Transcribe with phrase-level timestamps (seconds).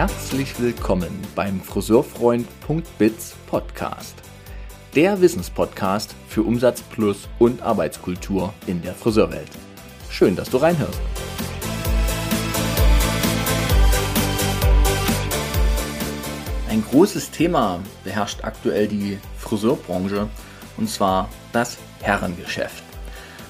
[0.00, 4.14] Herzlich willkommen beim Friseurfreund.biz Podcast.
[4.94, 9.50] Der Wissenspodcast für Umsatz plus und Arbeitskultur in der Friseurwelt.
[10.08, 10.98] Schön, dass du reinhörst.
[16.70, 20.30] Ein großes Thema beherrscht aktuell die Friseurbranche
[20.78, 22.84] und zwar das Herrengeschäft.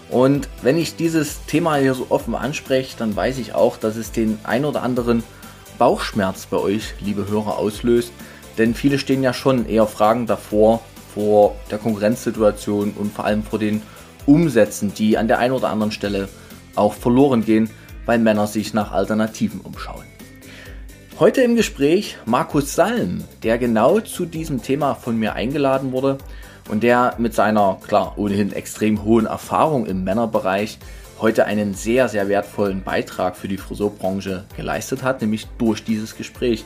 [0.08, 4.10] Und wenn ich dieses Thema hier so offen anspreche, dann weiß ich auch, dass es
[4.10, 5.22] den ein oder anderen
[5.80, 8.12] Bauchschmerz bei euch, liebe Hörer, auslöst.
[8.58, 10.82] Denn viele stehen ja schon eher Fragen davor,
[11.14, 13.80] vor der Konkurrenzsituation und vor allem vor den
[14.26, 16.28] Umsätzen, die an der einen oder anderen Stelle
[16.76, 17.70] auch verloren gehen,
[18.04, 20.04] weil Männer sich nach Alternativen umschauen.
[21.18, 26.18] Heute im Gespräch Markus Salm, der genau zu diesem Thema von mir eingeladen wurde
[26.68, 30.78] und der mit seiner, klar, ohnehin extrem hohen Erfahrung im Männerbereich
[31.20, 36.64] heute einen sehr, sehr wertvollen Beitrag für die Friseurbranche geleistet hat, nämlich durch dieses Gespräch.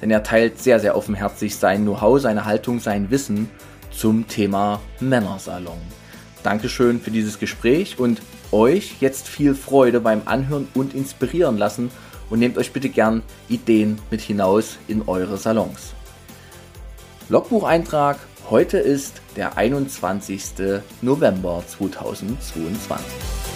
[0.00, 3.48] Denn er teilt sehr, sehr offenherzig sein Know-how, seine Haltung, sein Wissen
[3.90, 5.78] zum Thema Männersalon.
[6.42, 8.20] Dankeschön für dieses Gespräch und
[8.52, 11.90] euch jetzt viel Freude beim Anhören und inspirieren lassen
[12.30, 15.94] und nehmt euch bitte gern Ideen mit hinaus in eure Salons.
[17.28, 18.18] Logbucheintrag,
[18.50, 20.42] heute ist der 21.
[21.02, 23.55] November 2022.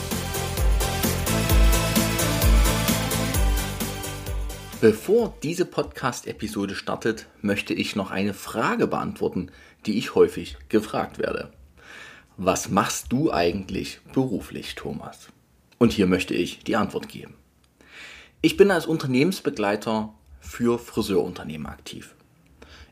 [4.80, 9.50] Bevor diese Podcast-Episode startet, möchte ich noch eine Frage beantworten,
[9.84, 11.52] die ich häufig gefragt werde.
[12.38, 15.28] Was machst du eigentlich beruflich, Thomas?
[15.76, 17.34] Und hier möchte ich die Antwort geben.
[18.40, 22.14] Ich bin als Unternehmensbegleiter für Friseurunternehmen aktiv.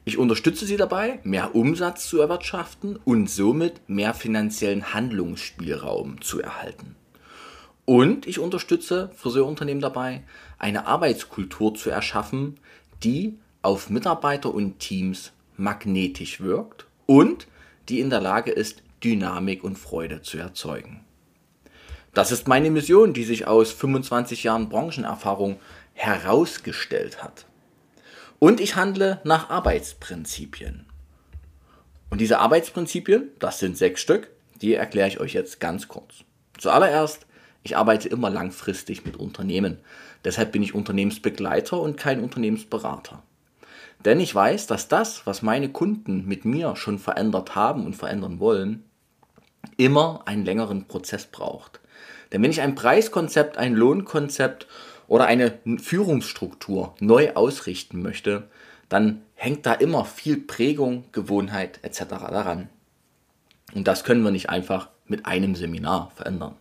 [0.05, 6.97] Ich unterstütze sie dabei, mehr Umsatz zu erwirtschaften und somit mehr finanziellen Handlungsspielraum zu erhalten.
[7.89, 10.23] Und ich unterstütze Friseurunternehmen dabei,
[10.59, 12.61] eine Arbeitskultur zu erschaffen,
[13.03, 17.47] die auf Mitarbeiter und Teams magnetisch wirkt und
[17.89, 21.03] die in der Lage ist, Dynamik und Freude zu erzeugen.
[22.13, 25.59] Das ist meine Mission, die sich aus 25 Jahren Branchenerfahrung
[25.95, 27.47] herausgestellt hat.
[28.39, 30.85] Und ich handle nach Arbeitsprinzipien.
[32.11, 34.29] Und diese Arbeitsprinzipien, das sind sechs Stück,
[34.61, 36.17] die erkläre ich euch jetzt ganz kurz.
[36.59, 37.28] Zuallererst
[37.63, 39.79] ich arbeite immer langfristig mit Unternehmen.
[40.25, 43.23] Deshalb bin ich Unternehmensbegleiter und kein Unternehmensberater.
[44.05, 48.39] Denn ich weiß, dass das, was meine Kunden mit mir schon verändert haben und verändern
[48.39, 48.85] wollen,
[49.77, 51.81] immer einen längeren Prozess braucht.
[52.33, 54.67] Denn wenn ich ein Preiskonzept, ein Lohnkonzept
[55.09, 58.49] oder eine Führungsstruktur neu ausrichten möchte,
[58.89, 62.05] dann hängt da immer viel Prägung, Gewohnheit etc.
[62.09, 62.69] daran.
[63.75, 66.55] Und das können wir nicht einfach mit einem Seminar verändern.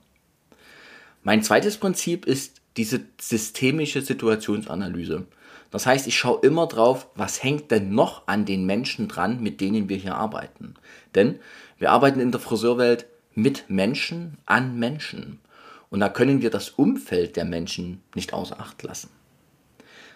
[1.28, 5.26] Mein zweites Prinzip ist diese systemische Situationsanalyse.
[5.72, 9.60] Das heißt, ich schaue immer drauf, was hängt denn noch an den Menschen dran, mit
[9.60, 10.76] denen wir hier arbeiten.
[11.16, 11.40] Denn
[11.80, 15.42] wir arbeiten in der Friseurwelt mit Menschen an Menschen.
[15.90, 19.10] Und da können wir das Umfeld der Menschen nicht außer Acht lassen.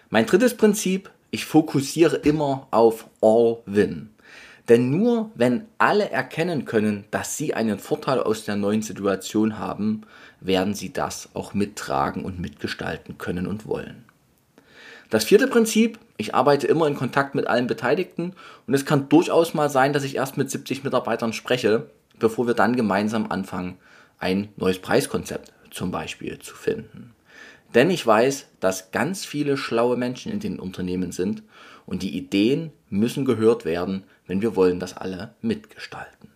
[0.08, 4.08] Mein drittes Prinzip, ich fokussiere immer auf All-Win.
[4.70, 10.06] Denn nur wenn alle erkennen können, dass sie einen Vorteil aus der neuen Situation haben,
[10.44, 14.04] werden sie das auch mittragen und mitgestalten können und wollen.
[15.10, 18.32] Das vierte Prinzip, ich arbeite immer in Kontakt mit allen Beteiligten
[18.66, 22.54] und es kann durchaus mal sein, dass ich erst mit 70 Mitarbeitern spreche, bevor wir
[22.54, 23.76] dann gemeinsam anfangen,
[24.18, 27.14] ein neues Preiskonzept zum Beispiel zu finden.
[27.74, 31.42] Denn ich weiß, dass ganz viele schlaue Menschen in den Unternehmen sind
[31.86, 36.31] und die Ideen müssen gehört werden, wenn wir wollen, dass alle mitgestalten.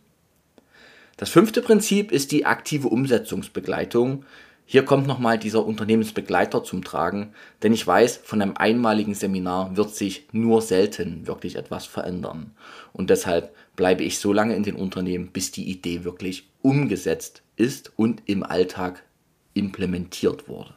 [1.16, 4.24] Das fünfte Prinzip ist die aktive Umsetzungsbegleitung.
[4.66, 7.32] Hier kommt nochmal dieser Unternehmensbegleiter zum Tragen,
[7.62, 12.50] denn ich weiß, von einem einmaligen Seminar wird sich nur selten wirklich etwas verändern.
[12.92, 17.92] Und deshalb bleibe ich so lange in den Unternehmen, bis die Idee wirklich umgesetzt ist
[17.96, 19.04] und im Alltag
[19.54, 20.74] implementiert wurde.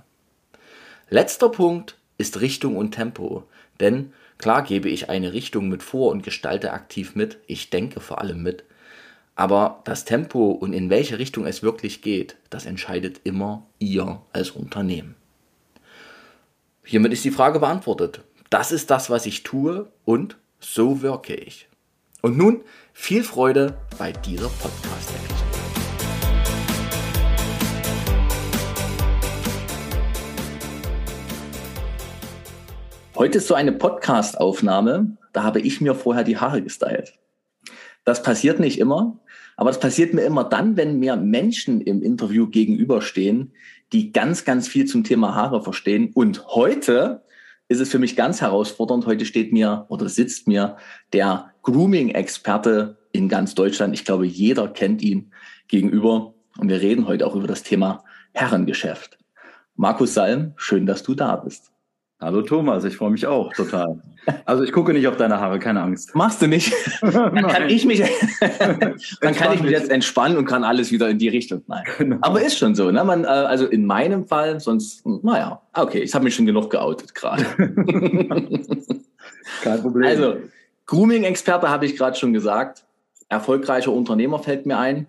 [1.10, 3.44] Letzter Punkt ist Richtung und Tempo,
[3.80, 8.22] denn Klar gebe ich eine Richtung mit vor und gestalte aktiv mit, ich denke vor
[8.22, 8.64] allem mit,
[9.40, 14.52] aber das Tempo und in welche Richtung es wirklich geht, das entscheidet immer ihr als
[14.52, 15.16] Unternehmen.
[16.84, 18.20] Hiermit ist die Frage beantwortet.
[18.50, 21.70] Das ist das, was ich tue und so wirke ich.
[22.22, 25.36] Und nun viel Freude bei dieser Podcast-Episode.
[33.16, 37.14] Heute ist so eine Podcast-Aufnahme, da habe ich mir vorher die Haare gestylt.
[38.10, 39.20] Das passiert nicht immer,
[39.60, 43.52] aber das passiert mir immer dann, wenn mir Menschen im Interview gegenüberstehen,
[43.92, 46.12] die ganz, ganz viel zum Thema Haare verstehen.
[46.14, 47.24] Und heute
[47.68, 49.06] ist es für mich ganz herausfordernd.
[49.06, 50.78] Heute steht mir oder sitzt mir
[51.12, 53.94] der Grooming-Experte in ganz Deutschland.
[53.94, 55.34] Ich glaube, jeder kennt ihn
[55.68, 56.36] gegenüber.
[56.58, 59.18] Und wir reden heute auch über das Thema Herrengeschäft.
[59.76, 61.74] Markus Salm, schön, dass du da bist.
[62.22, 64.02] Hallo Thomas, ich freue mich auch total.
[64.44, 66.14] Also ich gucke nicht auf deine Haare, keine Angst.
[66.16, 66.74] Machst du nicht?
[67.02, 68.04] dann kann ich mich,
[69.22, 71.64] dann kann ich mich jetzt entspannen und kann alles wieder in die Richtung.
[71.68, 71.86] Nein.
[71.98, 72.18] Genau.
[72.20, 73.06] Aber ist schon so, ne?
[73.06, 77.16] Man, äh, also in meinem Fall, sonst, naja, okay, ich habe mich schon genug geoutet
[77.16, 77.46] gerade.
[79.64, 80.10] Kein Problem.
[80.10, 80.36] Also,
[80.88, 82.84] Grooming-Experte habe ich gerade schon gesagt.
[83.30, 85.08] Erfolgreicher Unternehmer fällt mir ein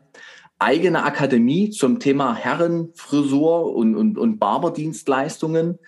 [0.61, 5.79] eigene Akademie zum Thema Herrenfrisur und, und, und Barberdienstleistungen,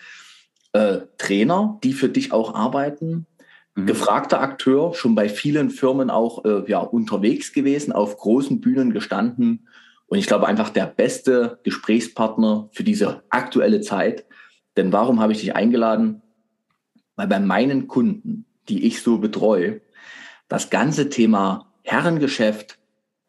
[0.72, 3.26] äh, Trainer, die für dich auch arbeiten,
[3.74, 3.86] mhm.
[3.86, 9.68] gefragter Akteur, schon bei vielen Firmen auch äh, ja, unterwegs gewesen, auf großen Bühnen gestanden.
[10.06, 14.26] Und ich glaube einfach der beste Gesprächspartner für diese aktuelle Zeit.
[14.76, 16.22] Denn warum habe ich dich eingeladen?
[17.16, 19.80] Weil bei meinen Kunden, die ich so betreue,
[20.48, 22.78] das ganze Thema Herrengeschäft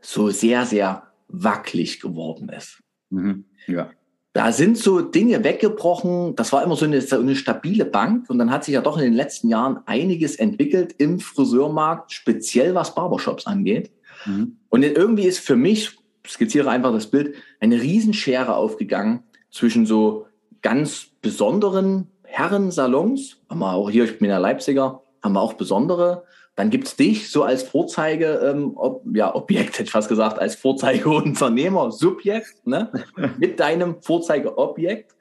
[0.01, 2.81] so sehr, sehr wackelig geworden ist.
[3.09, 3.45] Mhm.
[3.67, 3.89] Ja.
[4.33, 6.35] Da sind so Dinge weggebrochen.
[6.35, 8.29] Das war immer so eine, so eine stabile Bank.
[8.29, 12.73] Und dann hat sich ja doch in den letzten Jahren einiges entwickelt im Friseurmarkt, speziell
[12.73, 13.91] was Barbershops angeht.
[14.25, 14.57] Mhm.
[14.69, 15.97] Und irgendwie ist für mich,
[16.27, 20.25] skizziere einfach das Bild, eine Riesenschere aufgegangen zwischen so
[20.63, 26.23] ganz besonderen Herrensalons, haben wir auch hier, ich bin ja Leipziger, haben wir auch besondere
[26.55, 30.55] dann gibt's dich so als Vorzeige, ähm, ob, ja, Objekt hätte ich fast gesagt, als
[30.55, 32.91] Vorzeigeunternehmer, Subjekt, ne?
[33.39, 35.15] mit deinem Vorzeigeobjekt.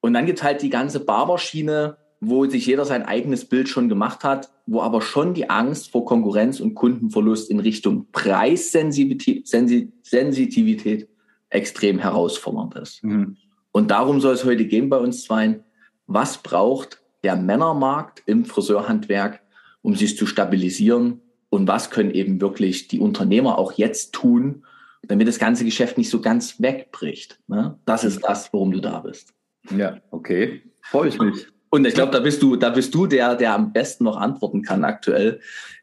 [0.00, 4.24] Und dann gibt's halt die ganze Barberschiene, wo sich jeder sein eigenes Bild schon gemacht
[4.24, 11.08] hat, wo aber schon die Angst vor Konkurrenz und Kundenverlust in Richtung Preissensitivität
[11.50, 13.04] extrem herausfordernd ist.
[13.04, 13.36] Mhm.
[13.72, 15.60] Und darum soll es heute gehen bei uns zwei.
[16.06, 19.43] Was braucht der Männermarkt im Friseurhandwerk,
[19.84, 21.20] um sich zu stabilisieren?
[21.50, 24.64] Und was können eben wirklich die Unternehmer auch jetzt tun,
[25.06, 27.38] damit das ganze Geschäft nicht so ganz wegbricht?
[27.46, 27.78] Ne?
[27.84, 29.34] Das ist das, worum du da bist.
[29.76, 30.62] Ja, okay.
[30.82, 31.46] Freue ich mich.
[31.70, 34.62] Und ich glaube, da bist du, da bist du der, der am besten noch antworten
[34.62, 35.40] kann aktuell.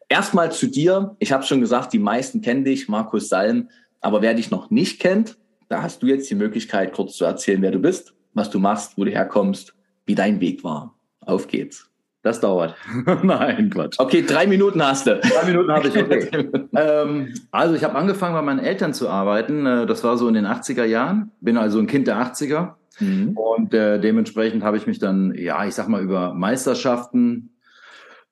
[0.10, 1.16] Erstmal zu dir.
[1.20, 3.70] Ich habe schon gesagt, die meisten kennen dich, Markus Salm.
[4.02, 5.38] Aber wer dich noch nicht kennt,
[5.70, 8.98] da hast du jetzt die Möglichkeit, kurz zu erzählen, wer du bist, was du machst,
[8.98, 9.76] wo du herkommst,
[10.06, 10.98] wie dein Weg war.
[11.22, 11.91] Auf geht's.
[12.24, 12.76] Das dauert.
[13.24, 13.98] Nein, Quatsch.
[13.98, 15.20] Okay, drei Minuten hast du.
[15.20, 15.98] Drei Minuten habe ich.
[15.98, 16.50] Okay.
[16.76, 19.66] ähm, also ich habe angefangen, bei meinen Eltern zu arbeiten.
[19.66, 21.32] Äh, das war so in den 80er Jahren.
[21.42, 22.74] Bin also ein Kind der 80er.
[23.00, 23.36] Mhm.
[23.36, 27.56] Und äh, dementsprechend habe ich mich dann, ja, ich sag mal, über Meisterschaften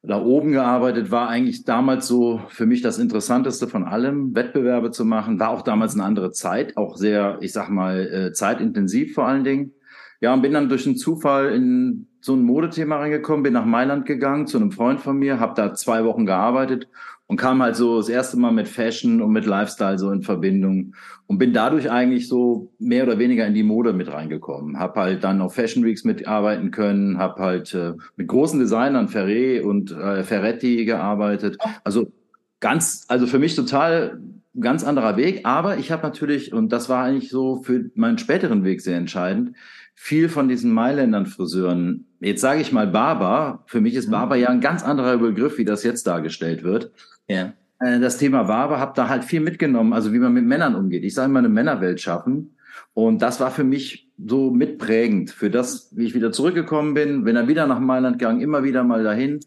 [0.03, 1.09] da oben gearbeitet.
[1.09, 5.39] War eigentlich damals so für mich das Interessanteste von allem, Wettbewerbe zu machen.
[5.39, 9.43] War auch damals eine andere Zeit, auch sehr, ich sag mal, äh, zeitintensiv vor allen
[9.43, 9.73] Dingen.
[10.21, 14.05] Ja, und bin dann durch einen Zufall in so ein Modethema reingekommen, bin nach Mailand
[14.05, 16.87] gegangen zu einem Freund von mir, habe da zwei Wochen gearbeitet
[17.27, 20.95] und kam halt so das erste Mal mit Fashion und mit Lifestyle so in Verbindung
[21.27, 24.79] und bin dadurch eigentlich so mehr oder weniger in die Mode mit reingekommen.
[24.79, 29.61] Hab halt dann auf Fashion Weeks mitarbeiten können, hab halt äh, mit großen Designern Ferré
[29.61, 31.57] und äh, Ferretti gearbeitet.
[31.83, 32.11] Also
[32.59, 34.19] ganz, also für mich total
[34.59, 38.63] ganz anderer Weg, aber ich habe natürlich, und das war eigentlich so für meinen späteren
[38.63, 39.55] Weg sehr entscheidend,
[40.01, 44.13] viel von diesen Mailändern Friseuren, jetzt sage ich mal Barber, für mich ist mhm.
[44.13, 46.93] Barber ja ein ganz anderer Begriff, wie das jetzt dargestellt wird.
[47.27, 47.51] Ja.
[47.81, 51.03] Äh, das Thema Barber habe da halt viel mitgenommen, also wie man mit Männern umgeht.
[51.03, 52.55] Ich sage mal eine Männerwelt schaffen.
[52.93, 57.35] Und das war für mich so mitprägend für das, wie ich wieder zurückgekommen bin, bin
[57.35, 59.41] dann wieder nach Mailand gegangen, immer wieder mal dahin.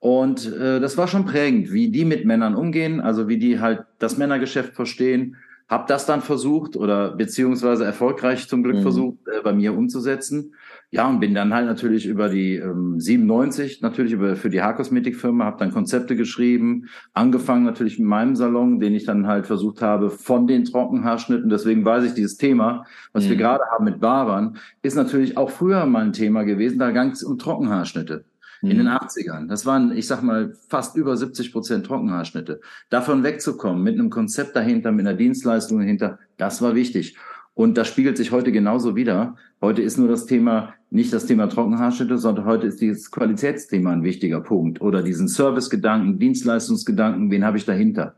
[0.00, 3.84] Und äh, das war schon prägend, wie die mit Männern umgehen, also wie die halt
[4.00, 5.36] das Männergeschäft verstehen
[5.72, 8.82] habe das dann versucht oder beziehungsweise erfolgreich zum Glück mhm.
[8.82, 10.54] versucht, äh, bei mir umzusetzen.
[10.90, 15.46] Ja, und bin dann halt natürlich über die ähm, 97, natürlich über für die Haarkosmetikfirma,
[15.46, 20.10] habe dann Konzepte geschrieben, angefangen natürlich mit meinem Salon, den ich dann halt versucht habe
[20.10, 21.48] von den Trockenhaarschnitten.
[21.48, 23.30] Deswegen weiß ich, dieses Thema, was mhm.
[23.30, 26.80] wir gerade haben mit Barbern, ist natürlich auch früher mal ein Thema gewesen.
[26.80, 28.26] Da ging es um Trockenhaarschnitte
[28.62, 29.42] in den 80ern.
[29.42, 29.48] Mhm.
[29.48, 32.60] Das waren, ich sag mal, fast über 70 Prozent Trockenhaarschnitte.
[32.90, 37.16] Davon wegzukommen, mit einem Konzept dahinter, mit einer Dienstleistung dahinter, das war wichtig.
[37.54, 39.36] Und das spiegelt sich heute genauso wieder.
[39.60, 44.04] Heute ist nur das Thema, nicht das Thema Trockenhaarschnitte, sondern heute ist dieses Qualitätsthema ein
[44.04, 44.80] wichtiger Punkt.
[44.80, 48.14] Oder diesen Servicegedanken, Dienstleistungsgedanken, wen habe ich dahinter?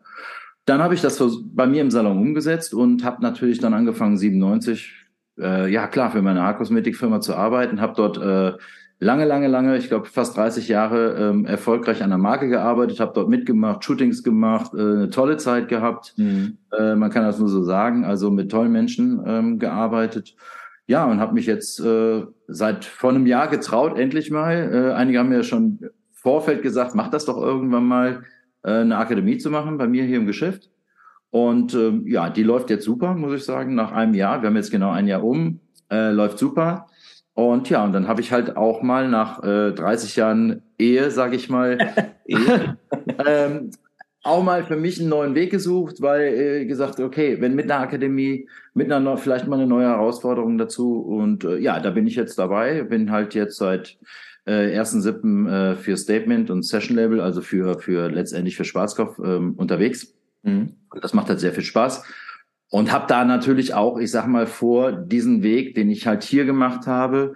[0.66, 1.20] Dann habe ich das
[1.52, 4.92] bei mir im Salon umgesetzt und habe natürlich dann angefangen, 97,
[5.38, 8.56] äh, ja klar, für meine Haarkosmetikfirma zu arbeiten, habe dort äh,
[9.04, 13.12] lange, lange, lange, ich glaube fast 30 Jahre ähm, erfolgreich an der Marke gearbeitet, habe
[13.14, 16.14] dort mitgemacht, Shootings gemacht, äh, eine tolle Zeit gehabt.
[16.16, 16.56] Mhm.
[16.76, 20.34] Äh, man kann das nur so sagen, also mit tollen Menschen ähm, gearbeitet.
[20.86, 24.70] ja, und habe mich jetzt äh, seit vor einem Jahr getraut, endlich mal.
[24.72, 25.80] Äh, einige haben mir schon
[26.12, 28.22] Vorfeld gesagt, mach das doch irgendwann mal,
[28.62, 30.70] äh, eine Akademie zu machen bei mir hier im Geschäft.
[31.30, 34.40] Und äh, ja, die läuft jetzt super, muss ich sagen, nach einem Jahr.
[34.40, 36.86] Wir haben jetzt genau ein Jahr um, äh, läuft super.
[37.34, 41.34] Und ja, und dann habe ich halt auch mal nach äh, 30 Jahren Ehe, sage
[41.34, 41.78] ich mal,
[43.26, 43.70] ähm,
[44.22, 47.82] auch mal für mich einen neuen Weg gesucht, weil äh, gesagt, okay, wenn mit einer
[47.82, 52.14] Akademie, mit einer vielleicht mal eine neue Herausforderung dazu und äh, ja, da bin ich
[52.14, 53.98] jetzt dabei, bin halt jetzt seit
[54.46, 55.72] äh, 1.7.
[55.72, 60.14] Äh, für Statement und Session Label, also für für letztendlich für Schwarzkopf ähm, unterwegs.
[60.42, 60.76] Mhm.
[61.02, 62.04] Das macht halt sehr viel Spaß
[62.74, 66.44] und habe da natürlich auch, ich sag mal, vor diesen Weg, den ich halt hier
[66.44, 67.34] gemacht habe,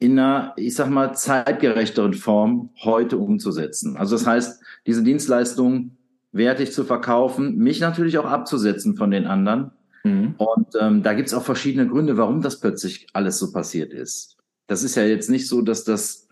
[0.00, 3.96] in einer, ich sag mal, zeitgerechteren Form heute umzusetzen.
[3.96, 5.96] Also das heißt, diese Dienstleistung
[6.32, 9.70] wertig zu verkaufen, mich natürlich auch abzusetzen von den anderen.
[10.02, 10.34] Mhm.
[10.38, 14.38] Und ähm, da gibt's auch verschiedene Gründe, warum das plötzlich alles so passiert ist.
[14.66, 16.26] Das ist ja jetzt nicht so, dass das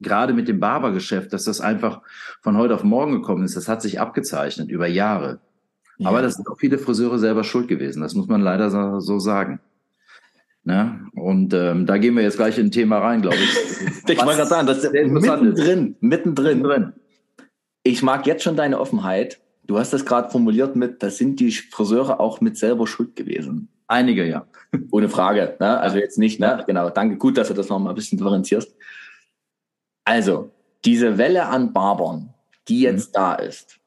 [0.00, 2.02] gerade mit dem Barbergeschäft, dass das einfach
[2.42, 3.56] von heute auf morgen gekommen ist.
[3.56, 5.38] Das hat sich abgezeichnet über Jahre.
[5.98, 6.08] Ja.
[6.08, 8.02] Aber das sind auch viele Friseure selber schuld gewesen.
[8.02, 9.60] Das muss man leider so, so sagen.
[10.64, 11.06] Ne?
[11.14, 13.54] Und ähm, da gehen wir jetzt gleich in ein Thema rein, glaube ich.
[14.08, 16.62] ich wollte gerade sagen, das ist mittendrin, mittendrin.
[16.62, 16.92] mittendrin.
[17.82, 19.40] Ich mag jetzt schon deine Offenheit.
[19.66, 23.68] Du hast das gerade formuliert mit, da sind die Friseure auch mit selber schuld gewesen.
[23.86, 24.46] Einige, ja.
[24.90, 25.56] Ohne Frage.
[25.60, 25.78] Ne?
[25.78, 26.64] Also jetzt nicht, ne?
[26.66, 26.88] Genau.
[26.90, 27.16] Danke.
[27.16, 28.74] Gut, dass du das nochmal ein bisschen differenzierst.
[30.04, 30.50] Also,
[30.84, 32.34] diese Welle an Barbern,
[32.68, 33.12] die jetzt mhm.
[33.14, 33.78] da ist,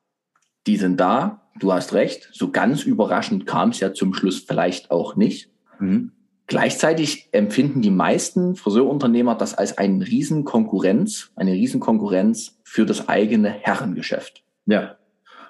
[0.67, 1.41] die sind da.
[1.59, 2.29] Du hast recht.
[2.31, 5.49] So ganz überraschend kam es ja zum Schluss vielleicht auch nicht.
[5.79, 6.11] Mhm.
[6.47, 14.43] Gleichzeitig empfinden die meisten Friseurunternehmer das als eine Riesenkonkurrenz, eine Riesenkonkurrenz für das eigene Herrengeschäft.
[14.65, 14.95] Ja,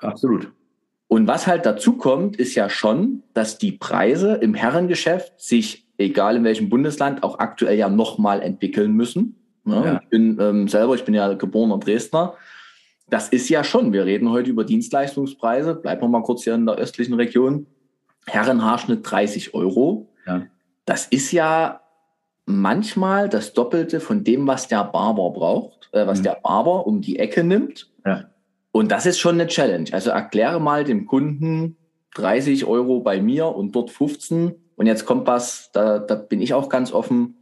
[0.01, 0.51] absolut.
[1.07, 6.35] Und was halt dazu kommt, ist ja schon, dass die Preise im Herrengeschäft sich, egal
[6.35, 9.35] in welchem Bundesland, auch aktuell ja nochmal entwickeln müssen.
[9.65, 9.99] Ja, ja.
[10.01, 12.33] Ich bin ähm, selber, ich bin ja geborener Dresdner.
[13.09, 15.75] Das ist ja schon, wir reden heute über Dienstleistungspreise.
[15.75, 17.67] Bleiben wir mal kurz hier in der östlichen Region.
[18.25, 20.09] Herrenhaarschnitt 30 Euro.
[20.25, 20.45] Ja.
[20.85, 21.81] Das ist ja
[22.45, 26.23] manchmal das Doppelte von dem, was der Barber braucht, äh, was mhm.
[26.23, 27.89] der Barber um die Ecke nimmt.
[28.05, 28.29] Ja.
[28.71, 29.89] Und das ist schon eine Challenge.
[29.91, 31.77] Also erkläre mal dem Kunden
[32.15, 34.55] 30 Euro bei mir und dort 15.
[34.75, 37.37] Und jetzt kommt was, da, da bin ich auch ganz offen.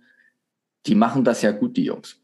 [0.86, 2.22] Die machen das ja gut, die Jungs.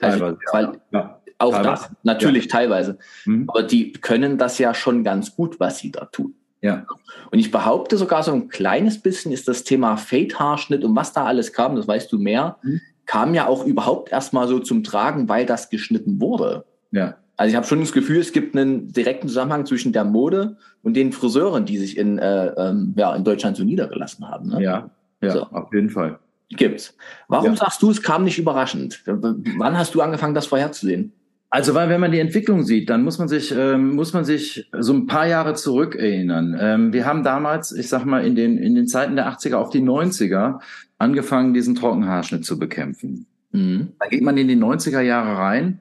[0.00, 0.36] Also.
[0.52, 1.15] Weil, ja.
[1.38, 1.82] Auch teilweise.
[1.82, 2.50] das, natürlich ja.
[2.50, 2.98] teilweise.
[3.24, 3.44] Mhm.
[3.48, 6.34] Aber die können das ja schon ganz gut, was sie da tun.
[6.62, 6.86] Ja.
[7.30, 11.24] Und ich behaupte sogar so ein kleines bisschen ist das Thema Fade-Haarschnitt und was da
[11.24, 12.80] alles kam, das weißt du mehr, mhm.
[13.04, 16.64] kam ja auch überhaupt erstmal so zum Tragen, weil das geschnitten wurde.
[16.90, 17.16] Ja.
[17.36, 20.94] Also ich habe schon das Gefühl, es gibt einen direkten Zusammenhang zwischen der Mode und
[20.94, 24.48] den Friseuren, die sich in, äh, ähm, ja, in Deutschland so niedergelassen haben.
[24.48, 24.62] Ne?
[24.62, 24.90] Ja,
[25.20, 25.42] ja so.
[25.42, 26.18] auf jeden Fall.
[26.48, 26.96] Gibt's.
[27.28, 27.56] Warum ja.
[27.56, 29.02] sagst du, es kam nicht überraschend?
[29.04, 31.12] Wann hast du angefangen, das vorherzusehen?
[31.48, 34.68] Also, weil wenn man die Entwicklung sieht, dann muss man sich ähm, muss man sich
[34.78, 36.56] so ein paar Jahre zurück erinnern.
[36.58, 39.70] Ähm, wir haben damals, ich sag mal in den in den Zeiten der 80er auf
[39.70, 40.60] die 90er
[40.98, 43.26] angefangen, diesen Trockenhaarschnitt zu bekämpfen.
[43.52, 43.92] Mhm.
[43.98, 45.80] Da geht man in die 90er Jahre rein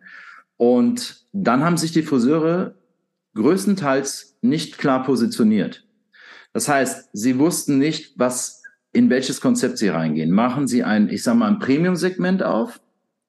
[0.57, 2.75] und dann haben sich die Friseure
[3.35, 5.85] größtenteils nicht klar positioniert.
[6.53, 10.31] Das heißt, sie wussten nicht, was in welches Konzept sie reingehen.
[10.31, 12.79] Machen sie ein, ich sag mal, ein Premium-Segment auf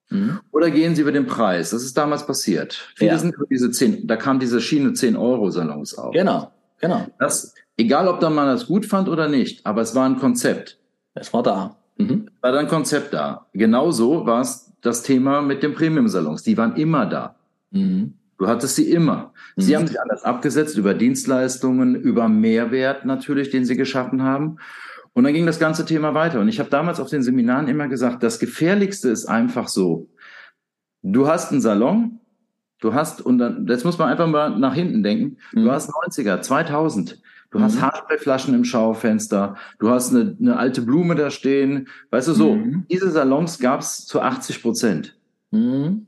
[0.09, 0.39] Mhm.
[0.51, 1.71] Oder gehen Sie über den Preis?
[1.71, 2.73] Das ist damals passiert.
[2.95, 3.17] Viele ja.
[3.17, 6.13] sind über diese 10, da kam diese Schiene 10 Euro Salons auf.
[6.13, 7.07] Genau, genau.
[7.19, 10.79] Das, egal ob dann man das gut fand oder nicht, aber es war ein Konzept.
[11.13, 11.77] Es war da.
[11.97, 12.29] Mhm.
[12.41, 13.47] War dann ein Konzept da.
[13.53, 16.43] Genauso war es das Thema mit den Premium-Salons.
[16.43, 17.35] Die waren immer da.
[17.71, 18.13] Mhm.
[18.37, 19.33] Du hattest sie immer.
[19.55, 19.77] Sie mhm.
[19.77, 24.57] haben sich anders abgesetzt über Dienstleistungen, über Mehrwert natürlich, den sie geschaffen haben.
[25.17, 26.39] Und dann ging das ganze Thema weiter.
[26.39, 30.11] Und ich habe damals auf den Seminaren immer gesagt, das Gefährlichste ist einfach so.
[31.01, 32.19] Du hast einen Salon,
[32.81, 35.63] du hast, und dann, jetzt muss man einfach mal nach hinten denken, mhm.
[35.63, 37.19] du hast 90er, 2000,
[37.49, 37.63] du mhm.
[37.63, 42.53] hast Haarsprayflaschen im Schaufenster, du hast eine, eine alte Blume da stehen, weißt du so,
[42.53, 42.85] mhm.
[42.91, 45.17] diese Salons gab es zu 80 Prozent.
[45.49, 46.05] Mhm.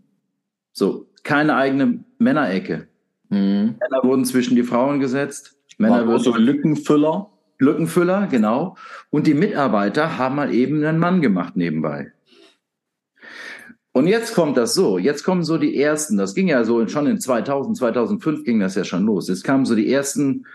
[0.71, 2.87] So, keine eigene Männerecke.
[3.29, 3.73] Mhm.
[3.79, 5.57] Männer wurden zwischen die Frauen gesetzt.
[5.79, 7.31] Männer wurden so Lückenfüller.
[7.59, 8.75] Lückenfüller, genau.
[9.09, 12.13] Und die Mitarbeiter haben mal eben einen Mann gemacht nebenbei.
[13.91, 17.07] Und jetzt kommt das so, jetzt kommen so die ersten, das ging ja so schon
[17.07, 19.27] in 2000, 2005 ging das ja schon los.
[19.29, 20.45] Es kamen so die ersten,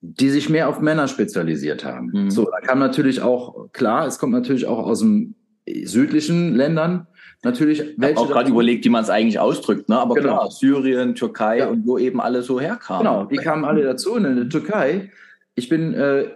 [0.00, 2.10] die sich mehr auf Männer spezialisiert haben.
[2.12, 2.30] Mhm.
[2.30, 5.36] So, da kam natürlich auch, klar, es kommt natürlich auch aus dem
[5.84, 7.06] südlichen Ländern,
[7.42, 8.12] natürlich welche.
[8.12, 9.98] Ich auch gerade überlegt, wie man es eigentlich ausdrückt, ne?
[9.98, 10.36] Aber genau.
[10.36, 11.68] klar, Syrien, Türkei ja.
[11.68, 13.04] und wo eben alle so herkamen.
[13.06, 14.12] Genau, die kamen alle dazu.
[14.12, 15.10] Und in der Türkei
[15.54, 16.30] ich bin äh,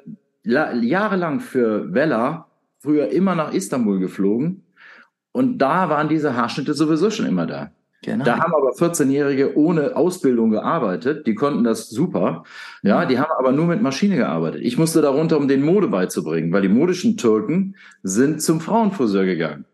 [0.44, 2.46] jahrelang für Vella
[2.78, 4.64] früher immer nach Istanbul geflogen
[5.32, 7.70] und da waren diese Haarschnitte sowieso schon immer da.
[8.02, 8.25] Genau.
[8.25, 12.44] Da haben aber 14-Jährige ohne Ausbildung gearbeitet, die konnten das super.
[12.82, 14.60] Ja, die haben aber nur mit Maschine gearbeitet.
[14.62, 19.64] Ich musste darunter, um den Mode beizubringen, weil die modischen Türken sind zum Frauenfriseur gegangen.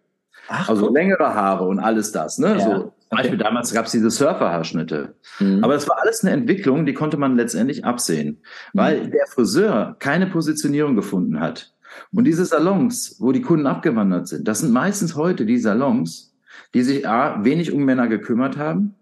[0.49, 2.39] Ach, also längere Haare und alles das.
[2.39, 2.57] Ne?
[2.59, 2.61] Ja.
[2.61, 3.45] So, zum Beispiel okay.
[3.45, 5.15] damals gab es diese Surferhaarschnitte.
[5.39, 5.63] Mhm.
[5.63, 8.43] Aber das war alles eine Entwicklung, die konnte man letztendlich absehen,
[8.73, 9.11] weil mhm.
[9.11, 11.73] der Friseur keine Positionierung gefunden hat.
[12.13, 16.35] Und diese Salons, wo die Kunden abgewandert sind, das sind meistens heute die Salons,
[16.73, 18.95] die sich A, wenig um Männer gekümmert haben,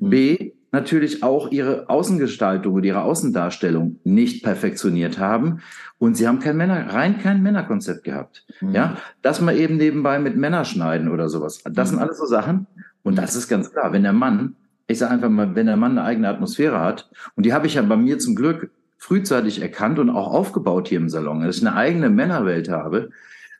[0.00, 0.10] mhm.
[0.10, 5.60] B, natürlich auch ihre Außengestaltung und ihre Außendarstellung nicht perfektioniert haben
[5.98, 8.46] und sie haben kein Männer, rein kein Männerkonzept gehabt.
[8.60, 8.74] Mhm.
[8.74, 11.62] Ja, dass man eben nebenbei mit Männer schneiden oder sowas.
[11.64, 11.94] Das mhm.
[11.94, 12.66] sind alles so Sachen
[13.10, 14.54] und das ist ganz klar, wenn der Mann,
[14.86, 17.74] ich sage einfach mal, wenn der Mann eine eigene Atmosphäre hat und die habe ich
[17.74, 21.66] ja bei mir zum Glück frühzeitig erkannt und auch aufgebaut hier im Salon, dass ich
[21.66, 23.10] eine eigene Männerwelt habe,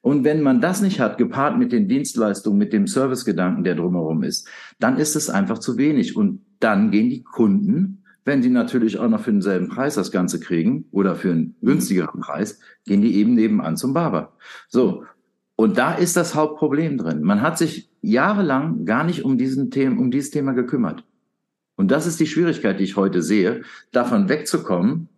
[0.02, 4.22] und wenn man das nicht hat, gepaart mit den Dienstleistungen, mit dem Servicegedanken, der drumherum
[4.22, 6.16] ist, dann ist es einfach zu wenig.
[6.16, 10.40] Und dann gehen die Kunden, wenn die natürlich auch noch für denselben Preis das Ganze
[10.40, 14.32] kriegen oder für einen günstigeren Preis, gehen die eben nebenan zum Barber.
[14.68, 15.04] So.
[15.56, 17.22] Und da ist das Hauptproblem drin.
[17.22, 21.04] Man hat sich jahrelang gar nicht um diesen Thema, um dieses Thema gekümmert.
[21.76, 25.08] Und das ist die Schwierigkeit, die ich heute sehe, davon wegzukommen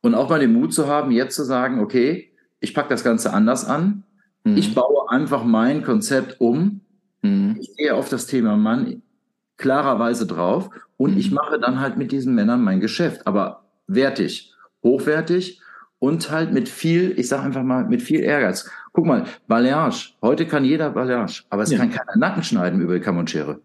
[0.00, 3.32] und auch mal den Mut zu haben, jetzt zu sagen, okay, ich packe das Ganze
[3.32, 4.04] anders an.
[4.44, 4.56] Mhm.
[4.56, 6.80] Ich baue einfach mein Konzept um.
[7.22, 7.56] Mhm.
[7.60, 9.02] Ich gehe auf das Thema Mann
[9.56, 11.18] klarerweise drauf und mhm.
[11.18, 15.60] ich mache dann halt mit diesen Männern mein Geschäft, aber wertig, hochwertig
[15.98, 18.70] und halt mit viel, ich sage einfach mal, mit viel Ehrgeiz.
[18.96, 20.14] Guck mal, Balayage.
[20.22, 21.76] Heute kann jeder Balayage, aber es ja.
[21.76, 23.60] kann keiner Nacken schneiden über die Kamm und Schere.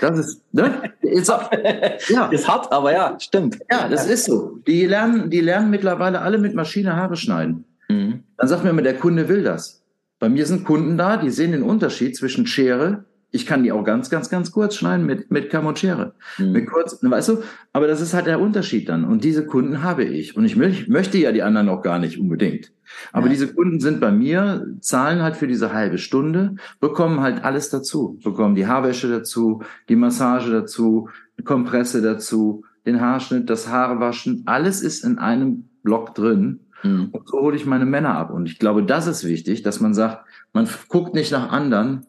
[0.00, 0.90] Das ist, ne?
[1.02, 1.28] Ist,
[2.08, 2.26] ja.
[2.28, 3.58] ist hart, aber ja, stimmt.
[3.70, 4.58] Ja, das ist so.
[4.66, 7.66] Die lernen, die lernen mittlerweile alle mit Maschine Haare schneiden.
[7.90, 8.22] Mhm.
[8.38, 9.82] Dann sagt mir immer, der Kunde will das.
[10.18, 13.04] Bei mir sind Kunden da, die sehen den Unterschied zwischen Schere.
[13.32, 16.14] Ich kann die auch ganz, ganz, ganz kurz schneiden mit, mit Kamm und Schere.
[16.38, 16.52] Mhm.
[16.52, 17.42] Mit kurz, weißt du?
[17.72, 19.04] Aber das ist halt der Unterschied dann.
[19.04, 20.36] Und diese Kunden habe ich.
[20.36, 22.72] Und ich möchte ja die anderen auch gar nicht unbedingt.
[23.12, 23.32] Aber ja.
[23.32, 28.18] diese Kunden sind bei mir, zahlen halt für diese halbe Stunde, bekommen halt alles dazu.
[28.22, 31.08] Bekommen die Haarwäsche dazu, die Massage dazu,
[31.38, 34.44] die Kompresse dazu, den Haarschnitt, das Haarewaschen.
[34.46, 36.60] Alles ist in einem Block drin.
[36.82, 37.08] Mhm.
[37.10, 38.30] Und so hole ich meine Männer ab.
[38.30, 42.06] Und ich glaube, das ist wichtig, dass man sagt, man guckt nicht nach anderen,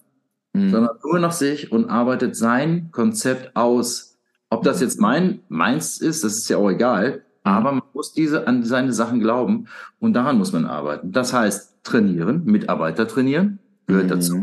[0.58, 0.70] mhm.
[0.70, 4.18] sondern nur nach sich und arbeitet sein Konzept aus.
[4.50, 7.18] Ob das jetzt mein, meins ist, das ist ja auch egal.
[7.18, 7.22] Mhm.
[7.44, 9.68] Aber man muss diese, an seine Sachen glauben
[10.00, 11.12] und daran muss man arbeiten.
[11.12, 14.10] Das heißt, trainieren, Mitarbeiter trainieren, gehört mhm.
[14.10, 14.36] dazu.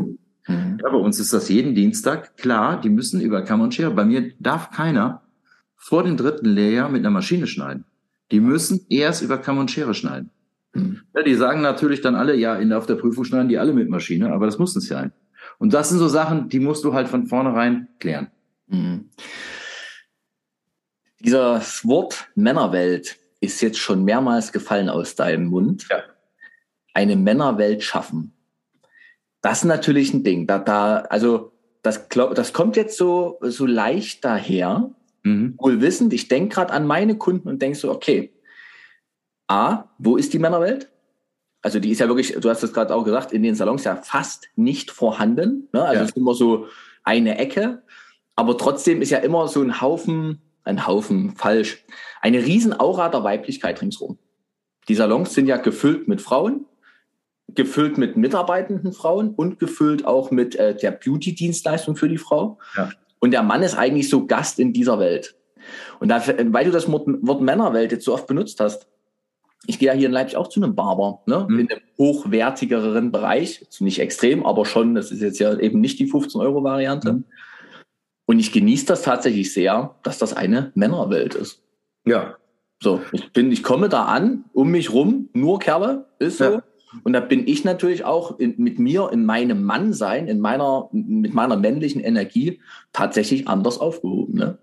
[0.47, 0.77] Mhm.
[0.81, 2.37] Ja, bei uns ist das jeden Dienstag.
[2.37, 3.91] Klar, die müssen über Kamm und Schere.
[3.91, 5.21] Bei mir darf keiner
[5.75, 7.85] vor dem dritten Lehrjahr mit einer Maschine schneiden.
[8.31, 10.31] Die müssen erst über Kamm und Schere schneiden.
[10.73, 11.01] Mhm.
[11.15, 13.89] Ja, die sagen natürlich dann alle, ja, in, auf der Prüfung schneiden die alle mit
[13.89, 15.11] Maschine, aber das muss es sein.
[15.57, 18.31] Und das sind so Sachen, die musst du halt von vornherein klären.
[18.67, 19.09] Mhm.
[21.19, 25.87] Dieser Wort Männerwelt ist jetzt schon mehrmals gefallen aus deinem Mund.
[25.89, 26.03] Ja.
[26.93, 28.33] Eine Männerwelt schaffen.
[29.41, 30.47] Das ist natürlich ein Ding.
[30.47, 34.91] Da, da, also das, das kommt jetzt so, so leicht daher.
[35.23, 35.55] Mhm.
[35.57, 38.33] Wohl wissend, ich denke gerade an meine Kunden und denke so, okay,
[39.47, 40.89] A, wo ist die Männerwelt?
[41.65, 43.95] Also die ist ja wirklich, du hast es gerade auch gesagt, in den Salons ja
[43.95, 45.67] fast nicht vorhanden.
[45.73, 45.81] Ne?
[45.81, 46.01] Also ja.
[46.03, 46.67] es ist immer so
[47.03, 47.81] eine Ecke,
[48.35, 51.83] aber trotzdem ist ja immer so ein Haufen, ein Haufen falsch,
[52.21, 54.19] eine riesen Aura der Weiblichkeit ringsrum.
[54.89, 56.67] Die Salons sind ja gefüllt mit Frauen,
[57.47, 62.59] gefüllt mit mitarbeitenden Frauen und gefüllt auch mit äh, der Beauty-Dienstleistung für die Frau.
[62.77, 62.91] Ja.
[63.17, 65.35] Und der Mann ist eigentlich so Gast in dieser Welt.
[65.99, 68.87] Und dafür, weil du das Wort, Wort Männerwelt jetzt so oft benutzt hast,
[69.67, 71.45] ich gehe ja hier in Leipzig auch zu einem Barber, ne?
[71.49, 71.59] Mhm.
[71.59, 75.99] in einem hochwertigeren Bereich, also nicht extrem, aber schon, das ist jetzt ja eben nicht
[75.99, 77.13] die 15-Euro-Variante.
[77.13, 77.23] Mhm.
[78.25, 81.61] Und ich genieße das tatsächlich sehr, dass das eine Männerwelt ist.
[82.05, 82.35] Ja.
[82.81, 86.43] So, ich bin, ich komme da an, um mich rum, nur Kerle, ist so.
[86.43, 86.63] Ja.
[87.03, 91.33] Und da bin ich natürlich auch in, mit mir, in meinem Mannsein, in meiner, mit
[91.33, 92.61] meiner männlichen Energie
[92.93, 94.35] tatsächlich anders aufgehoben.
[94.35, 94.57] Ne?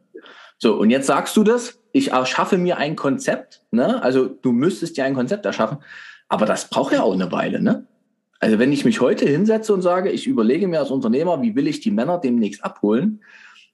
[0.58, 4.02] So, und jetzt sagst du das, ich erschaffe mir ein Konzept, ne?
[4.02, 5.78] Also du müsstest ja ein Konzept erschaffen,
[6.28, 7.86] aber das braucht ja auch eine Weile, ne?
[8.40, 11.68] Also wenn ich mich heute hinsetze und sage, ich überlege mir als Unternehmer, wie will
[11.68, 13.20] ich die Männer demnächst abholen,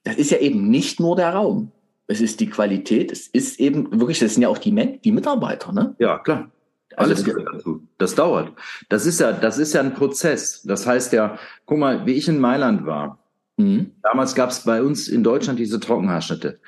[0.03, 1.71] das ist ja eben nicht nur der Raum.
[2.07, 5.11] Es ist die Qualität, es ist eben wirklich, das sind ja auch die, Men die
[5.11, 5.95] Mitarbeiter, ne?
[5.99, 6.51] Ja, klar.
[6.95, 7.87] Alles also, dazu.
[7.97, 8.51] Das dauert.
[8.89, 10.63] Das ist ja, das ist ja ein Prozess.
[10.63, 13.19] Das heißt ja, guck mal, wie ich in Mailand war.
[13.57, 13.91] Mhm.
[14.01, 16.59] Damals gab es bei uns in Deutschland diese Trockenhaarschnitte.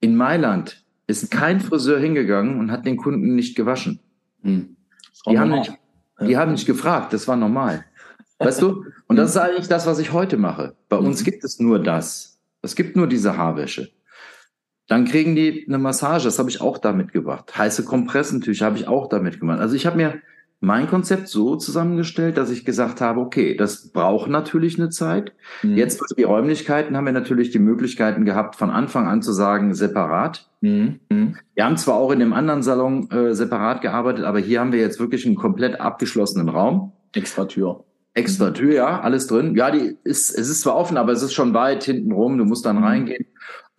[0.00, 4.00] In Mailand ist kein Friseur hingegangen und hat den Kunden nicht gewaschen.
[4.42, 4.76] Mhm.
[5.28, 5.72] Die haben nicht,
[6.20, 7.84] Die haben nicht gefragt, das war normal.
[8.38, 8.84] Weißt du?
[9.06, 10.74] Und das ist eigentlich das, was ich heute mache.
[10.88, 12.40] Bei uns gibt es nur das.
[12.62, 13.90] Es gibt nur diese Haarwäsche.
[14.88, 17.56] Dann kriegen die eine Massage, das habe ich auch damit gemacht.
[17.56, 19.60] Heiße Kompressentücher habe ich auch damit gemacht.
[19.60, 20.20] Also ich habe mir
[20.60, 25.32] mein Konzept so zusammengestellt, dass ich gesagt habe, okay, das braucht natürlich eine Zeit.
[25.62, 25.76] Mhm.
[25.76, 29.74] Jetzt durch die Räumlichkeiten haben wir natürlich die Möglichkeiten gehabt, von Anfang an zu sagen,
[29.74, 30.50] separat.
[30.60, 31.00] Mhm.
[31.08, 31.36] mhm.
[31.54, 34.80] Wir haben zwar auch in dem anderen Salon äh, separat gearbeitet, aber hier haben wir
[34.80, 36.92] jetzt wirklich einen komplett abgeschlossenen Raum.
[37.14, 37.84] Extra Tür.
[38.12, 39.54] Extra Tür, ja, alles drin.
[39.56, 42.36] Ja, die ist, es ist zwar offen, aber es ist schon weit hinten rum.
[42.36, 42.84] Du musst dann mhm.
[42.84, 43.26] reingehen.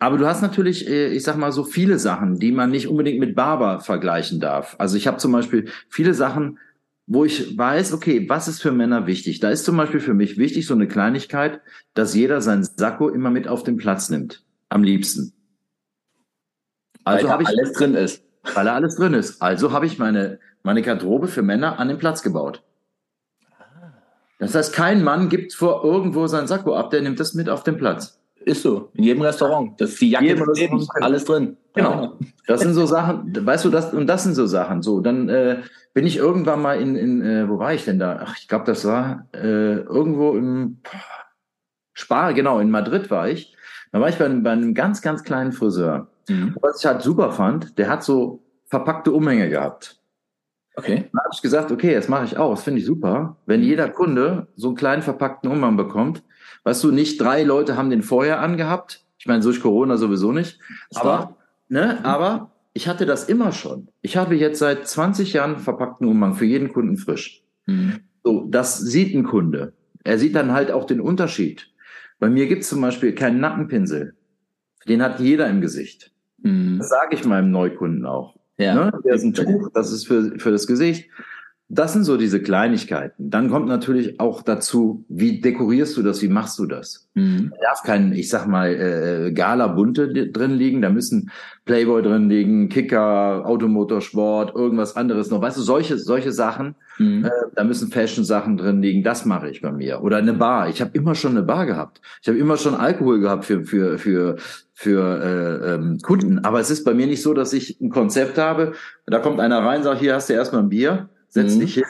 [0.00, 3.20] Aber du hast natürlich, äh, ich sag mal, so viele Sachen, die man nicht unbedingt
[3.20, 4.74] mit Barber vergleichen darf.
[4.78, 6.58] Also ich habe zum Beispiel viele Sachen,
[7.12, 9.38] wo ich weiß, okay, was ist für Männer wichtig?
[9.40, 11.60] Da ist zum Beispiel für mich wichtig so eine Kleinigkeit,
[11.92, 14.42] dass jeder sein Sakko immer mit auf den Platz nimmt.
[14.70, 15.34] Am liebsten.
[17.04, 18.24] Also habe ich alles drin ist.
[18.54, 19.42] Weil da alles drin ist.
[19.42, 22.62] Also habe ich meine, meine Garderobe für Männer an den Platz gebaut.
[24.38, 27.62] Das heißt, kein Mann gibt vor irgendwo sein Sakko ab, der nimmt das mit auf
[27.62, 28.21] den Platz.
[28.44, 28.90] Ist so.
[28.94, 29.80] In jedem Restaurant.
[29.80, 31.56] Das ist die Jacke drin, alles drin.
[31.74, 32.18] Genau.
[32.46, 34.82] Das sind so Sachen, weißt du, das, und das sind so Sachen.
[34.82, 35.62] So, dann äh,
[35.94, 38.20] bin ich irgendwann mal in, in äh, wo war ich denn da?
[38.24, 40.78] Ach, ich glaube, das war äh, irgendwo im
[41.94, 43.56] Spar, genau, in Madrid war ich.
[43.92, 46.08] Da war ich bei, bei einem ganz, ganz kleinen Friseur.
[46.28, 46.56] Mhm.
[46.60, 49.98] Was ich halt super fand, der hat so verpackte Umhänge gehabt.
[50.74, 51.10] Okay.
[51.12, 52.50] Dann habe ich gesagt, okay, das mache ich auch.
[52.50, 53.36] Das finde ich super.
[53.44, 56.22] Wenn jeder Kunde so einen kleinen verpackten Umhang bekommt,
[56.64, 59.04] weißt du, nicht drei Leute haben den vorher angehabt.
[59.18, 60.58] Ich meine, durch Corona sowieso nicht.
[60.94, 61.36] Aber,
[61.68, 63.88] ne, aber ich hatte das immer schon.
[64.00, 67.42] Ich habe jetzt seit 20 Jahren verpackten Umhang für jeden Kunden frisch.
[67.66, 68.00] Mhm.
[68.24, 69.72] So, das sieht ein Kunde.
[70.04, 71.70] Er sieht dann halt auch den Unterschied.
[72.18, 74.14] Bei mir gibt's zum Beispiel keinen Nackenpinsel.
[74.88, 76.12] Den hat jeder im Gesicht.
[76.42, 76.78] Mhm.
[76.78, 78.36] Das sage ich meinem Neukunden auch.
[78.58, 78.74] Ja.
[78.74, 78.92] Ne?
[79.04, 81.08] Der ist ein Tuch, das ist für, für das Gesicht.
[81.74, 83.30] Das sind so diese Kleinigkeiten.
[83.30, 87.08] Dann kommt natürlich auch dazu, wie dekorierst du das, wie machst du das?
[87.14, 87.50] Mhm.
[87.50, 91.30] Da darf kein, ich sag mal, äh, Gala-Bunte drin liegen, da müssen
[91.64, 95.40] Playboy drin liegen, Kicker, Automotorsport, irgendwas anderes noch.
[95.40, 97.24] Weißt du, solche, solche Sachen, mhm.
[97.24, 100.02] äh, da müssen Fashion-Sachen drin liegen, das mache ich bei mir.
[100.02, 100.68] Oder eine Bar.
[100.68, 102.02] Ich habe immer schon eine Bar gehabt.
[102.20, 104.36] Ich habe immer schon Alkohol gehabt für, für, für,
[104.74, 106.40] für äh, ähm, Kunden.
[106.40, 108.72] Aber es ist bei mir nicht so, dass ich ein Konzept habe,
[109.06, 111.60] da kommt einer rein, sagt, hier hast du erstmal ein Bier setz mhm.
[111.60, 111.84] dich hin.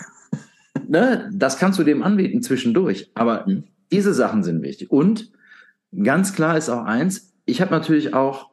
[0.89, 3.11] Ne, das kannst du dem anbieten zwischendurch.
[3.15, 3.65] Aber mhm.
[3.91, 4.91] diese Sachen sind wichtig.
[4.91, 5.31] Und
[6.03, 8.51] ganz klar ist auch eins, ich habe natürlich auch,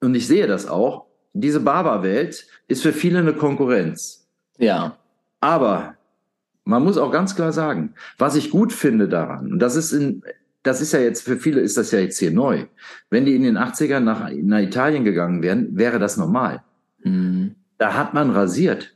[0.00, 4.28] und ich sehe das auch, diese Barber-Welt ist für viele eine Konkurrenz.
[4.58, 4.96] Ja.
[5.40, 5.96] Aber
[6.64, 10.22] man muss auch ganz klar sagen, was ich gut finde daran, und das ist in,
[10.62, 12.66] das ist ja jetzt, für viele ist das ja jetzt hier neu.
[13.10, 16.62] Wenn die in den 80ern nach, nach Italien gegangen wären, wäre das normal.
[17.04, 17.54] Mhm.
[17.78, 18.95] Da hat man rasiert.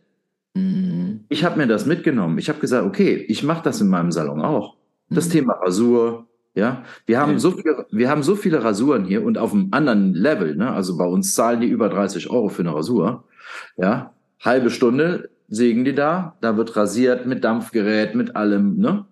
[0.55, 1.25] Mhm.
[1.29, 2.39] Ich habe mir das mitgenommen.
[2.39, 4.77] Ich habe gesagt, okay, ich mache das in meinem Salon auch.
[5.09, 5.33] Das mhm.
[5.33, 9.53] Thema Rasur, ja, wir haben so viele, wir haben so viele Rasuren hier und auf
[9.53, 10.73] einem anderen Level, ne?
[10.73, 13.25] Also bei uns zahlen die über 30 Euro für eine Rasur,
[13.77, 19.07] ja, halbe Stunde sägen die da, da wird rasiert mit Dampfgerät, mit allem, ne?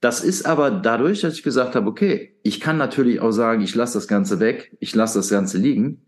[0.00, 3.74] Das ist aber dadurch, dass ich gesagt habe, okay, ich kann natürlich auch sagen, ich
[3.76, 6.02] lasse das Ganze weg, ich lasse das Ganze liegen.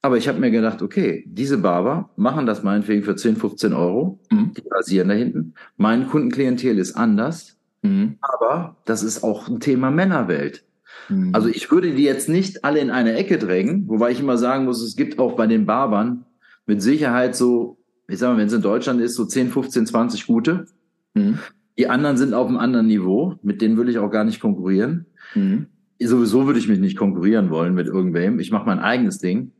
[0.00, 4.20] Aber ich habe mir gedacht, okay, diese Barber machen das meinetwegen für 10, 15 Euro.
[4.30, 4.52] Mhm.
[4.54, 5.54] Die rasieren da hinten.
[5.76, 7.56] Mein Kundenklientel ist anders.
[7.82, 8.16] Mhm.
[8.20, 10.64] Aber das ist auch ein Thema Männerwelt.
[11.08, 11.34] Mhm.
[11.34, 14.64] Also ich würde die jetzt nicht alle in eine Ecke drängen, wobei ich immer sagen
[14.64, 16.24] muss, es gibt auch bei den Barbern
[16.66, 20.26] mit Sicherheit so, ich sag mal, wenn es in Deutschland ist, so 10, 15, 20
[20.26, 20.66] gute.
[21.14, 21.38] Mhm.
[21.76, 25.06] Die anderen sind auf einem anderen Niveau, mit denen will ich auch gar nicht konkurrieren.
[25.34, 25.66] Mhm.
[26.00, 28.38] Sowieso würde ich mich nicht konkurrieren wollen mit irgendwem.
[28.38, 29.52] Ich mache mein eigenes Ding.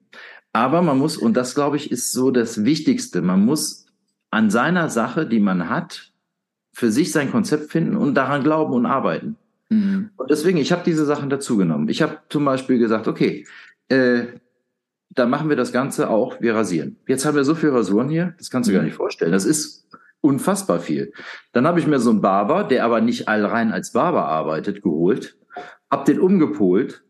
[0.59, 3.87] Aber man muss, und das glaube ich ist so das Wichtigste, man muss
[4.33, 6.13] an seiner Sache, die man hat,
[6.73, 9.37] für sich sein Konzept finden und daran glauben und arbeiten.
[9.69, 10.11] Mhm.
[10.17, 11.89] Und deswegen, ich habe diese Sachen dazugenommen.
[11.89, 13.47] Ich habe zum Beispiel gesagt, okay,
[13.89, 14.25] äh,
[15.11, 16.97] da machen wir das Ganze auch, wir rasieren.
[17.07, 18.79] Jetzt haben wir so viele Rasuren hier, das kannst du mhm.
[18.79, 19.31] gar nicht vorstellen.
[19.31, 19.87] Das ist
[20.21, 21.13] unfassbar viel.
[21.53, 25.37] Dann habe ich mir so einen Barber, der aber nicht allrein als Barber arbeitet, geholt,
[25.89, 27.05] hab den umgepolt.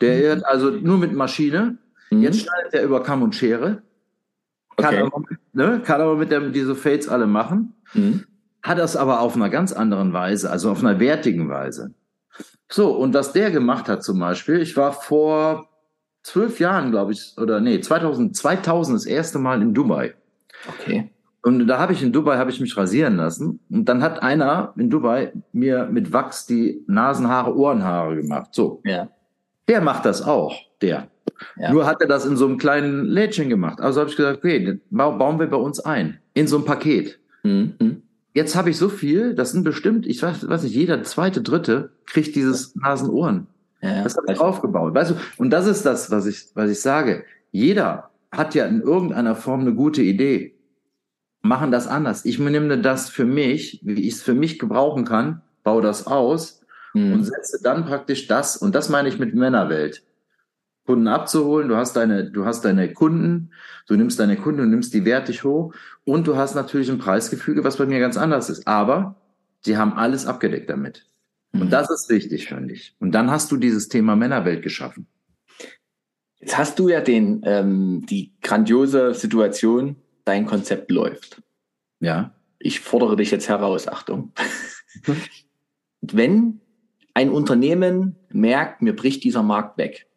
[0.00, 0.42] Der mhm.
[0.44, 1.78] also nur mit Maschine,
[2.10, 2.22] Mhm.
[2.22, 3.82] Jetzt schneidet er über Kamm und Schere.
[4.76, 5.02] Kann, okay.
[5.02, 7.74] aber, ne, kann aber mit dem, diese Fades alle machen.
[7.94, 8.24] Mhm.
[8.62, 11.94] Hat das aber auf einer ganz anderen Weise, also auf einer wertigen Weise.
[12.68, 15.68] So, und was der gemacht hat zum Beispiel, ich war vor
[16.22, 20.14] zwölf Jahren, glaube ich, oder nee, 2000, 2000 das erste Mal in Dubai.
[20.68, 21.10] Okay.
[21.42, 24.74] Und da habe ich in Dubai habe ich mich rasieren lassen und dann hat einer
[24.76, 28.50] in Dubai mir mit Wachs die Nasenhaare, Ohrenhaare gemacht.
[28.52, 28.82] So.
[28.84, 29.08] Ja.
[29.66, 31.08] Der macht das auch, der.
[31.56, 31.72] Ja.
[31.72, 33.80] Nur hat er das in so einem kleinen Lädchen gemacht.
[33.80, 36.18] Also habe ich gesagt, okay, bauen wir bei uns ein.
[36.34, 37.18] In so einem Paket.
[37.42, 38.02] Mhm.
[38.34, 41.90] Jetzt habe ich so viel, das sind bestimmt, ich weiß, weiß nicht, jeder zweite, dritte
[42.06, 43.46] kriegt dieses Nasenohren.
[43.80, 44.94] Ja, das habe ich aufgebaut.
[44.94, 47.24] Weißt du, und das ist das, was ich, was ich sage.
[47.50, 50.54] Jeder hat ja in irgendeiner Form eine gute Idee.
[51.42, 52.24] Machen das anders.
[52.24, 56.62] Ich nehme das für mich, wie ich es für mich gebrauchen kann, baue das aus
[56.94, 57.12] mhm.
[57.14, 60.02] und setze dann praktisch das, und das meine ich mit Männerwelt.
[60.88, 63.50] Kunden abzuholen, du hast deine, du hast deine Kunden,
[63.88, 65.74] du nimmst deine Kunden und nimmst die wertig hoch
[66.06, 68.66] und du hast natürlich ein Preisgefüge, was bei mir ganz anders ist.
[68.66, 69.16] Aber
[69.60, 71.04] sie haben alles abgedeckt damit.
[71.52, 71.70] Und mhm.
[71.70, 72.96] das ist wichtig, finde ich.
[73.00, 75.06] Und dann hast du dieses Thema Männerwelt geschaffen.
[76.38, 81.42] Jetzt hast du ja den, ähm, die grandiose Situation, dein Konzept läuft.
[82.00, 82.32] Ja.
[82.58, 84.32] Ich fordere dich jetzt heraus, Achtung.
[86.00, 86.62] Wenn
[87.12, 90.07] ein Unternehmen merkt, mir bricht dieser Markt weg,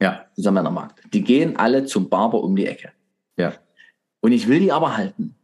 [0.00, 0.26] ja.
[0.36, 1.00] Dieser Männermarkt.
[1.12, 2.92] Die gehen alle zum Barber um die Ecke.
[3.36, 3.54] Ja.
[4.20, 5.34] Und ich will die aber halten.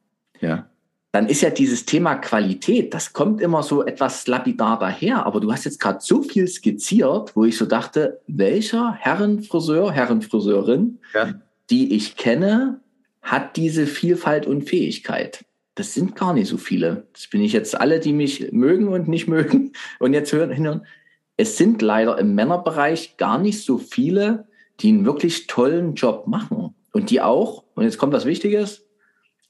[0.41, 0.69] Ja.
[1.13, 5.53] Dann ist ja dieses Thema Qualität, das kommt immer so etwas lapidar daher, aber du
[5.53, 11.35] hast jetzt gerade so viel skizziert, wo ich so dachte, welcher Herrenfriseur, Herrenfriseurin, ja.
[11.71, 12.81] die ich kenne,
[13.23, 15.45] hat diese Vielfalt und Fähigkeit.
[15.77, 17.07] Das sind gar nicht so viele.
[17.13, 20.85] Das bin ich jetzt alle, die mich mögen und nicht mögen und jetzt hören, hinhören
[21.37, 24.47] es sind leider im Männerbereich gar nicht so viele,
[24.81, 26.75] die einen wirklich tollen Job machen.
[26.93, 28.87] Und die auch, und jetzt kommt was Wichtiges,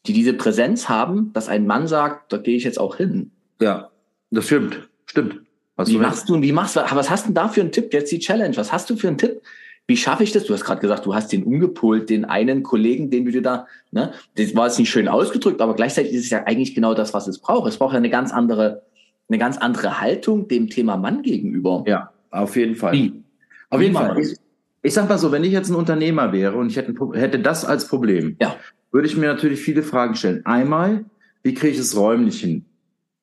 [0.06, 3.32] die diese Präsenz haben, dass ein Mann sagt, da gehe ich jetzt auch hin.
[3.60, 3.90] Ja,
[4.30, 4.88] das stimmt.
[5.06, 5.40] Stimmt.
[5.76, 7.92] Was wie machst du wie machst du, was hast du denn da für einen Tipp?
[7.92, 8.56] Jetzt die Challenge.
[8.56, 9.42] Was hast du für einen Tipp?
[9.86, 10.44] Wie schaffe ich das?
[10.44, 13.66] Du hast gerade gesagt, du hast den umgepolt, den einen Kollegen, den du dir da,
[13.90, 14.12] ne?
[14.36, 17.26] Das war jetzt nicht schön ausgedrückt, aber gleichzeitig ist es ja eigentlich genau das, was
[17.26, 17.68] es braucht.
[17.68, 18.82] Es braucht ja eine ganz andere
[19.28, 21.84] eine ganz andere Haltung dem Thema Mann gegenüber.
[21.86, 22.92] Ja, auf jeden Fall.
[22.92, 23.24] Wie?
[23.70, 24.18] Auf jeden Fall.
[24.18, 24.36] Ich,
[24.82, 27.64] ich sag mal so, wenn ich jetzt ein Unternehmer wäre und ich hätte, hätte das
[27.64, 28.56] als Problem, ja.
[28.92, 30.44] würde ich mir natürlich viele Fragen stellen.
[30.44, 31.06] Einmal,
[31.42, 32.64] wie kriege ich es räumlich hin?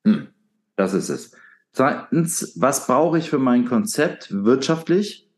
[0.05, 0.27] Hm.
[0.75, 1.31] Das ist es.
[1.73, 5.29] Zweitens, was brauche ich für mein Konzept wirtschaftlich,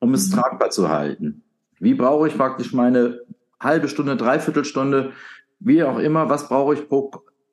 [0.00, 0.34] um es mhm.
[0.34, 1.42] tragbar zu halten?
[1.78, 3.20] Wie brauche ich praktisch meine
[3.60, 5.12] halbe Stunde, dreiviertel Stunde,
[5.60, 7.10] wie auch immer, was brauche ich pro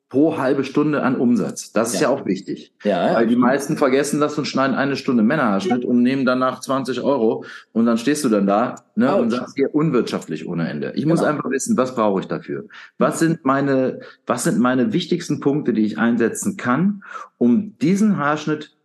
[0.08, 1.72] pro halbe Stunde an Umsatz.
[1.72, 2.72] Das ist ja, ja auch wichtig.
[2.84, 7.00] Ja, Weil die meisten vergessen das und schneiden eine Stunde Männerhaarschnitt und nehmen danach 20
[7.00, 10.92] Euro und dann stehst du dann da ne, und sagst hier unwirtschaftlich ohne Ende.
[10.94, 11.14] Ich genau.
[11.14, 12.66] muss einfach wissen, was brauche ich dafür?
[12.98, 17.02] Was sind meine, was sind meine wichtigsten Punkte, die ich einsetzen kann,
[17.36, 18.76] um diesen Haarschnitt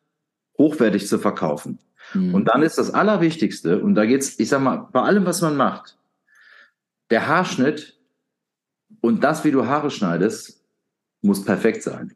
[0.58, 1.78] hochwertig zu verkaufen?
[2.16, 2.34] Mhm.
[2.34, 5.56] Und dann ist das Allerwichtigste, und da geht's, ich sag mal, bei allem, was man
[5.56, 5.98] macht,
[7.12, 8.00] der Haarschnitt
[9.02, 10.61] und das, wie du Haare schneidest,
[11.22, 12.14] muss perfekt sein.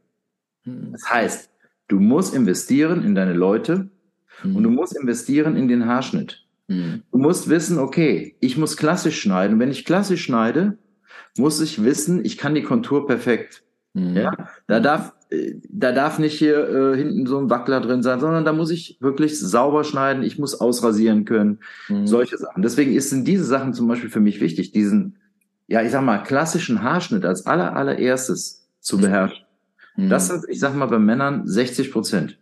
[0.63, 0.91] Hm.
[0.91, 1.50] Das heißt,
[1.88, 3.89] du musst investieren in deine Leute
[4.44, 4.76] und du hm.
[4.76, 6.46] musst investieren in den Haarschnitt.
[6.68, 7.04] Hm.
[7.12, 9.60] Du musst wissen, okay, ich muss klassisch schneiden.
[9.60, 10.78] Wenn ich klassisch schneide,
[11.38, 13.63] muss ich wissen, ich kann die Kontur perfekt.
[13.98, 18.20] Ja, da darf, äh, da darf nicht hier äh, hinten so ein Wackler drin sein,
[18.20, 20.22] sondern da muss ich wirklich sauber schneiden.
[20.22, 21.60] Ich muss ausrasieren können.
[22.04, 22.62] Solche Sachen.
[22.62, 24.74] Deswegen sind diese Sachen zum Beispiel für mich wichtig.
[24.74, 25.18] Diesen,
[25.68, 29.43] ja, ich sag mal, klassischen Haarschnitt als aller, allererstes zu beherrschen.
[29.95, 30.10] Mhm.
[30.10, 32.38] Das sind, ich sag mal, bei Männern 60 Prozent.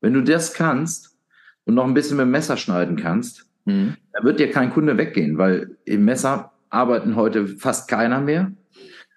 [0.00, 1.16] Wenn du das kannst
[1.64, 3.94] und noch ein bisschen mit dem Messer schneiden kannst, mhm.
[4.12, 8.50] dann wird dir kein Kunde weggehen, weil im Messer arbeiten heute fast keiner mehr.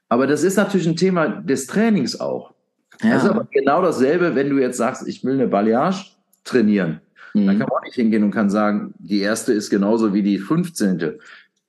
[0.07, 2.53] Aber das ist natürlich ein Thema des Trainings auch.
[3.01, 3.15] Ja.
[3.15, 6.11] Das ist aber genau dasselbe, wenn du jetzt sagst, ich will eine Balayage
[6.43, 7.01] trainieren.
[7.33, 7.47] Mhm.
[7.47, 10.37] Dann kann man auch nicht hingehen und kann sagen, die erste ist genauso wie die
[10.37, 11.13] 15.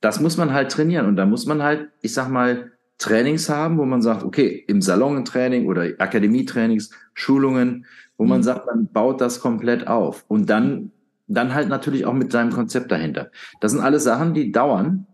[0.02, 2.71] Das muss man halt trainieren und da muss man halt, ich sag mal,
[3.02, 7.86] Trainings haben, wo man sagt, okay, im Salontraining oder Akademietrainings, Schulungen,
[8.16, 8.42] wo man mhm.
[8.44, 10.92] sagt, man baut das komplett auf und dann
[11.28, 13.30] dann halt natürlich auch mit seinem Konzept dahinter.
[13.60, 15.06] Das sind alles Sachen, die dauern.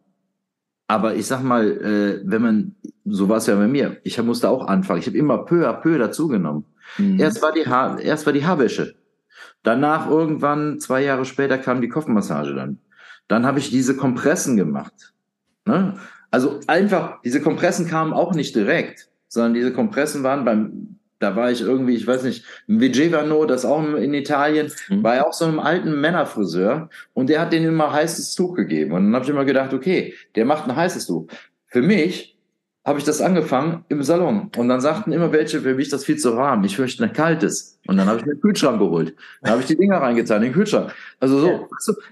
[0.87, 4.49] Aber ich sag mal, äh, wenn man, so war es ja bei mir, ich musste
[4.49, 5.01] auch anfangen.
[5.01, 6.65] Ich habe immer peu à peu dazugenommen.
[6.97, 7.21] Mhm.
[7.21, 8.95] Erst war die Haar, erst war die Haarwäsche.
[9.63, 12.79] Danach irgendwann, zwei Jahre später, kam die Kopfmassage dann.
[13.29, 15.13] Dann habe ich diese Kompressen gemacht.
[15.67, 15.99] Ne?
[16.31, 21.51] Also einfach, diese Kompressen kamen auch nicht direkt, sondern diese Kompressen waren beim, da war
[21.51, 25.03] ich irgendwie, ich weiß nicht, Vigevano, das auch in Italien, mhm.
[25.03, 28.93] war ja auch so einem alten Männerfriseur und der hat denen immer heißes Tuch gegeben.
[28.93, 31.27] Und dann habe ich immer gedacht, okay, der macht ein heißes Tuch.
[31.67, 32.38] Für mich
[32.89, 34.51] habe ich das angefangen im Salon.
[34.57, 36.65] Und dann sagten immer welche, für mich das viel zu warm.
[36.65, 37.79] Ich möchte ein kaltes.
[37.87, 39.15] Und dann habe ich mir einen Kühlschrank geholt.
[39.43, 40.95] Dann habe ich die Dinger reingetan in den Kühlschrank.
[41.21, 41.69] Also so,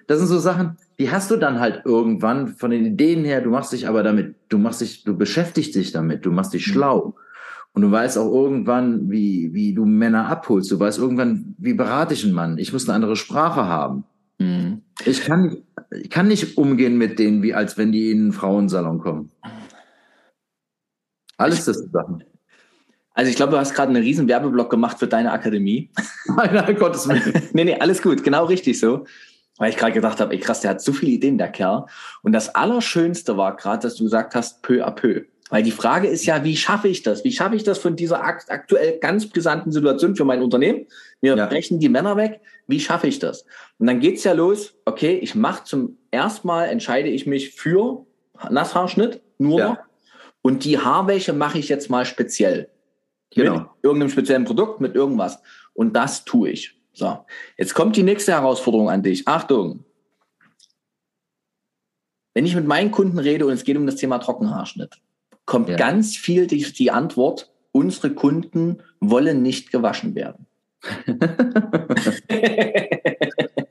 [0.07, 3.41] das sind so Sachen, die hast du dann halt irgendwann von den Ideen her.
[3.41, 6.67] Du machst dich aber damit, du machst dich, du beschäftigst dich damit, du machst dich
[6.67, 6.73] mhm.
[6.73, 7.15] schlau.
[7.73, 10.71] Und du weißt auch irgendwann, wie, wie du Männer abholst.
[10.71, 12.59] Du weißt irgendwann, wie berate ich einen Mann?
[12.59, 14.05] Ich muss eine andere Sprache haben.
[14.39, 14.83] Mhm.
[15.07, 15.57] Ich kann,
[15.91, 19.31] ich kann nicht umgehen mit denen, wie als wenn die in einen Frauensalon kommen.
[21.37, 22.25] Alles das Sachen.
[23.15, 25.91] Also ich glaube, du hast gerade einen riesen Werbeblock gemacht für deine Akademie.
[26.37, 27.49] Nein, Gottes Willen.
[27.53, 29.07] nee, nee, alles gut, genau richtig so.
[29.57, 31.87] Weil ich gerade gedacht habe, ey krass, der hat so viele Ideen, der Kerl.
[32.23, 35.25] Und das Allerschönste war gerade, dass du gesagt hast, peu à peu.
[35.49, 37.25] Weil die Frage ist ja, wie schaffe ich das?
[37.25, 40.87] Wie schaffe ich das von dieser aktuell ganz brisanten Situation für mein Unternehmen?
[41.23, 41.47] Mir ja.
[41.47, 42.41] brechen die Männer weg.
[42.67, 43.47] Wie schaffe ich das?
[43.79, 48.05] Und dann geht's ja los, okay, ich mache zum ersten Mal, entscheide ich mich für
[48.51, 49.79] Nasshaarschnitt, nur ja.
[50.47, 52.71] Und die Haarwäsche mache ich jetzt mal speziell.
[53.35, 53.55] Genau.
[53.55, 55.41] Mit irgendeinem speziellen Produkt, mit irgendwas.
[55.75, 56.81] Und das tue ich.
[56.93, 57.19] So.
[57.59, 59.27] Jetzt kommt die nächste Herausforderung an dich.
[59.27, 59.85] Achtung.
[62.33, 65.01] Wenn ich mit meinen Kunden rede und es geht um das Thema Trockenhaarschnitt,
[65.47, 65.75] kommt ja.
[65.75, 70.47] ganz viel die, die Antwort, unsere Kunden wollen nicht gewaschen werden.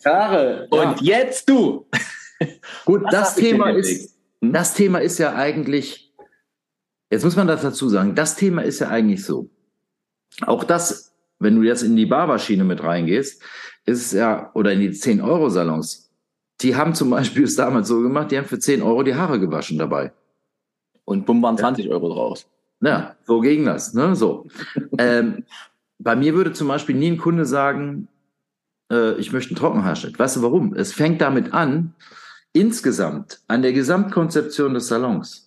[0.03, 0.67] Haare.
[0.71, 1.19] Und ja.
[1.19, 1.87] jetzt du.
[2.83, 4.51] Gut, das, das Thema ist, hm?
[4.51, 6.04] das Thema ist ja eigentlich,
[7.09, 9.49] jetzt muss man das dazu sagen, das Thema ist ja eigentlich so.
[10.41, 13.41] Auch das, wenn du jetzt in die Barberschiene mit reingehst,
[13.85, 16.11] ist es ja, oder in die 10-Euro-Salons,
[16.61, 19.39] die haben zum Beispiel es damals so gemacht, die haben für 10 Euro die Haare
[19.39, 20.13] gewaschen dabei.
[21.03, 21.91] Und bumm waren 20 ja.
[21.91, 22.47] Euro draus.
[22.81, 23.93] Ja, so ging das.
[23.93, 24.15] Ne?
[24.15, 24.47] So.
[24.97, 25.43] ähm,
[25.99, 28.07] bei mir würde zum Beispiel nie ein Kunde sagen,
[28.91, 30.17] äh, ich möchte einen Trockenhaarschnitt.
[30.17, 30.73] Weißt du warum?
[30.73, 31.93] Es fängt damit an,
[32.53, 35.44] insgesamt an der Gesamtkonzeption des Salons.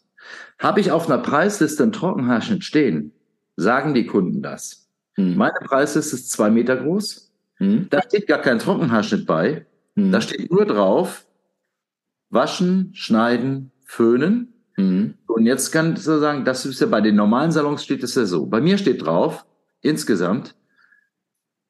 [0.59, 3.13] Habe ich auf einer Preisliste einen Trockenhaarschnitt stehen,
[3.57, 4.89] sagen die Kunden das.
[5.15, 5.37] Hm.
[5.37, 7.33] Meine Preisliste ist zwei Meter groß.
[7.57, 7.87] Hm.
[7.91, 9.67] Da steht gar kein Trockenhaarschnitt bei.
[9.97, 10.13] Hm.
[10.13, 11.27] Da steht nur drauf,
[12.31, 14.53] waschen, schneiden, föhnen.
[14.77, 15.15] Mhm.
[15.27, 18.15] Und jetzt kann ich so sagen, das ist ja bei den normalen Salons steht es
[18.15, 18.47] ja so.
[18.47, 19.45] Bei mir steht drauf,
[19.81, 20.55] insgesamt,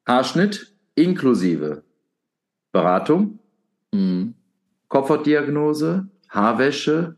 [0.05, 1.83] Haarschnitt inklusive
[2.71, 3.39] Beratung,
[3.91, 4.35] mhm.
[4.89, 7.15] Kopfhautdiagnose, Haarwäsche,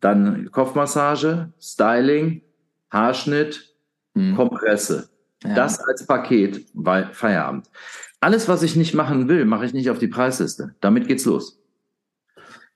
[0.00, 2.42] dann Kopfmassage, Styling,
[2.90, 3.74] Haarschnitt,
[4.14, 4.36] mhm.
[4.36, 5.08] Kompresse.
[5.44, 5.54] Ja.
[5.54, 7.68] Das als Paket bei Feierabend.
[8.20, 10.74] Alles, was ich nicht machen will, mache ich nicht auf die Preisliste.
[10.80, 11.60] Damit geht's los.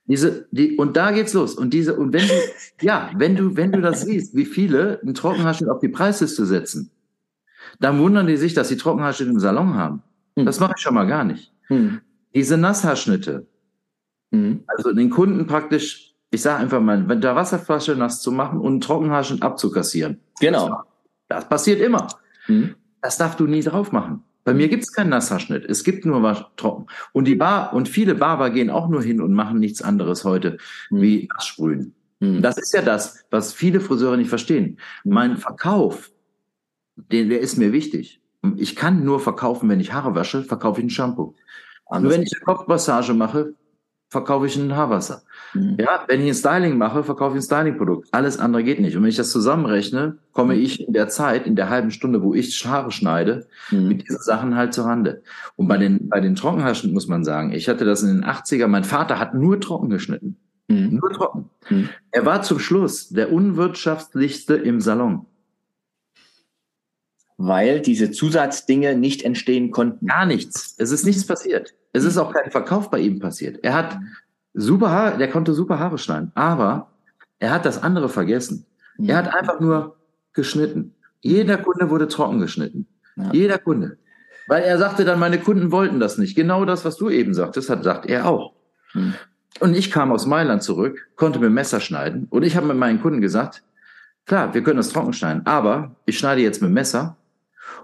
[0.05, 1.55] Diese, die, und da geht's los.
[1.55, 2.33] Und diese, und wenn du,
[2.81, 6.91] ja, wenn du, wenn du das siehst, wie viele einen Trockenhaarschnitt auf die Preisliste setzen,
[7.79, 10.03] dann wundern die sich, dass sie Trockenhaarschnitt im Salon haben.
[10.37, 10.45] Hm.
[10.45, 11.53] Das mache ich schon mal gar nicht.
[11.67, 12.01] Hm.
[12.33, 13.47] Diese Nasshaarschnitte,
[14.31, 14.63] hm.
[14.67, 18.71] also den Kunden praktisch, ich sage einfach mal, mit der Wasserflasche nass zu machen und
[18.71, 20.19] einen Trockenhaarschnitt abzukassieren.
[20.39, 20.81] Genau.
[21.27, 22.07] Das passiert immer.
[22.45, 22.75] Hm.
[23.01, 24.23] Das darfst du nie drauf machen.
[24.43, 25.63] Bei mir gibt es keinen Nasshaarschnitt.
[25.63, 26.87] Es gibt nur was trocken.
[27.13, 30.57] Und die Bar und viele Barber gehen auch nur hin und machen nichts anderes heute
[30.89, 31.01] hm.
[31.01, 31.93] wie Nasssprühen.
[32.19, 32.41] Hm.
[32.41, 34.79] Das ist ja das, was viele Friseure nicht verstehen.
[35.03, 35.13] Hm.
[35.13, 36.11] Mein Verkauf,
[36.95, 38.21] den, der ist mir wichtig.
[38.57, 41.35] Ich kann nur verkaufen, wenn ich Haare wasche, verkaufe ich ein Shampoo.
[41.91, 43.53] Nur wenn ich eine Kopfmassage mache,
[44.13, 45.23] verkaufe ich ein Haarwasser.
[45.53, 45.77] Mhm.
[45.79, 48.07] Ja, wenn ich ein Styling mache, verkaufe ich ein Stylingprodukt.
[48.11, 48.95] Alles andere geht nicht.
[48.95, 50.61] Und wenn ich das zusammenrechne, komme mhm.
[50.61, 53.87] ich in der Zeit, in der halben Stunde, wo ich Haare schneide, mhm.
[53.87, 55.23] mit diesen Sachen halt zur Rande.
[55.55, 58.67] Und bei den, bei den Trockenhaarschnitten muss man sagen, ich hatte das in den 80er,
[58.67, 60.37] mein Vater hat nur trocken geschnitten.
[60.67, 60.99] Mhm.
[61.01, 61.49] Nur trocken.
[61.69, 61.89] Mhm.
[62.11, 65.25] Er war zum Schluss der unwirtschaftlichste im Salon
[67.37, 70.05] weil diese Zusatzdinge nicht entstehen konnten.
[70.05, 70.75] Gar nichts.
[70.77, 71.73] Es ist nichts passiert.
[71.93, 73.63] Es ist auch kein Verkauf bei ihm passiert.
[73.63, 73.97] Er hat
[74.53, 76.89] super Haare, der konnte super Haare schneiden, aber
[77.39, 78.65] er hat das andere vergessen.
[78.99, 79.95] Er hat einfach nur
[80.33, 80.93] geschnitten.
[81.21, 82.87] Jeder Kunde wurde trocken geschnitten.
[83.15, 83.29] Ja.
[83.31, 83.97] Jeder Kunde.
[84.47, 86.35] Weil er sagte dann, meine Kunden wollten das nicht.
[86.35, 88.53] Genau das, was du eben sagtest, hat, sagt er auch.
[88.91, 89.13] Hm.
[89.59, 92.27] Und ich kam aus Mailand zurück, konnte mit Messer schneiden.
[92.29, 93.63] Und ich habe mit meinen Kunden gesagt,
[94.25, 97.15] klar, wir können das trocken schneiden, aber ich schneide jetzt mit Messer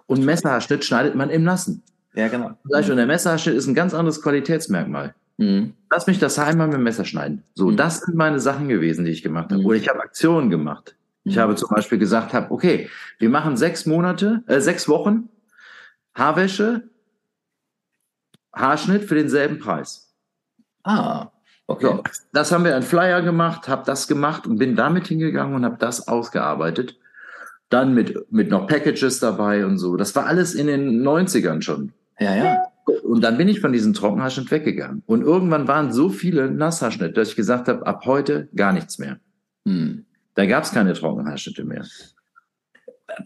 [0.07, 1.83] und Messerschnitt schneidet man im Nassen.
[2.19, 2.51] Ja, genau.
[2.63, 5.15] Und der Messerschnitt ist ein ganz anderes Qualitätsmerkmal.
[5.37, 5.73] Mhm.
[5.89, 7.43] Lass mich das einmal mit dem Messer schneiden.
[7.55, 7.77] So, mhm.
[7.77, 9.61] das sind meine Sachen gewesen, die ich gemacht habe.
[9.61, 9.65] Mhm.
[9.65, 10.95] Oder ich habe Aktionen gemacht.
[11.23, 11.39] Ich mhm.
[11.39, 15.29] habe zum Beispiel gesagt, hab, okay, wir machen sechs Monate, äh, sechs Wochen
[16.13, 16.89] Haarwäsche,
[18.53, 20.13] Haarschnitt für denselben Preis.
[20.83, 21.27] Ah,
[21.67, 21.85] okay.
[21.85, 22.03] So,
[22.33, 25.77] das haben wir ein Flyer gemacht, habe das gemacht und bin damit hingegangen und habe
[25.79, 26.97] das ausgearbeitet.
[27.69, 29.95] Dann mit, mit noch Packages dabei und so.
[29.95, 31.93] Das war alles in den 90ern schon.
[32.19, 32.63] Ja, ja.
[33.03, 35.03] Und dann bin ich von diesem Trockenhaarschnitt weggegangen.
[35.05, 39.19] Und irgendwann waren so viele Nasshaarschnitte, dass ich gesagt habe, ab heute gar nichts mehr.
[39.65, 40.05] Hm.
[40.35, 41.85] Da gab es keine Trockenhaarschnitte mehr.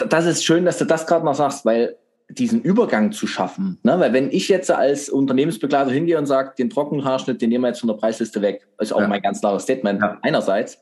[0.10, 1.96] Das ist schön, dass du das gerade noch sagst, weil
[2.30, 3.80] diesen Übergang zu schaffen.
[3.84, 4.00] Ne?
[4.00, 7.80] Weil wenn ich jetzt als Unternehmensbegleiter hingehe und sage, den Trockenhaarschnitt, den nehmen wir jetzt
[7.80, 9.08] von der Preisliste weg, ist auch ja.
[9.08, 10.18] mein ganz klares Statement ja.
[10.22, 10.80] einerseits.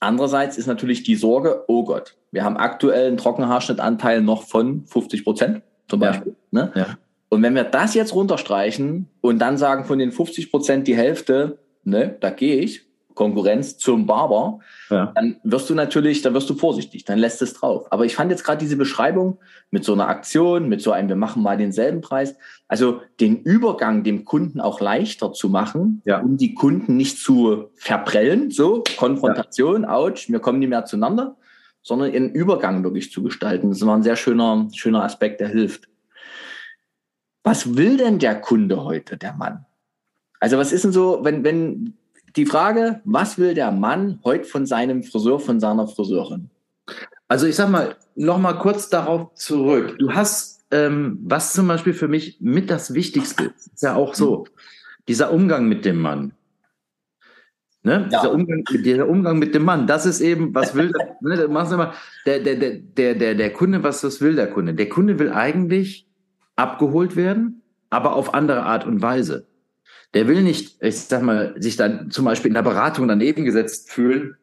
[0.00, 5.24] Andererseits ist natürlich die Sorge, oh Gott, wir haben aktuell einen Trockenhaarschnittanteil noch von 50
[5.24, 6.36] Prozent zum Beispiel.
[6.52, 6.64] Ja.
[6.64, 6.96] Ne?
[7.28, 11.58] Und wenn wir das jetzt runterstreichen und dann sagen von den 50 Prozent die Hälfte,
[11.84, 14.60] ne, da gehe ich, Konkurrenz zum Barber,
[14.90, 15.12] ja.
[15.16, 17.90] dann wirst du natürlich, dann wirst du vorsichtig, dann lässt es drauf.
[17.90, 19.38] Aber ich fand jetzt gerade diese Beschreibung
[19.72, 22.36] mit so einer Aktion, mit so einem, wir machen mal denselben Preis,
[22.68, 26.20] also den Übergang dem Kunden auch leichter zu machen, ja.
[26.20, 29.96] um die Kunden nicht zu verprellen, so Konfrontation, ja.
[29.96, 31.36] ouch, wir kommen nicht mehr zueinander,
[31.82, 33.70] sondern einen Übergang wirklich zu gestalten.
[33.70, 35.88] Das war ein sehr schöner, schöner Aspekt, der hilft.
[37.42, 39.64] Was will denn der Kunde heute, der Mann?
[40.40, 41.94] Also was ist denn so, wenn, wenn
[42.36, 46.50] die Frage, was will der Mann heute von seinem Friseur, von seiner Friseurin?
[47.26, 49.96] Also ich sag mal, noch mal kurz darauf zurück.
[49.98, 54.14] Du hast, ähm, was zum Beispiel für mich mit das Wichtigste ist, ist ja auch
[54.14, 54.46] so,
[55.08, 56.32] dieser Umgang mit dem Mann.
[57.82, 58.08] Ne?
[58.10, 58.20] Ja.
[58.20, 61.94] Dieser, Umgang, dieser Umgang mit dem Mann, das ist eben, was will der, ne, immer,
[62.26, 64.74] der, der, der, der, der Kunde, was, was will der Kunde?
[64.74, 66.07] Der Kunde will eigentlich
[66.58, 69.46] abgeholt werden, aber auf andere Art und Weise.
[70.14, 73.90] Der will nicht, ich sag mal, sich dann zum Beispiel in der Beratung daneben gesetzt
[73.90, 74.36] fühlen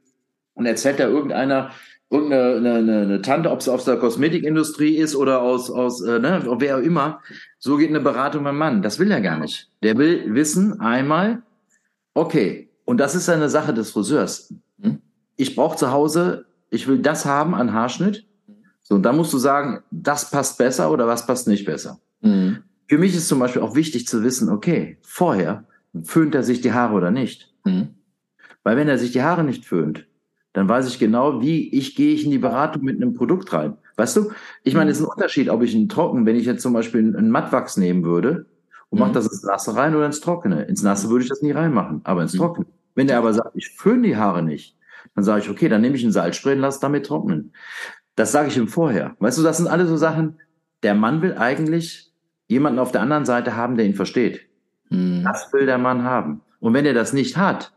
[0.53, 1.71] und erzählt da irgendeiner,
[2.09, 6.43] irgendeine eine, eine Tante, ob es aus der Kosmetikindustrie ist oder aus, aus äh, ne,
[6.59, 7.19] wer auch immer,
[7.57, 8.81] so geht eine Beratung beim Mann.
[8.81, 9.69] Das will er gar nicht.
[9.83, 11.41] Der will wissen einmal,
[12.13, 14.53] okay, und das ist eine Sache des Friseurs.
[15.35, 18.25] Ich brauche zu Hause, ich will das haben an Haarschnitt.
[18.83, 21.99] So, und dann musst du sagen, das passt besser oder was passt nicht besser.
[22.25, 22.57] Mhm.
[22.87, 25.65] Für mich ist zum Beispiel auch wichtig zu wissen, okay, vorher
[26.03, 27.53] föhnt er sich die Haare oder nicht.
[27.63, 27.89] Mhm.
[28.63, 30.07] Weil wenn er sich die Haare nicht föhnt,
[30.53, 33.77] dann weiß ich genau, wie ich gehe ich in die Beratung mit einem Produkt rein.
[33.97, 34.31] Weißt du?
[34.63, 37.15] Ich meine, es ist ein Unterschied, ob ich einen Trocken, wenn ich jetzt zum Beispiel
[37.15, 38.45] einen Mattwachs nehmen würde
[38.89, 39.05] und mhm.
[39.05, 40.63] mache das ins Nasse rein oder ins Trockene.
[40.63, 42.39] Ins Nasse würde ich das nie reinmachen, aber ins mhm.
[42.39, 42.67] Trockene.
[42.95, 44.77] Wenn er aber sagt, ich föhne die Haare nicht,
[45.13, 47.53] dann sage ich, okay, dann nehme ich ein Salzspray und lasse damit trocknen.
[48.15, 49.15] Das sage ich ihm vorher.
[49.19, 50.39] Weißt du, das sind alle so Sachen,
[50.83, 52.13] der Mann will eigentlich
[52.47, 54.41] jemanden auf der anderen Seite haben, der ihn versteht.
[54.89, 55.23] Mhm.
[55.23, 56.41] Das will der Mann haben.
[56.59, 57.73] Und wenn er das nicht hat,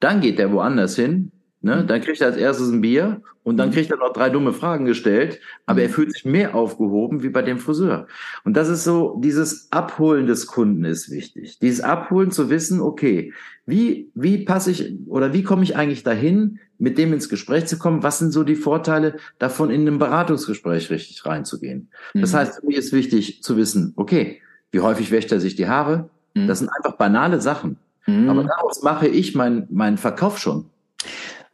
[0.00, 1.32] dann geht er woanders hin,
[1.64, 1.82] ne?
[1.82, 1.86] Mhm.
[1.86, 3.72] dann kriegt er als erstes ein Bier und dann mhm.
[3.72, 5.92] kriegt er noch drei dumme Fragen gestellt, aber er mhm.
[5.92, 8.06] fühlt sich mehr aufgehoben wie bei dem Friseur.
[8.44, 11.58] Und das ist so, dieses Abholen des Kunden ist wichtig.
[11.58, 13.32] Dieses Abholen zu wissen, okay,
[13.66, 17.78] wie, wie passe ich oder wie komme ich eigentlich dahin, mit dem ins Gespräch zu
[17.78, 18.02] kommen?
[18.02, 21.88] Was sind so die Vorteile davon, in einem Beratungsgespräch richtig reinzugehen?
[22.12, 22.20] Mhm.
[22.20, 24.40] Das heißt, für mich ist wichtig zu wissen, okay,
[24.70, 26.10] wie häufig wäscht er sich die Haare?
[26.34, 26.46] Mhm.
[26.46, 27.78] Das sind einfach banale Sachen.
[28.06, 28.28] Mhm.
[28.28, 30.66] Aber daraus mache ich meinen mein Verkauf schon.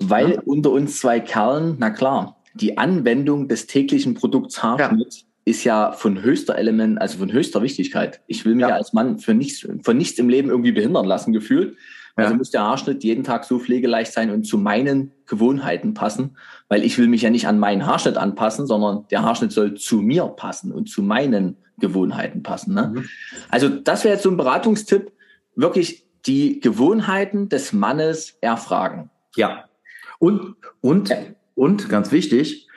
[0.03, 0.41] Weil ja.
[0.45, 5.27] unter uns zwei Kerlen, na klar, die Anwendung des täglichen Produkts Haarschnitt ja.
[5.45, 8.21] ist ja von höchster Element, also von höchster Wichtigkeit.
[8.27, 8.75] Ich will mich ja.
[8.75, 11.77] als Mann für nichts, von nichts im Leben irgendwie behindern lassen, gefühlt.
[12.17, 16.37] Also muss der Haarschnitt jeden Tag so pflegeleicht sein und zu meinen Gewohnheiten passen,
[16.69, 20.03] weil ich will mich ja nicht an meinen Haarschnitt anpassen, sondern der Haarschnitt soll zu
[20.03, 22.75] mir passen und zu meinen Gewohnheiten passen.
[22.75, 22.93] Ne?
[22.95, 23.09] Mhm.
[23.49, 25.13] Also das wäre jetzt so ein Beratungstipp,
[25.57, 29.11] wirklich die Gewohnheiten des Mannes erfragen.
[29.37, 29.65] Ja.
[30.21, 31.16] Und, und,
[31.55, 32.68] und, ganz wichtig,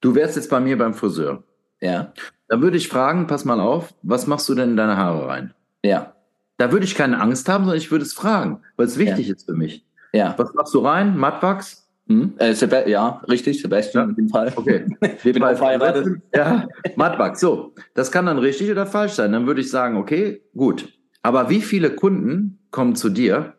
[0.00, 1.44] du wärst jetzt bei mir beim Friseur.
[1.80, 2.14] Ja.
[2.48, 5.54] Da würde ich fragen, pass mal auf, was machst du denn in deine Haare rein?
[5.84, 6.14] Ja.
[6.56, 9.34] Da würde ich keine Angst haben, sondern ich würde es fragen, weil es wichtig ja.
[9.34, 9.84] ist für mich.
[10.14, 10.34] Ja.
[10.38, 11.18] Was machst du rein?
[11.18, 11.86] Mattwachs?
[12.08, 12.34] Hm?
[12.38, 12.54] Äh,
[12.90, 14.10] ja, richtig, Sebastian ja.
[14.10, 14.52] in dem Fall.
[14.56, 14.86] Okay.
[15.22, 16.22] Ich bin auch verheiratet.
[16.34, 17.40] Ja, Mattwachs.
[17.40, 19.32] So, das kann dann richtig oder falsch sein.
[19.32, 20.88] Dann würde ich sagen, okay, gut.
[21.20, 23.54] Aber wie viele Kunden kommen zu dir?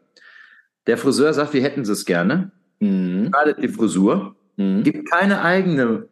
[0.88, 2.52] Der Friseur sagt, wir hätten es gerne.
[2.80, 3.28] Mhm.
[3.28, 4.36] Schneidet die Frisur.
[4.58, 4.84] Mhm.
[4.84, 6.08] Gibt keine eigene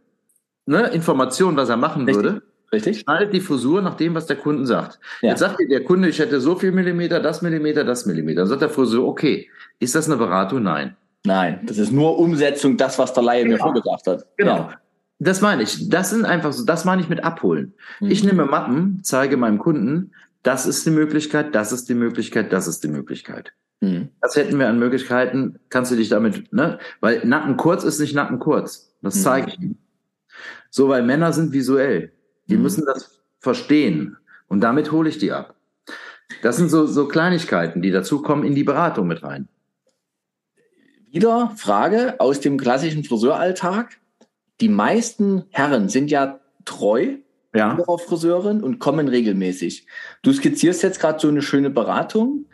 [0.65, 2.23] ne, Information, was er machen richtig.
[2.23, 2.41] würde.
[2.71, 2.99] Richtig.
[2.99, 4.99] Schneidet die Frisur nach dem, was der Kunde sagt.
[5.21, 5.29] Ja.
[5.29, 8.41] Jetzt sagt dir der Kunde, ich hätte so viel Millimeter, das Millimeter, das Millimeter.
[8.41, 9.49] Dann sagt der Friseur, okay,
[9.79, 10.63] ist das eine Beratung?
[10.63, 10.95] Nein.
[11.25, 13.55] Nein, das ist nur Umsetzung, das, was der Laie genau.
[13.55, 14.25] mir vorgesagt hat.
[14.37, 14.57] Genau.
[14.57, 14.79] Ja.
[15.19, 15.89] Das meine ich.
[15.89, 17.73] Das sind einfach so, das meine ich mit abholen.
[17.99, 18.11] Mhm.
[18.11, 20.11] Ich nehme Mappen, zeige meinem Kunden,
[20.43, 23.53] das ist die Möglichkeit, das ist die Möglichkeit, das ist die Möglichkeit.
[23.81, 24.09] Mhm.
[24.21, 26.79] Das hätten wir an Möglichkeiten, kannst du dich damit, ne?
[26.99, 28.95] Weil Nacken kurz ist nicht Nacken kurz.
[29.01, 29.19] Das mhm.
[29.19, 29.77] zeige ich ihm.
[30.69, 32.11] So, weil Männer sind visuell.
[32.47, 32.63] Die mhm.
[32.63, 34.17] müssen das verstehen.
[34.47, 35.55] Und damit hole ich die ab.
[36.41, 39.47] Das sind so, so Kleinigkeiten, die dazu kommen in die Beratung mit rein.
[41.11, 43.97] Wieder Frage aus dem klassischen Friseuralltag.
[44.59, 47.17] Die meisten Herren sind ja treu
[47.53, 47.77] ja.
[47.77, 49.87] ihrer Friseurin und kommen regelmäßig.
[50.23, 52.45] Du skizzierst jetzt gerade so eine schöne Beratung.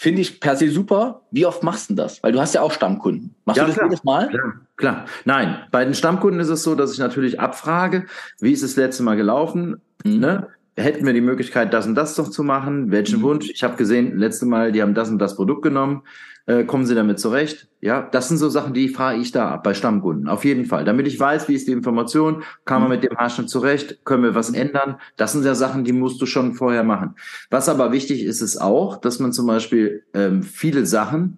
[0.00, 1.22] Finde ich per se super.
[1.32, 2.22] Wie oft machst du das?
[2.22, 3.34] Weil du hast ja auch Stammkunden.
[3.44, 3.88] Machst ja, du das klar.
[3.88, 4.28] jedes Mal?
[4.28, 5.04] Klar, klar.
[5.24, 8.06] Nein, bei den Stammkunden ist es so, dass ich natürlich abfrage,
[8.38, 9.80] wie ist das letzte Mal gelaufen?
[10.04, 10.20] Mhm.
[10.20, 10.46] Ne?
[10.76, 12.92] Hätten wir die Möglichkeit, das und das doch zu machen?
[12.92, 13.22] Welchen mhm.
[13.24, 13.50] Wunsch?
[13.50, 16.04] Ich habe gesehen, letzte Mal, die haben das und das Produkt genommen.
[16.48, 17.68] Äh, kommen Sie damit zurecht?
[17.82, 20.28] Ja, das sind so Sachen, die frage ich da ab bei Stammkunden.
[20.28, 20.86] Auf jeden Fall.
[20.86, 22.96] Damit ich weiß, wie ist die Information, kann man mhm.
[22.96, 24.96] mit dem Haarschnitt zurecht, können wir was ändern.
[25.18, 27.16] Das sind ja Sachen, die musst du schon vorher machen.
[27.50, 31.36] Was aber wichtig ist, ist auch, dass man zum Beispiel ähm, viele Sachen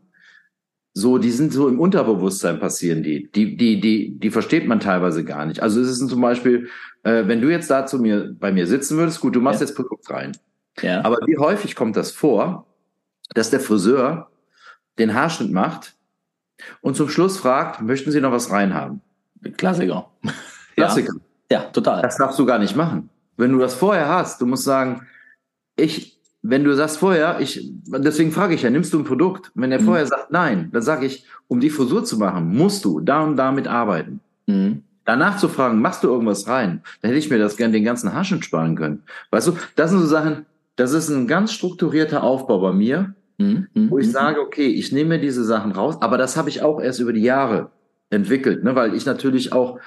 [0.93, 3.29] so, die sind so im Unterbewusstsein passieren die.
[3.33, 5.61] Die, die, die, die versteht man teilweise gar nicht.
[5.61, 6.69] Also es ist zum Beispiel,
[7.03, 9.67] äh, wenn du jetzt da zu mir, bei mir sitzen würdest, gut, du machst ja.
[9.67, 10.37] jetzt Produkt rein.
[10.83, 11.05] Ja.
[11.05, 12.69] Aber wie häufig kommt das vor,
[13.35, 14.30] dass der Friseur
[15.01, 15.95] den Haarschnitt macht
[16.81, 19.01] und zum Schluss fragt, möchten Sie noch was reinhaben?
[19.57, 20.11] Klassiker.
[20.77, 21.15] Klassiker.
[21.51, 21.61] Ja.
[21.61, 22.03] ja, total.
[22.03, 23.09] Das darfst du gar nicht machen.
[23.37, 25.07] Wenn du das vorher hast, du musst sagen,
[25.77, 29.51] ich, wenn du sagst vorher, ich, deswegen frage ich ja, nimmst du ein Produkt?
[29.55, 29.87] Wenn er mhm.
[29.87, 33.37] vorher sagt nein, dann sage ich, um die Frisur zu machen, musst du da und
[33.37, 34.21] damit arbeiten.
[34.47, 34.83] Mhm.
[35.05, 36.83] Danach zu fragen, machst du irgendwas rein?
[37.01, 39.03] Dann hätte ich mir das gerne den ganzen Haarschnitt sparen können.
[39.31, 40.47] Weißt du, das sind so Sachen,
[40.77, 43.15] das ist ein ganz strukturierter Aufbau bei mir.
[43.41, 44.13] Wo ich mhm.
[44.13, 47.13] sage, okay, ich nehme mir diese Sachen raus, aber das habe ich auch erst über
[47.13, 47.71] die Jahre
[48.11, 49.79] entwickelt, ne, weil ich natürlich auch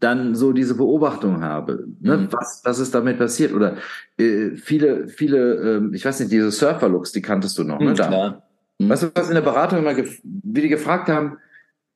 [0.00, 2.28] dann so diese Beobachtung habe, ne, mhm.
[2.32, 3.76] was, was ist damit passiert oder
[4.18, 7.94] äh, viele, viele, äh, ich weiß nicht, diese Surfer-Looks, die kanntest du noch, ne, mhm,
[7.94, 8.06] da.
[8.08, 8.42] Klar.
[8.78, 8.88] Mhm.
[8.88, 11.38] Weißt du, was in der Beratung immer, wie die gefragt haben,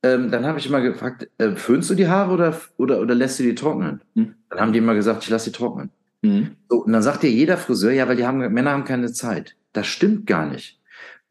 [0.02, 3.38] ähm, dann habe ich immer gefragt, äh, föhnst du die Haare oder, oder, oder lässt
[3.38, 4.00] du die trocknen?
[4.14, 4.34] Mhm.
[4.50, 5.90] Dann haben die immer gesagt, ich lasse die trocknen.
[6.22, 6.52] Mhm.
[6.68, 9.56] So, und dann sagt dir jeder Friseur, ja, weil die haben, Männer haben keine Zeit.
[9.72, 10.77] Das stimmt gar nicht.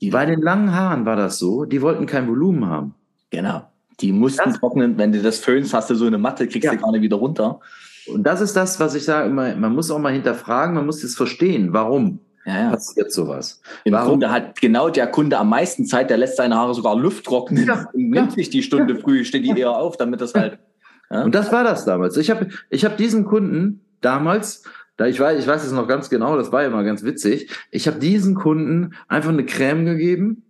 [0.01, 2.93] Die, Bei den langen Haaren war das so, die wollten kein Volumen haben.
[3.31, 3.63] Genau.
[3.99, 6.75] Die mussten das, trocknen, wenn du das föhnst, hast du so eine Matte, kriegst ja.
[6.75, 7.59] du gar nicht wieder runter.
[8.07, 11.01] Und das ist das, was ich sage immer, man muss auch mal hinterfragen, man muss
[11.01, 12.69] das verstehen, warum ja, ja.
[12.69, 13.61] passiert sowas.
[13.83, 14.09] Im warum?
[14.09, 17.65] Grunde hat genau der Kunde am meisten Zeit, der lässt seine Haare sogar Luft trocknen
[17.65, 20.59] ja, und nimmt sich die Stunde früh, steht die eher auf, damit das halt.
[21.09, 22.17] Und das war das damals.
[22.17, 24.63] Ich habe ich hab diesen Kunden damals,
[24.97, 27.49] da ich weiß, ich weiß es noch ganz genau, das war ja immer ganz witzig.
[27.71, 30.43] Ich habe diesen Kunden einfach eine Creme gegeben.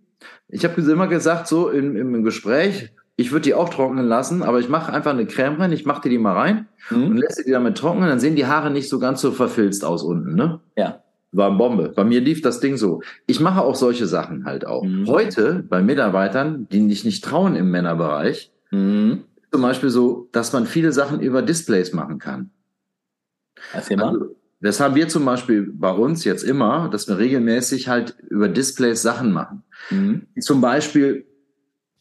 [0.48, 4.60] Ich habe immer gesagt, so im, im Gespräch, ich würde die auch trocknen lassen, aber
[4.60, 7.04] ich mache einfach eine Creme rein, ich mache dir die mal rein mhm.
[7.04, 10.02] und lässt die damit trocknen, dann sehen die Haare nicht so ganz so verfilzt aus
[10.02, 10.60] unten, ne?
[10.76, 11.02] Ja.
[11.32, 11.92] War eine Bombe.
[11.94, 13.02] Bei mir lief das Ding so.
[13.26, 14.82] Ich mache auch solche Sachen halt auch.
[14.82, 15.06] Mhm.
[15.06, 19.24] Heute bei Mitarbeitern, die sich nicht trauen im Männerbereich, mhm.
[19.52, 22.50] zum Beispiel so, dass man viele Sachen über Displays machen kann.
[23.74, 24.14] Erzähl mal.
[24.14, 28.48] Also, das haben wir zum Beispiel bei uns jetzt immer, dass wir regelmäßig halt über
[28.48, 29.62] Displays Sachen machen.
[29.90, 30.26] Mhm.
[30.40, 31.26] Zum Beispiel,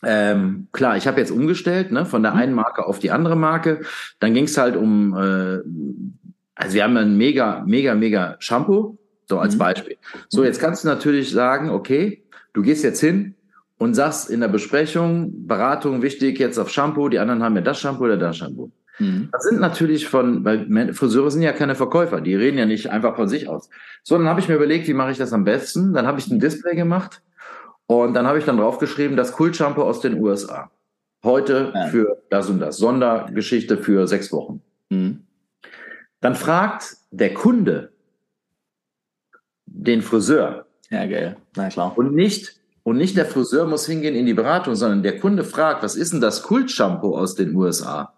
[0.03, 2.39] ähm, klar, ich habe jetzt umgestellt, ne, von der mhm.
[2.39, 3.82] einen Marke auf die andere Marke.
[4.20, 5.60] Dann ging es halt um, äh,
[6.55, 8.97] also wir haben ein mega, mega, mega Shampoo,
[9.28, 9.60] so als mhm.
[9.60, 9.97] Beispiel.
[10.30, 13.36] So, jetzt kannst du natürlich sagen, okay, du gehst jetzt hin
[13.78, 17.80] und sagst in der Besprechung, Beratung wichtig jetzt auf Shampoo, die anderen haben ja das
[17.80, 18.72] Shampoo oder das Shampoo.
[19.00, 19.30] Mhm.
[19.32, 23.16] Das sind natürlich von, weil Friseure sind ja keine Verkäufer, die reden ja nicht einfach
[23.16, 23.70] von sich aus.
[24.04, 25.93] So, dann habe ich mir überlegt, wie mache ich das am besten?
[25.93, 27.22] Dann habe ich ein Display gemacht
[27.86, 30.72] und dann habe ich dann draufgeschrieben, das Kult-Shampoo aus den USA.
[31.24, 31.88] Heute ja.
[31.88, 32.78] für das und das.
[32.78, 34.62] Sondergeschichte für sechs Wochen.
[34.89, 35.24] Mhm.
[36.20, 37.91] Dann fragt der Kunde
[39.66, 40.66] den Friseur.
[40.89, 41.38] Ja, geil.
[41.56, 41.98] Na klar.
[41.98, 45.84] Und nicht, und nicht der Friseur muss hingehen in die Beratung, sondern der Kunde fragt,
[45.84, 48.16] was ist denn das Kult-Shampoo aus den USA?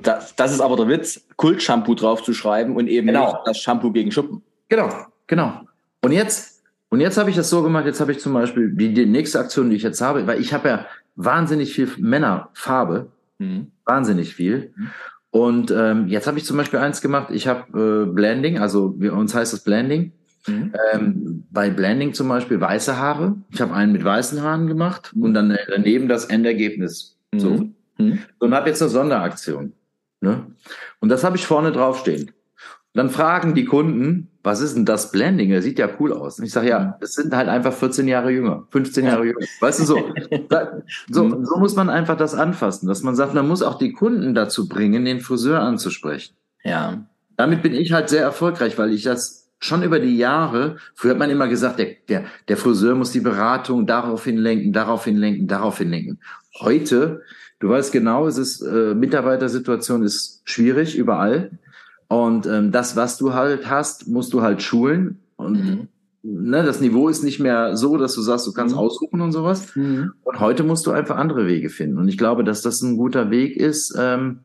[0.00, 3.26] Das, das ist aber der Witz, Kult-Shampoo draufzuschreiben und eben genau.
[3.26, 4.42] nicht das Shampoo gegen Schuppen.
[4.68, 4.88] Genau,
[5.26, 5.60] genau.
[6.02, 8.92] Und jetzt, und jetzt habe ich das so gemacht, jetzt habe ich zum Beispiel die,
[8.92, 13.68] die nächste Aktion, die ich jetzt habe, weil ich habe ja wahnsinnig viel Männerfarbe, mhm.
[13.84, 14.72] wahnsinnig viel.
[14.76, 14.90] Mhm.
[15.30, 19.10] Und ähm, jetzt habe ich zum Beispiel eins gemacht, ich habe äh, Blending, also bei
[19.10, 20.12] uns heißt es Blending.
[20.46, 20.72] Mhm.
[20.92, 23.34] Ähm, bei Blending zum Beispiel weiße Haare.
[23.50, 25.22] Ich habe einen mit weißen Haaren gemacht mhm.
[25.22, 27.16] und dann daneben das Endergebnis.
[27.34, 27.68] So.
[27.98, 28.20] Mhm.
[28.38, 29.72] Und habe jetzt eine Sonderaktion.
[30.20, 30.46] Ne?
[31.00, 32.32] Und das habe ich vorne draufstehen.
[32.94, 35.50] Dann fragen die Kunden, was ist denn das Blending?
[35.50, 36.38] Er sieht ja cool aus.
[36.38, 39.40] Und ich sage, ja, es sind halt einfach 14 Jahre jünger, 15 Jahre jünger.
[39.60, 39.96] Weißt du so?
[41.10, 41.44] so, mhm.
[41.44, 44.68] so muss man einfach das anfassen, dass man sagt, man muss auch die Kunden dazu
[44.68, 46.36] bringen, den Friseur anzusprechen.
[46.62, 47.04] Ja.
[47.36, 51.18] Damit bin ich halt sehr erfolgreich, weil ich das schon über die Jahre, früher hat
[51.18, 55.90] man immer gesagt, der, der, der Friseur muss die Beratung daraufhin lenken, daraufhin lenken, daraufhin
[55.90, 56.20] lenken.
[56.60, 57.22] Heute
[57.60, 61.58] Du weißt genau, es ist äh, Mitarbeitersituation ist schwierig überall.
[62.08, 65.20] Und ähm, das, was du halt hast, musst du halt schulen.
[65.36, 65.88] Und mhm.
[66.22, 68.80] ne, das Niveau ist nicht mehr so, dass du sagst, du kannst mhm.
[68.80, 69.74] aussuchen und sowas.
[69.74, 70.12] Mhm.
[70.22, 71.98] Und heute musst du einfach andere Wege finden.
[71.98, 74.40] Und ich glaube, dass das ein guter Weg ist, ähm,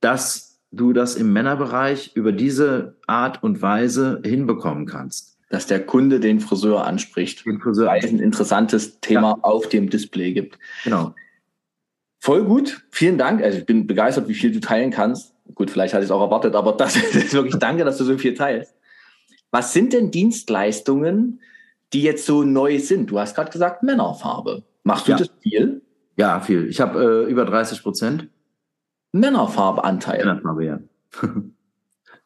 [0.00, 5.38] dass du das im Männerbereich über diese Art und Weise hinbekommen kannst.
[5.48, 9.38] Dass der Kunde den Friseur anspricht, den Friseur weil es ein interessantes Thema ja.
[9.42, 10.58] auf dem Display gibt.
[10.82, 11.14] Genau.
[12.26, 13.40] Voll gut, vielen Dank.
[13.40, 15.32] Also ich bin begeistert, wie viel du teilen kannst.
[15.54, 18.18] Gut, vielleicht hatte ich es auch erwartet, aber das ist wirklich danke, dass du so
[18.18, 18.74] viel teilst.
[19.52, 21.40] Was sind denn Dienstleistungen,
[21.92, 23.12] die jetzt so neu sind?
[23.12, 24.64] Du hast gerade gesagt Männerfarbe.
[24.82, 25.18] Machst du ja.
[25.18, 25.82] das viel?
[26.16, 26.66] Ja, viel.
[26.66, 28.26] Ich habe äh, über 30 Prozent.
[29.12, 30.18] Männerfarbeanteil.
[30.26, 30.80] Männerfarbe, ja.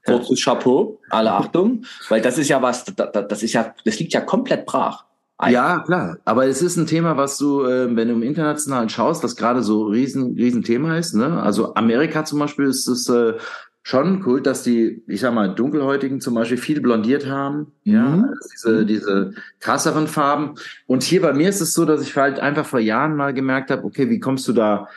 [0.07, 4.23] Kurzes Chapeau, alle Achtung, weil das ist ja was, das ist ja, das liegt ja
[4.23, 5.05] komplett brach.
[5.49, 6.19] Ja, klar.
[6.25, 9.63] Aber es ist ein Thema, was du, äh, wenn du im Internationalen schaust, was gerade
[9.63, 11.15] so riesen, riesen Thema ist.
[11.15, 11.43] Ne?
[11.43, 13.35] Also Amerika zum Beispiel ist es äh,
[13.83, 17.73] schon cool, dass die, ich sag mal, Dunkelhäutigen zum Beispiel viel blondiert haben.
[17.85, 17.93] Mhm.
[17.93, 20.55] Ja, diese, diese krasseren Farben.
[20.87, 23.71] Und hier bei mir ist es so, dass ich halt einfach vor Jahren mal gemerkt
[23.71, 24.89] habe, okay, wie kommst du da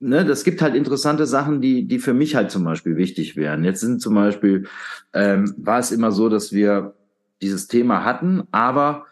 [0.00, 3.64] ne, das gibt halt interessante Sachen, die, die für mich halt zum Beispiel wichtig wären.
[3.64, 4.66] Jetzt sind zum Beispiel,
[5.12, 6.94] ähm, war es immer so, dass wir
[7.42, 9.06] dieses Thema hatten, aber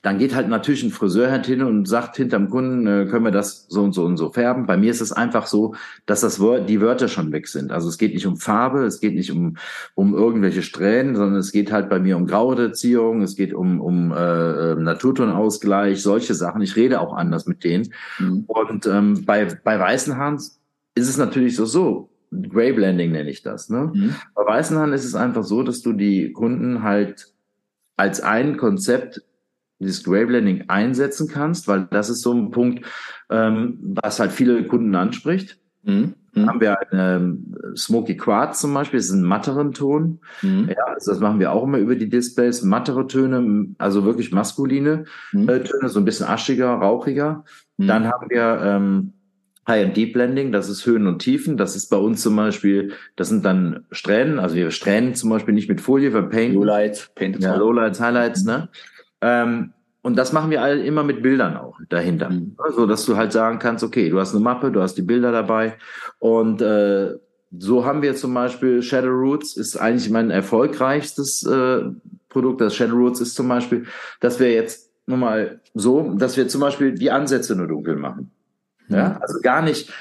[0.00, 3.32] dann geht halt natürlich ein Friseur halt hin und sagt hinterm Kunden, äh, können wir
[3.32, 4.66] das so und so und so färben.
[4.66, 5.74] Bei mir ist es einfach so,
[6.06, 7.72] dass das Wort, die Wörter schon weg sind.
[7.72, 9.56] Also es geht nicht um Farbe, es geht nicht um,
[9.94, 14.12] um irgendwelche Strähnen, sondern es geht halt bei mir um Graureduzierung, es geht um, um
[14.12, 16.62] äh, Naturtonausgleich, solche Sachen.
[16.62, 17.92] Ich rede auch anders mit denen.
[18.20, 18.44] Mhm.
[18.46, 23.42] Und ähm, bei, bei weißen Haaren ist es natürlich so, so, Gray Blending nenne ich
[23.42, 23.68] das.
[23.68, 23.90] Ne?
[23.92, 24.14] Mhm.
[24.34, 27.32] Bei weißen Haaren ist es einfach so, dass du die Kunden halt
[27.96, 29.22] als ein Konzept
[29.82, 32.84] dieses Gray Blending einsetzen kannst, weil das ist so ein Punkt,
[33.30, 35.58] ähm, was halt viele Kunden anspricht.
[35.82, 36.14] Mhm.
[36.34, 40.20] Dann haben wir eine ähm, Smoky Quartz zum Beispiel, das ist ein matteren Ton.
[40.40, 40.70] Mhm.
[40.70, 42.62] Ja, also das machen wir auch immer über die Displays.
[42.62, 45.48] Mattere Töne, also wirklich maskuline mhm.
[45.48, 47.44] äh, Töne, so ein bisschen aschiger, rauchiger.
[47.76, 47.86] Mhm.
[47.86, 49.12] Dann haben wir ähm,
[49.68, 51.56] High and Deep Blending, das ist Höhen und Tiefen.
[51.58, 55.54] Das ist bei uns zum Beispiel, das sind dann Strähnen, also wir strähnen zum Beispiel
[55.54, 56.54] nicht mit Folie, wir painten.
[56.54, 58.70] Lowlights, Painted ja, Lowlights, Highlights, ne?
[59.22, 62.28] Ähm, und das machen wir alle immer mit Bildern auch dahinter.
[62.28, 62.56] Mhm.
[62.58, 65.02] So also, dass du halt sagen kannst, okay, du hast eine Mappe, du hast die
[65.02, 65.76] Bilder dabei.
[66.18, 67.14] Und äh,
[67.56, 71.82] so haben wir zum Beispiel Shadow Roots, ist eigentlich mein erfolgreichstes äh,
[72.28, 72.60] Produkt.
[72.60, 73.86] Das Shadow Roots ist zum Beispiel,
[74.20, 78.32] dass wir jetzt nochmal so, dass wir zum Beispiel die Ansätze nur dunkel machen.
[78.88, 78.96] Mhm.
[78.96, 79.92] Ja, also gar nicht.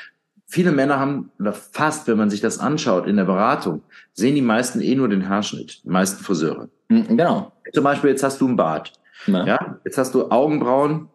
[0.48, 4.42] Viele Männer haben, oder fast, wenn man sich das anschaut in der Beratung, sehen die
[4.42, 6.70] meisten eh nur den Haarschnitt, die meisten Friseure.
[6.90, 7.54] Mhm, genau.
[7.72, 8.92] Zum Beispiel, jetzt hast du einen Bart.
[9.28, 9.46] Na.
[9.46, 11.10] Ja, jetzt hast du Augenbrauen.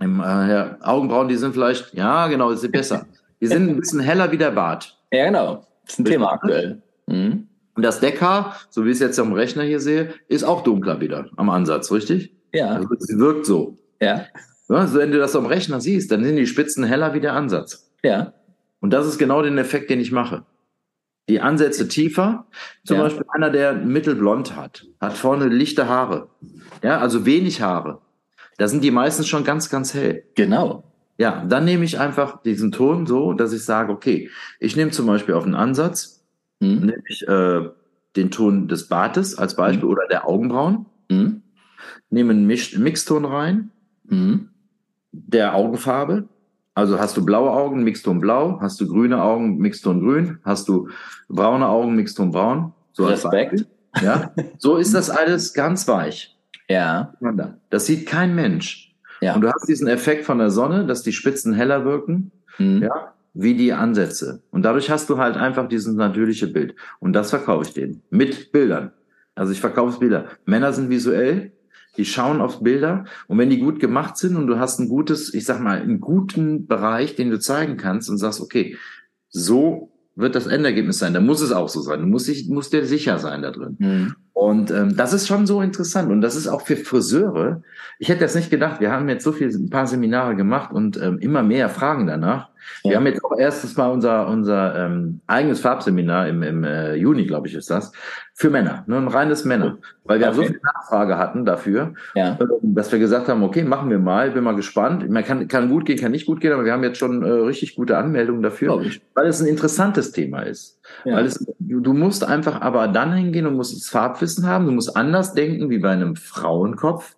[0.00, 3.06] Im, äh, ja, Augenbrauen, die sind vielleicht, ja, genau, die sind besser.
[3.40, 4.96] Die sind ein bisschen heller wie der Bart.
[5.12, 5.66] Ja, genau.
[5.84, 6.82] Das ist ein Thema aktuell.
[7.06, 7.48] Mhm.
[7.74, 11.00] Und das Deckhaar, so wie ich es jetzt am Rechner hier sehe, ist auch dunkler
[11.00, 12.32] wieder am Ansatz, richtig?
[12.52, 12.70] Ja.
[12.70, 13.78] Also, sie wirkt so.
[14.00, 14.26] Ja.
[14.68, 14.76] ja.
[14.76, 17.90] Also wenn du das am Rechner siehst, dann sind die Spitzen heller wie der Ansatz.
[18.02, 18.32] Ja.
[18.80, 20.44] Und das ist genau den Effekt, den ich mache.
[21.28, 22.46] Die Ansätze tiefer.
[22.84, 23.02] Zum ja.
[23.04, 26.28] Beispiel einer, der mittelblond hat, hat vorne lichte Haare.
[26.82, 28.00] Ja, also wenig Haare.
[28.56, 30.24] Da sind die meistens schon ganz, ganz hell.
[30.34, 30.84] Genau.
[31.18, 35.06] Ja, dann nehme ich einfach diesen Ton so, dass ich sage, okay, ich nehme zum
[35.06, 36.24] Beispiel auf einen Ansatz,
[36.60, 36.80] hm.
[36.80, 37.68] nehme ich äh,
[38.16, 39.90] den Ton des Bartes als Beispiel hm.
[39.90, 41.42] oder der Augenbrauen, hm.
[42.10, 43.70] nehme einen Mix Mixton rein,
[44.08, 44.50] hm.
[45.10, 46.28] der Augenfarbe.
[46.78, 50.88] Also hast du blaue Augen, Mixton blau, hast du grüne Augen, Mixton grün, hast du
[51.28, 52.72] braune Augen, Mixton braun.
[52.92, 53.66] So Respekt.
[54.00, 56.38] Ja, so ist das alles ganz weich.
[56.68, 57.14] Ja.
[57.70, 58.94] Das sieht kein Mensch.
[59.20, 59.34] Ja.
[59.34, 62.84] Und du hast diesen Effekt von der Sonne, dass die Spitzen heller wirken, mhm.
[62.84, 64.44] ja, wie die Ansätze.
[64.52, 66.76] Und dadurch hast du halt einfach dieses natürliche Bild.
[67.00, 68.02] Und das verkaufe ich denen.
[68.10, 68.92] Mit Bildern.
[69.34, 70.26] Also ich verkaufe Bilder.
[70.44, 71.50] Männer sind visuell,
[71.98, 75.34] die schauen auf Bilder und wenn die gut gemacht sind und du hast ein gutes,
[75.34, 78.76] ich sag mal, einen guten Bereich, den du zeigen kannst und sagst, okay,
[79.28, 81.14] so wird das Endergebnis sein.
[81.14, 82.00] Da muss es auch so sein.
[82.00, 83.76] Du musst, dich, musst dir sicher sein da drin.
[83.78, 84.14] Mhm.
[84.32, 86.10] Und ähm, das ist schon so interessant.
[86.10, 87.62] Und das ist auch für Friseure.
[88.00, 88.80] Ich hätte das nicht gedacht.
[88.80, 92.50] Wir haben jetzt so viel, ein paar Seminare gemacht und ähm, immer mehr Fragen danach.
[92.84, 97.26] Wir haben jetzt auch erstes Mal unser, unser ähm, eigenes Farbseminar im, im äh, Juni,
[97.26, 97.92] glaube ich, ist das,
[98.34, 99.78] für Männer, ne, ein reines Männer.
[100.04, 100.36] Weil wir okay.
[100.36, 102.38] so viel Nachfrage hatten dafür, ja.
[102.40, 105.08] Ähm, dass wir gesagt haben, okay, machen wir mal, bin mal gespannt.
[105.10, 107.28] Man kann, kann gut gehen, kann nicht gut gehen, aber wir haben jetzt schon äh,
[107.28, 108.80] richtig gute Anmeldungen dafür,
[109.14, 110.80] weil es ein interessantes Thema ist.
[111.04, 111.16] Ja.
[111.16, 114.96] Weil es, du musst einfach aber dann hingehen und musst das Farbwissen haben, du musst
[114.96, 117.16] anders denken wie bei einem Frauenkopf.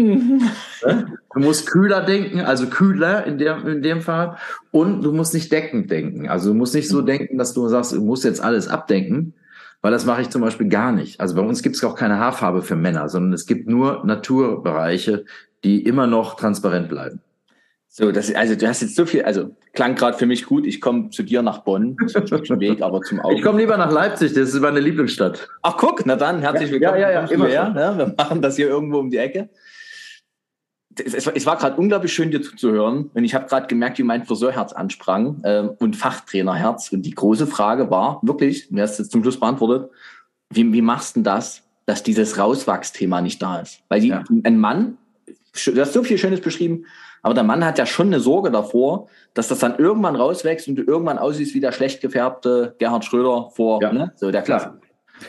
[0.00, 0.42] Mhm.
[1.34, 4.36] Du musst kühler denken, also kühler in, der, in dem Fall.
[4.70, 6.28] Und du musst nicht deckend denken.
[6.28, 9.34] Also du musst nicht so denken, dass du sagst, du musst jetzt alles abdenken,
[9.82, 11.20] weil das mache ich zum Beispiel gar nicht.
[11.20, 15.24] Also bei uns gibt es auch keine Haarfarbe für Männer, sondern es gibt nur Naturbereiche,
[15.64, 17.20] die immer noch transparent bleiben.
[17.92, 20.64] So, das, also du hast jetzt so viel, also klang gerade für mich gut.
[20.64, 23.34] Ich komme zu dir nach Bonn, Weg, aber zum Augen.
[23.36, 25.48] Ich komme lieber nach Leipzig, das ist meine Lieblingsstadt.
[25.62, 27.00] Ach guck, na dann herzlich willkommen.
[27.00, 27.94] Ja, ja, ja, immer her, ne?
[27.96, 29.48] Wir machen das hier irgendwo um die Ecke
[31.00, 33.10] es, es war gerade unglaublich schön, dir zuzuhören.
[33.12, 36.92] Und ich habe gerade gemerkt, wie mein Friseurherz ansprang äh, und Fachtrainerherz.
[36.92, 39.90] Und die große Frage war wirklich, du hast jetzt zum Schluss beantwortet,
[40.50, 43.80] wie, wie machst du denn das, dass dieses Rauswachsthema nicht da ist?
[43.88, 44.24] Weil die, ja.
[44.44, 44.98] ein Mann,
[45.66, 46.84] du hast so viel Schönes beschrieben,
[47.22, 50.76] aber der Mann hat ja schon eine Sorge davor, dass das dann irgendwann rauswächst und
[50.76, 53.92] du irgendwann aussiehst wie der schlecht gefärbte Gerhard Schröder vor, ja.
[53.92, 54.12] ne?
[54.16, 54.78] so der Klasse.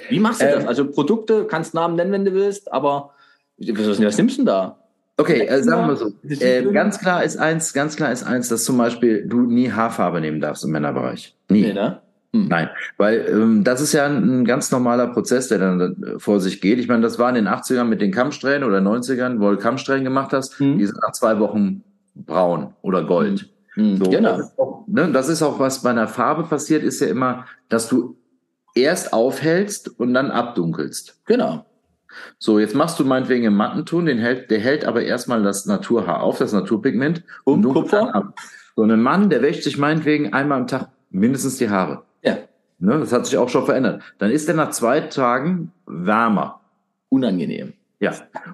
[0.09, 0.67] Wie machst du ähm, das?
[0.67, 3.13] Also Produkte, kannst Namen nennen, wenn du willst, aber
[3.57, 4.80] was, was nimmst du denn da?
[5.22, 6.13] Okay, äh, sagen wir so.
[6.24, 10.19] Äh, ganz klar ist eins, ganz klar ist eins, dass zum Beispiel du nie Haarfarbe
[10.22, 11.36] nehmen darfst im Männerbereich.
[11.49, 11.61] Nie.
[11.61, 12.01] Nee, ne?
[12.34, 12.47] Hm.
[12.47, 16.39] Nein, weil ähm, das ist ja ein, ein, ganz normaler Prozess, der dann äh, vor
[16.39, 16.80] sich geht.
[16.80, 20.05] Ich meine, das war in den 80ern mit den Kammsträhnen oder 90ern, wo du Kammsträhnen
[20.05, 20.78] gemacht hast, hm.
[20.78, 21.84] die sind nach zwei Wochen
[22.15, 23.49] braun oder gold.
[23.74, 23.97] Hm.
[23.97, 24.38] So, genau.
[24.38, 27.45] Das ist, auch, ne, das ist auch, was bei einer Farbe passiert, ist ja immer,
[27.67, 28.15] dass du
[28.76, 31.19] erst aufhältst und dann abdunkelst.
[31.26, 31.65] Genau.
[32.38, 36.22] So, jetzt machst du meinetwegen einen Mattenton, den hält, der hält aber erstmal das Naturhaar
[36.22, 37.24] auf, das Naturpigment.
[37.43, 38.14] Und, und Kupfer?
[38.16, 38.34] Ab.
[38.76, 42.03] So, ein Mann, der wäscht sich meinetwegen einmal am Tag mindestens die Haare.
[42.24, 42.38] Ja.
[42.80, 44.01] Ne, das hat sich auch schon verändert.
[44.18, 46.62] Dann ist er nach zwei Tagen wärmer.
[47.09, 47.74] Unangenehm.
[47.99, 48.14] Ja.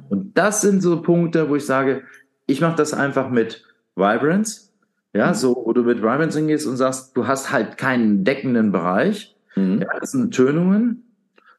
[0.10, 2.04] Und das sind so Punkte, wo ich sage,
[2.46, 3.64] ich mache das einfach mit
[3.96, 4.72] Vibrance.
[5.14, 5.34] Ja, mhm.
[5.36, 9.36] so, wo du mit Vibrance hingehst und sagst, du hast halt keinen deckenden Bereich.
[9.56, 9.82] Mhm.
[9.82, 11.07] Ja, das sind Tönungen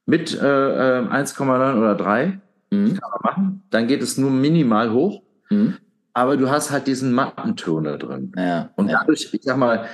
[0.08, 2.40] mit äh, 1,9 äh, oder 3.
[2.70, 2.98] Mhm.
[2.98, 3.62] Kann man machen.
[3.68, 5.22] Dann geht es nur minimal hoch.
[5.50, 5.74] Mhm.
[6.14, 8.32] Aber du hast halt diesen Mattenton da drin.
[8.34, 9.86] Ja, und dadurch, ich sag mal,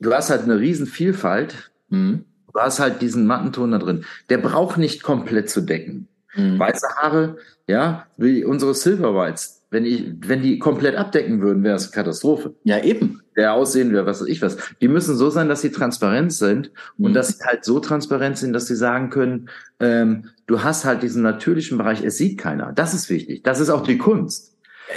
[0.00, 1.70] du hast halt eine riesen Vielfalt.
[1.90, 2.24] Mhm.
[2.52, 4.04] Du hast halt diesen Mattenton da drin.
[4.28, 6.08] Der braucht nicht komplett zu decken.
[6.34, 6.58] Mhm.
[6.58, 7.36] Weiße Haare,
[7.68, 9.61] ja, wie unsere Silver Whites.
[9.72, 12.54] Wenn, ich, wenn die komplett abdecken würden, wäre es Katastrophe.
[12.62, 13.22] Ja, eben.
[13.36, 14.58] Der aussehen wäre, was weiß ich was.
[14.82, 17.06] Die müssen so sein, dass sie transparent sind mhm.
[17.06, 19.48] und dass sie halt so transparent sind, dass sie sagen können,
[19.80, 22.72] ähm, du hast halt diesen natürlichen Bereich, es sieht keiner.
[22.74, 23.44] Das ist wichtig.
[23.44, 24.52] Das ist auch die Kunst.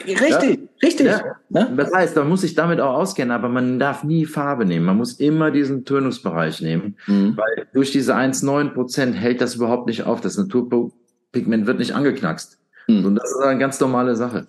[0.06, 0.40] Richtig, ja?
[0.84, 1.06] richtig.
[1.06, 1.38] Ja?
[1.48, 1.74] Ne?
[1.78, 4.86] Das heißt, man muss sich damit auch auskennen, aber man darf nie Farbe nehmen.
[4.86, 7.38] Man muss immer diesen Tönungsbereich nehmen, mhm.
[7.38, 10.20] weil durch diese 1,9 Prozent hält das überhaupt nicht auf.
[10.20, 12.60] Das Naturpigment wird nicht angeknackst.
[12.88, 13.06] Mhm.
[13.06, 14.48] Und das ist eine ganz normale Sache.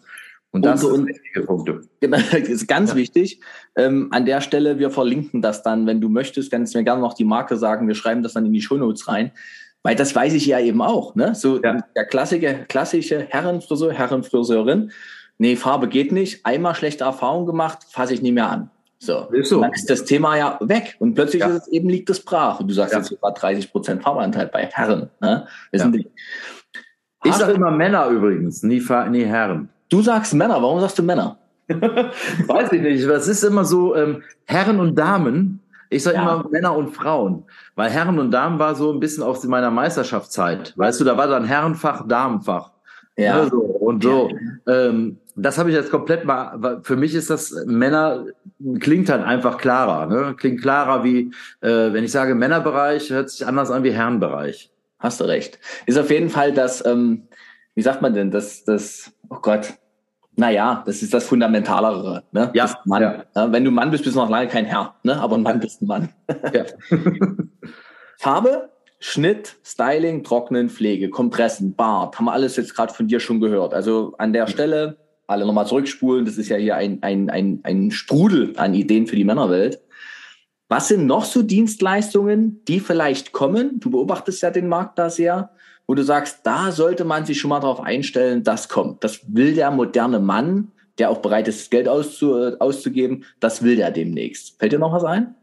[0.53, 1.81] Und das und, sind wichtige Punkte.
[2.01, 2.97] Genau, das ist ganz ja.
[2.97, 3.41] wichtig.
[3.77, 7.01] Ähm, an der Stelle, wir verlinken das dann, wenn du möchtest, kannst du mir gerne
[7.01, 7.89] noch die Marke sagen.
[7.89, 9.33] Wir schreiben das dann in die Shownotes rein.
[9.83, 11.15] Weil das weiß ich ja eben auch.
[11.15, 11.35] Ne?
[11.35, 11.85] So ja.
[11.95, 14.91] der klassische, klassische Herrenfriseur, Herrenfriseurin
[15.39, 18.71] nee, Farbe geht nicht, einmal schlechte Erfahrung gemacht, fasse ich nie mehr an.
[18.99, 19.29] So.
[19.43, 19.61] so.
[19.61, 21.49] Dann ist das Thema ja weg und plötzlich ja.
[21.49, 22.61] ist es eben liegt es brach.
[22.61, 22.99] Und du sagst ja.
[22.99, 25.11] jetzt sogar 30 Prozent Farbeanteil bei Herren.
[25.21, 25.47] Ne?
[25.73, 25.93] Ja.
[27.25, 29.69] Ich sage immer Männer übrigens, nie, nie Herren.
[29.89, 31.39] Du sagst Männer, warum sagst du Männer?
[31.69, 33.03] Weiß ich nicht.
[33.05, 35.61] Es ist immer so, ähm, Herren und Damen.
[35.91, 36.23] Ich sage ja.
[36.23, 37.45] immer Männer und Frauen.
[37.75, 40.75] Weil Herren und Damen war so ein bisschen aus meiner Meisterschaftszeit.
[40.77, 42.73] Weißt du, da war dann Herrenfach, Damenfach.
[43.17, 43.45] Ja.
[43.45, 44.29] Ne, so, und so.
[44.67, 44.89] Ja.
[44.89, 48.25] Ähm, das habe ich jetzt komplett mal, für mich ist das Männer,
[48.81, 50.35] klingt halt einfach klarer, ne?
[50.37, 51.31] Klingt klarer wie,
[51.61, 54.71] äh, wenn ich sage Männerbereich, hört sich anders an wie Herrenbereich.
[54.99, 55.59] Hast du recht.
[55.85, 57.29] Ist auf jeden Fall das, ähm,
[57.75, 59.75] wie sagt man denn, das, das, oh Gott,
[60.37, 62.51] naja, das ist das Fundamentalere, ne?
[62.55, 63.03] Ja, Mann.
[63.03, 63.25] ja.
[63.35, 63.53] ja.
[63.53, 65.19] Wenn du Mann bist, bist du noch lange kein Herr, ne?
[65.21, 66.09] Aber ein Mann bist ein Mann.
[66.53, 66.65] Ja.
[68.19, 73.41] Farbe, Schnitt, Styling, Trocknen, Pflege, Kompressen, Bart, haben wir alles jetzt gerade von dir schon
[73.41, 73.75] gehört.
[73.75, 76.25] Also an der Stelle alle nochmal zurückspulen.
[76.25, 79.81] Das ist ja hier ein, ein, ein, ein Sprudel an Ideen für die Männerwelt.
[80.69, 83.79] Was sind noch so Dienstleistungen, die vielleicht kommen?
[83.79, 85.51] Du beobachtest ja den Markt da sehr,
[85.87, 89.05] wo du sagst, da sollte man sich schon mal darauf einstellen, das kommt.
[89.05, 93.91] Das will der moderne Mann, der auch bereit ist, Geld auszu, auszugeben, das will der
[93.91, 94.59] demnächst.
[94.59, 95.35] Fällt dir noch was ein?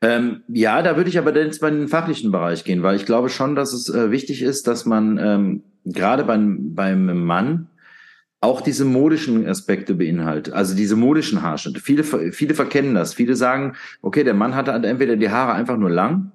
[0.00, 3.30] Ähm, ja, da würde ich aber jetzt bei den fachlichen Bereich gehen, weil ich glaube
[3.30, 7.68] schon, dass es äh, wichtig ist, dass man ähm, gerade beim, beim Mann
[8.40, 11.80] auch diese modischen Aspekte beinhaltet, also diese modischen Haarschnitte.
[11.80, 13.14] Viele, viele verkennen das.
[13.14, 16.32] Viele sagen, okay, der Mann hatte entweder die Haare einfach nur lang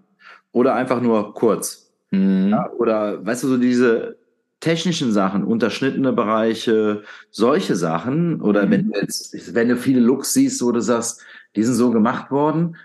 [0.52, 1.88] oder einfach nur kurz.
[2.12, 2.49] Mhm.
[2.49, 4.18] Ja, oder, weißt du, so diese
[4.60, 8.41] technischen Sachen, unterschnittene Bereiche, solche Sachen.
[8.41, 8.72] Oder mhm.
[8.72, 11.22] wenn du jetzt, wenn du viele Looks siehst, wo du sagst,
[11.55, 12.76] die sind so gemacht worden,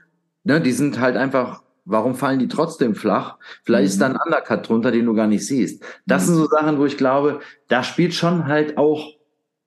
[0.44, 3.36] ne, die sind halt einfach Warum fallen die trotzdem flach?
[3.62, 3.88] Vielleicht mhm.
[3.88, 5.84] ist da ein Undercut drunter, den du gar nicht siehst.
[6.06, 6.26] Das mhm.
[6.26, 9.12] sind so Sachen, wo ich glaube, da spielt schon halt auch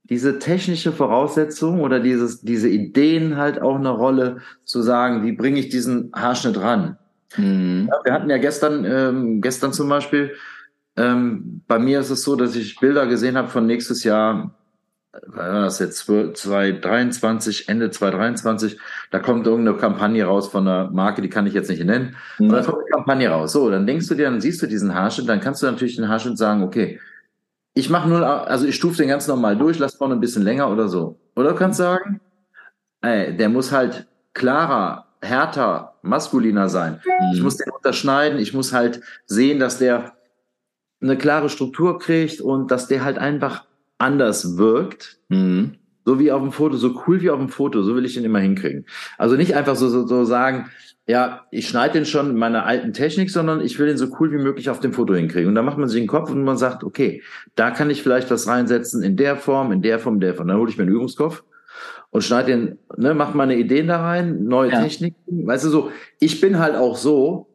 [0.04, 5.60] diese technische Voraussetzung oder dieses, diese Ideen halt auch eine Rolle, zu sagen, wie bringe
[5.60, 6.98] ich diesen Haarschnitt ran?
[7.36, 7.90] Mhm.
[7.92, 10.34] Ja, wir hatten ja gestern, ähm, gestern zum Beispiel,
[10.96, 14.58] ähm, bei mir ist es so, dass ich Bilder gesehen habe von nächstes Jahr
[15.26, 18.78] war das jetzt 2023, Ende 2023,
[19.12, 22.16] da kommt irgendeine Kampagne raus von einer Marke, die kann ich jetzt nicht nennen.
[22.38, 22.48] Mhm.
[22.48, 23.52] Und da kommt eine Kampagne raus.
[23.52, 26.08] So, dann denkst du dir, dann siehst du diesen Haarschnitt, dann kannst du natürlich den
[26.08, 27.00] Haarschnitt sagen, okay,
[27.74, 30.72] ich mache nur, also ich stufe den ganz normal durch, lass vorne ein bisschen länger
[30.72, 31.20] oder so.
[31.36, 32.20] Oder du kannst sagen,
[33.02, 37.02] ey, der muss halt klarer, härter, maskuliner sein.
[37.06, 37.34] Mhm.
[37.34, 40.14] Ich muss den unterschneiden, ich muss halt sehen, dass der
[41.02, 43.66] eine klare Struktur kriegt und dass der halt einfach
[43.98, 45.20] anders wirkt.
[45.30, 45.76] Mhm.
[46.06, 48.24] so wie auf dem Foto, so cool wie auf dem Foto, so will ich den
[48.24, 48.86] immer hinkriegen.
[49.18, 50.70] Also nicht einfach so, so, so sagen,
[51.06, 54.32] ja, ich schneide den schon in meiner alten Technik, sondern ich will den so cool
[54.32, 55.50] wie möglich auf dem Foto hinkriegen.
[55.50, 57.24] Und da macht man sich den Kopf und man sagt, okay,
[57.56, 60.48] da kann ich vielleicht was reinsetzen in der Form, in der Form, in der Form.
[60.48, 61.44] Dann hole ich mir einen Übungskopf
[62.18, 64.82] und schneide den, ne, mach meine Ideen da rein, neue ja.
[64.82, 65.46] Techniken.
[65.46, 67.48] Weißt du so, ich bin halt auch so,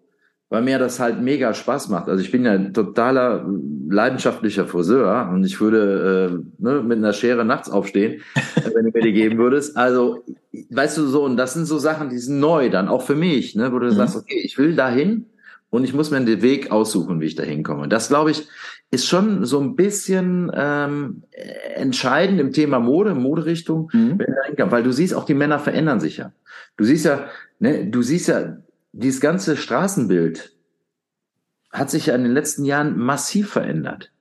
[0.50, 2.08] weil mir das halt mega Spaß macht.
[2.08, 3.44] Also ich bin ja totaler
[3.90, 8.22] leidenschaftlicher Friseur und ich würde äh, ne, mit einer Schere nachts aufstehen,
[8.72, 9.76] wenn du mir die geben würdest.
[9.76, 10.22] Also,
[10.70, 13.56] weißt du so, und das sind so Sachen, die sind neu dann, auch für mich,
[13.56, 13.96] ne, wo du mhm.
[13.96, 15.26] sagst, okay, ich will dahin
[15.70, 17.88] und ich muss mir den Weg aussuchen, wie ich da hinkomme.
[17.88, 18.46] Das, glaube ich,
[18.93, 21.24] ist schon so ein bisschen ähm,
[21.74, 24.18] entscheidend im Thema Mode, Moderichtung, mhm.
[24.59, 26.32] weil du siehst, auch die Männer verändern sich ja.
[26.76, 27.26] Du siehst ja,
[27.59, 28.59] ne, du siehst ja,
[28.93, 30.55] dieses ganze Straßenbild
[31.72, 34.12] hat sich ja in den letzten Jahren massiv verändert.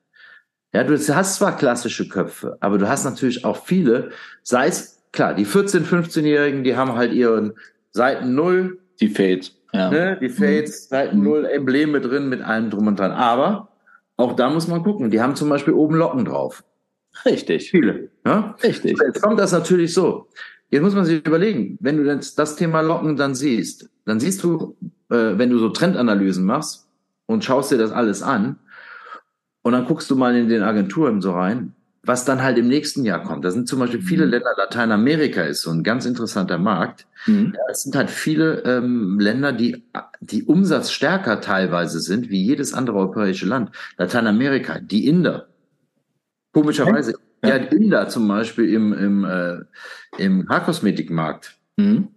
[0.74, 4.12] Ja, du hast zwar klassische Köpfe, aber du hast natürlich auch viele,
[4.42, 7.56] sei es, klar, die 14-, 15-Jährigen, die haben halt ihren
[7.92, 8.80] Seiten Null.
[9.02, 9.54] Die Fades.
[9.74, 9.92] Ja.
[9.92, 10.96] Ne, die Fades, mhm.
[10.96, 13.12] Seiten Null, Embleme drin mit allem drum und dran.
[13.12, 13.71] Aber
[14.18, 15.12] auch da muss man gucken.
[15.12, 16.64] Die haben zum Beispiel oben Locken drauf.
[17.26, 17.70] Richtig.
[17.70, 18.09] Viele.
[18.26, 18.55] Ja?
[18.64, 18.97] Richtig.
[18.99, 20.28] Jetzt kommt das natürlich so.
[20.70, 24.43] Jetzt muss man sich überlegen, wenn du jetzt das Thema Locken dann siehst, dann siehst
[24.43, 24.78] du,
[25.09, 26.88] äh, wenn du so Trendanalysen machst
[27.26, 28.57] und schaust dir das alles an
[29.64, 33.06] und dann guckst du mal in den Agenturen so rein, was dann halt im nächsten
[33.06, 33.45] Jahr kommt.
[33.45, 34.32] Da sind zum Beispiel viele mhm.
[34.32, 37.06] Länder, Lateinamerika ist so ein ganz interessanter Markt.
[37.28, 37.56] Mhm.
[37.70, 39.84] Es sind halt viele ähm, Länder, die,
[40.20, 43.72] die umsatzstärker teilweise sind, wie jedes andere europäische Land.
[43.97, 45.47] Lateinamerika, die Inder.
[46.54, 47.14] Komischerweise.
[47.43, 49.58] Ja, ja Inder zum Beispiel im, im, äh,
[50.18, 51.58] im Haarkosmetikmarkt.
[51.78, 52.10] Mhm.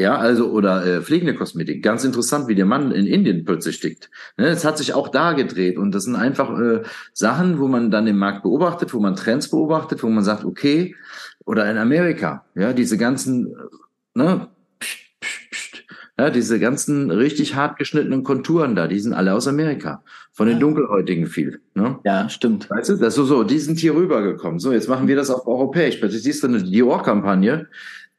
[0.00, 1.82] Ja, also oder äh, pflegende Kosmetik.
[1.82, 4.10] Ganz interessant, wie der Mann in Indien plötzlich tickt.
[4.36, 6.82] Ne, es hat sich auch da gedreht und das sind einfach äh,
[7.12, 10.94] Sachen, wo man dann den Markt beobachtet, wo man Trends beobachtet, wo man sagt, okay,
[11.44, 13.56] oder in Amerika, ja, diese ganzen,
[14.14, 14.46] ne,
[14.78, 15.84] pst, pst, pst,
[16.16, 20.04] ja, diese ganzen richtig hart geschnittenen Konturen da, die sind alle aus Amerika.
[20.32, 21.60] Von den Dunkelhäutigen viel.
[21.74, 21.98] Ne?
[22.04, 22.70] Ja, stimmt.
[22.70, 24.60] Weißt du, das ist so, so, die sind hier rübergekommen.
[24.60, 25.96] So, jetzt machen wir das auf europäisch.
[25.96, 27.66] Plötzlich siehst du eine Dior-Kampagne,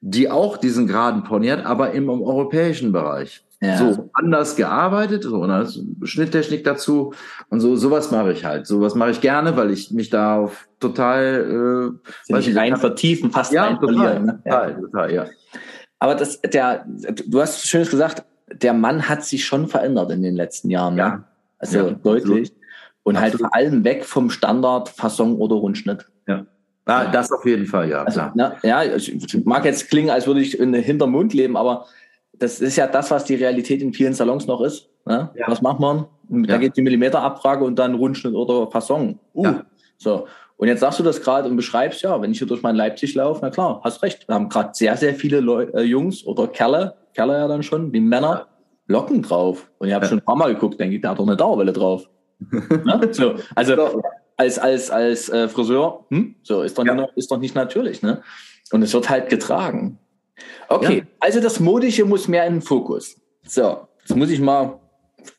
[0.02, 3.44] die auch diesen geraden Pony hat, aber im, im europäischen Bereich.
[3.62, 3.78] Ja.
[3.78, 5.68] So anders gearbeitet, so und dann
[6.04, 7.14] Schnitttechnik dazu
[7.50, 8.66] und so sowas mache ich halt.
[8.66, 13.32] Sowas mache ich gerne, weil ich mich da auf total äh, weiß ich, rein vertiefen,
[13.32, 14.26] fast ja, total, verlieren.
[14.26, 14.42] Ne?
[14.46, 14.80] Total, ja.
[14.80, 15.26] total, ja.
[16.00, 16.86] Aber das, der,
[17.28, 18.24] du hast schönes gesagt,
[18.54, 20.96] der Mann hat sich schon verändert in den letzten Jahren.
[20.96, 21.02] Ne?
[21.02, 21.24] Ja.
[21.58, 22.54] Also ja, deutlich.
[23.04, 23.42] Und absolut.
[23.42, 26.06] halt vor allem weg vom Standard Fasson oder Rundschnitt.
[26.90, 26.98] Ja.
[27.02, 28.04] Ah, das auf jeden Fall, ja.
[28.04, 31.86] Also, na, ja, ich mag jetzt klingen, als würde ich in hinterm Mund leben, aber
[32.34, 34.90] das ist ja das, was die Realität in vielen Salons noch ist.
[35.06, 35.30] Ne?
[35.36, 35.48] Ja.
[35.48, 36.06] Was macht man?
[36.30, 36.58] Da ja.
[36.58, 39.20] geht die Millimeterabfrage und dann Rundschnitt oder Fasson.
[39.36, 39.44] Uh.
[39.44, 39.66] Ja.
[39.98, 40.26] So.
[40.58, 43.14] Und jetzt sagst du das gerade und beschreibst, ja, wenn ich hier durch mein Leipzig
[43.14, 44.28] laufe, na klar, hast recht.
[44.28, 47.94] Wir haben gerade sehr, sehr viele Leu äh, Jungs oder Kerle, Kerle ja dann schon,
[47.94, 48.48] wie Männer,
[48.88, 49.70] Locken drauf.
[49.78, 51.72] Und ich habe schon ein paar Mal geguckt, denke ich, der hat doch eine Dauerwelle
[51.72, 52.10] drauf.
[52.50, 53.10] ne?
[53.12, 54.02] so, also
[54.40, 56.36] als, als, als äh, Friseur, hm?
[56.44, 56.94] so ist doch, ja.
[56.94, 58.02] nicht, ist doch nicht natürlich.
[58.02, 58.24] Ne?
[58.72, 60.00] Und es wird halt getragen.
[60.70, 61.04] Okay, ja.
[61.20, 63.20] also das Modische muss mehr in den Fokus.
[63.46, 64.80] So, jetzt muss ich mal,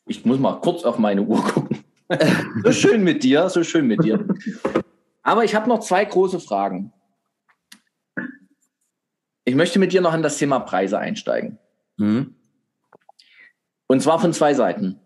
[0.06, 1.82] ich muss mal kurz auf meine Uhr gucken.
[2.64, 4.26] so schön mit dir, so schön mit dir.
[5.22, 6.92] Aber ich habe noch zwei große Fragen.
[9.46, 11.58] Ich möchte mit dir noch in das Thema Preise einsteigen.
[11.96, 12.34] Mhm.
[13.86, 15.00] Und zwar von zwei Seiten.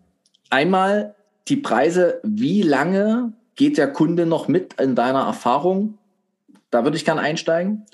[0.50, 1.14] Einmal
[1.46, 5.98] die Preise, wie lange geht der Kunde noch mit in deiner Erfahrung?
[6.70, 7.86] Da würde ich gerne einsteigen.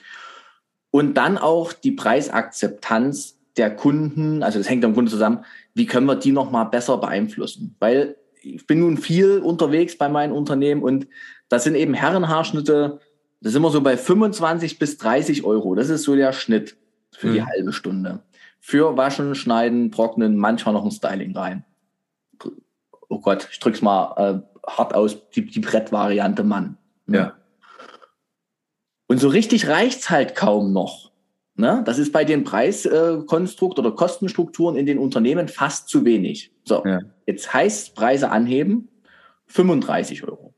[0.91, 5.45] Und dann auch die Preisakzeptanz der Kunden, also das hängt im Grunde zusammen,
[5.75, 7.77] wie können wir die noch mal besser beeinflussen?
[7.79, 11.07] Weil ich bin nun viel unterwegs bei meinen Unternehmen und
[11.49, 13.01] das sind eben Herrenhaarschnitte,
[13.41, 15.75] das sind wir so bei 25 bis 30 Euro.
[15.75, 16.77] Das ist so der Schnitt
[17.13, 17.33] für mhm.
[17.33, 18.21] die halbe Stunde.
[18.61, 21.65] Für Waschen, Schneiden, Trocknen, manchmal noch ein Styling rein.
[23.09, 26.77] Oh Gott, ich drück's mal äh, hart aus, die, die Brettvariante Mann.
[27.07, 27.17] Ne?
[27.17, 27.33] Ja.
[29.07, 31.11] Und so richtig reicht's halt kaum noch.
[31.57, 31.83] Ne?
[31.85, 36.53] Das ist bei den Preiskonstrukt oder Kostenstrukturen in den Unternehmen fast zu wenig.
[36.65, 37.01] So, ja.
[37.27, 38.89] jetzt heißt Preise anheben
[39.47, 40.55] 35 Euro.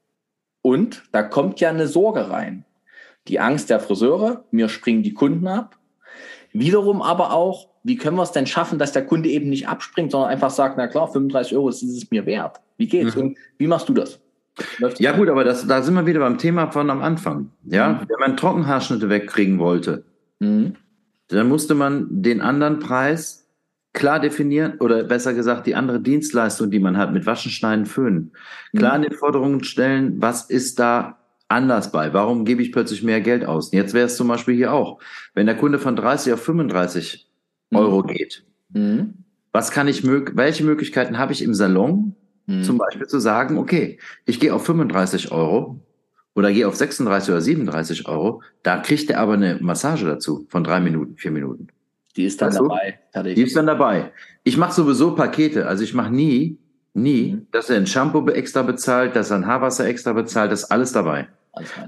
[0.60, 2.64] Und da kommt ja eine Sorge rein.
[3.28, 5.78] Die Angst der Friseure, mir springen die Kunden ab.
[6.52, 10.12] Wiederum aber auch, wie können wir es denn schaffen, dass der Kunde eben nicht abspringt,
[10.12, 12.60] sondern einfach sagt, na klar, 35 Euro ist es mir wert.
[12.82, 13.14] Wie geht's?
[13.14, 13.22] Mhm.
[13.22, 14.20] Und wie machst du das?
[14.98, 17.50] ja gut, aber das, da sind wir wieder beim Thema von am Anfang.
[17.64, 18.08] Ja, mhm.
[18.08, 20.04] wenn man Trockenhaarschnitte wegkriegen wollte,
[20.40, 20.74] mhm.
[21.28, 23.48] dann musste man den anderen Preis
[23.92, 28.32] klar definieren oder besser gesagt die andere Dienstleistung, die man hat mit Waschen, Schneiden, Föhnen,
[28.76, 29.04] klar mhm.
[29.04, 32.12] in den Forderungen stellen, was ist da anders bei?
[32.12, 33.72] Warum gebe ich plötzlich mehr Geld aus?
[33.72, 34.98] Jetzt wäre es zum Beispiel hier auch.
[35.34, 37.30] Wenn der Kunde von 30 auf 35
[37.70, 37.78] mhm.
[37.78, 39.14] Euro geht, mhm.
[39.52, 42.16] was kann ich, welche Möglichkeiten habe ich im Salon,
[42.46, 42.62] mhm.
[42.62, 45.80] zum Beispiel zu sagen, okay, ich gehe auf 35 Euro
[46.34, 50.64] oder gehe auf 36 oder 37 Euro, da kriegt er aber eine Massage dazu von
[50.64, 51.68] drei Minuten, vier Minuten.
[52.16, 52.98] Die ist dann weißt dabei.
[53.12, 53.34] Fertig.
[53.36, 54.12] Die ist dann dabei.
[54.44, 55.66] Ich mache sowieso Pakete.
[55.66, 56.58] Also ich mache nie,
[56.94, 57.46] nie, mhm.
[57.52, 60.92] dass er ein Shampoo extra bezahlt, dass er ein Haarwasser extra bezahlt, das ist alles
[60.92, 61.28] dabei.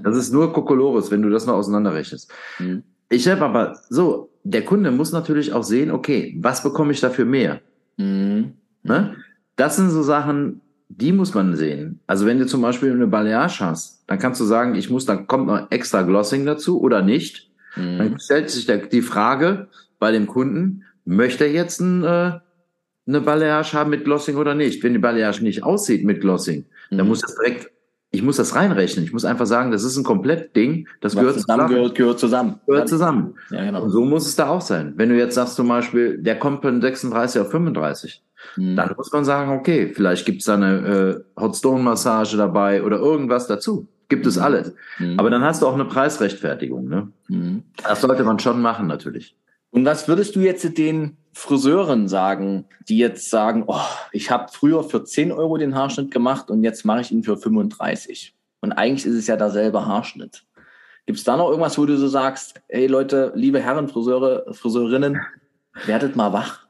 [0.03, 2.31] Das ist nur Kokolores, wenn du das noch auseinanderrechnest.
[2.59, 2.83] Mhm.
[3.09, 7.25] Ich habe aber so, der Kunde muss natürlich auch sehen, okay, was bekomme ich dafür
[7.25, 7.61] mehr?
[7.97, 8.53] Mhm.
[8.83, 9.15] Ne?
[9.55, 11.99] Das sind so Sachen, die muss man sehen.
[12.07, 15.27] Also wenn du zum Beispiel eine Balayage hast, dann kannst du sagen, ich muss, dann
[15.27, 17.49] kommt noch extra Glossing dazu oder nicht.
[17.75, 17.97] Mhm.
[17.97, 19.67] Dann stellt sich die Frage
[19.99, 22.39] bei dem Kunden, möchte er jetzt ein, äh,
[23.07, 24.83] eine Balayage haben mit Glossing oder nicht?
[24.83, 26.97] Wenn die Balayage nicht aussieht mit Glossing, mhm.
[26.97, 27.71] dann muss das direkt,
[28.11, 29.03] ich muss das reinrechnen.
[29.03, 31.61] Ich muss einfach sagen, das ist ein komplett Ding, das Was gehört zusammen.
[31.61, 31.75] zusammen.
[31.75, 32.59] Gehört, gehört zusammen.
[32.65, 33.33] Gehört zusammen.
[33.49, 33.83] Ja, genau.
[33.83, 34.93] Und so muss es da auch sein.
[34.95, 38.23] Wenn du jetzt sagst zum Beispiel, der kommt von 36 auf 35,
[38.55, 38.75] mhm.
[38.75, 42.83] dann muss man sagen, okay, vielleicht gibt es da eine äh, Hot Stone Massage dabei
[42.83, 43.87] oder irgendwas dazu.
[44.07, 44.43] Gibt es mhm.
[44.43, 44.73] alles.
[44.99, 45.19] Mhm.
[45.19, 46.87] Aber dann hast du auch eine Preisrechtfertigung.
[46.87, 47.11] Ne?
[47.27, 47.63] Mhm.
[47.83, 49.35] Das sollte man schon machen, natürlich.
[49.71, 53.81] Und was würdest du jetzt den Friseuren sagen, die jetzt sagen, oh,
[54.13, 57.35] ich habe früher für 10 Euro den Haarschnitt gemacht und jetzt mache ich ihn für
[57.35, 58.33] 35.
[58.61, 60.45] Und eigentlich ist es ja derselbe Haarschnitt.
[61.05, 65.19] Gibt es da noch irgendwas, wo du so sagst, hey Leute, liebe Herren Friseure, Friseurinnen,
[65.85, 66.64] werdet mal wach.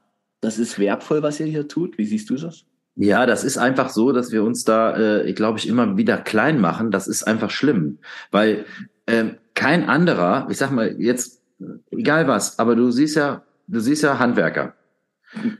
[0.46, 1.98] Das ist wertvoll, was ihr hier tut.
[1.98, 2.66] Wie siehst du das?
[2.94, 6.60] Ja, das ist einfach so, dass wir uns da, äh, glaube ich, immer wieder klein
[6.60, 6.92] machen.
[6.92, 7.98] Das ist einfach schlimm,
[8.30, 8.64] weil
[9.06, 9.24] äh,
[9.54, 11.42] kein anderer, ich sag mal jetzt
[11.90, 14.74] egal was, aber du siehst ja, du siehst ja Handwerker.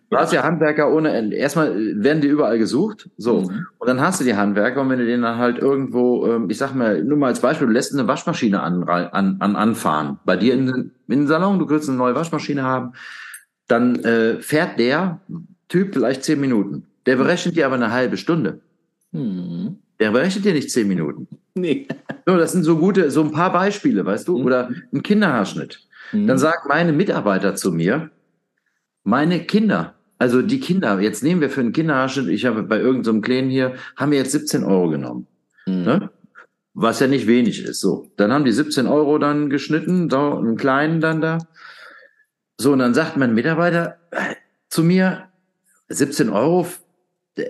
[0.08, 3.40] Du hast ja Handwerker ohne Erstmal werden die überall gesucht, so.
[3.40, 3.66] Mhm.
[3.78, 6.58] Und dann hast du die Handwerker und wenn du den dann halt irgendwo, ähm, ich
[6.58, 10.20] sag mal, nur mal als Beispiel, du lässt eine Waschmaschine an, an, an anfahren.
[10.24, 12.92] Bei dir in, in den Salon, du willst eine neue Waschmaschine haben,
[13.68, 15.20] dann äh, fährt der
[15.68, 16.84] Typ vielleicht zehn Minuten.
[17.06, 18.60] Der berechnet dir aber eine halbe Stunde.
[19.12, 19.78] Mhm.
[19.98, 21.28] Der berechnet dir nicht zehn Minuten.
[21.58, 21.88] Nee.
[22.26, 24.36] So, das sind so gute, so ein paar Beispiele, weißt du?
[24.36, 24.44] Mhm.
[24.44, 25.80] Oder ein Kinderhaarschnitt.
[26.12, 26.26] Mhm.
[26.26, 28.10] Dann sagt meine Mitarbeiter zu mir,
[29.04, 33.16] meine Kinder, also die Kinder, jetzt nehmen wir für einen Kinderhaarschnitt, ich habe bei irgendeinem
[33.16, 35.26] so Kleinen hier, haben wir jetzt 17 Euro genommen.
[35.66, 35.82] Mhm.
[35.82, 36.10] Ne?
[36.74, 37.80] Was ja nicht wenig ist.
[37.80, 41.38] So, dann haben die 17 Euro dann geschnitten, so einen kleinen dann da.
[42.58, 44.34] So, und dann sagt mein Mitarbeiter äh,
[44.68, 45.28] zu mir,
[45.88, 46.66] 17 Euro,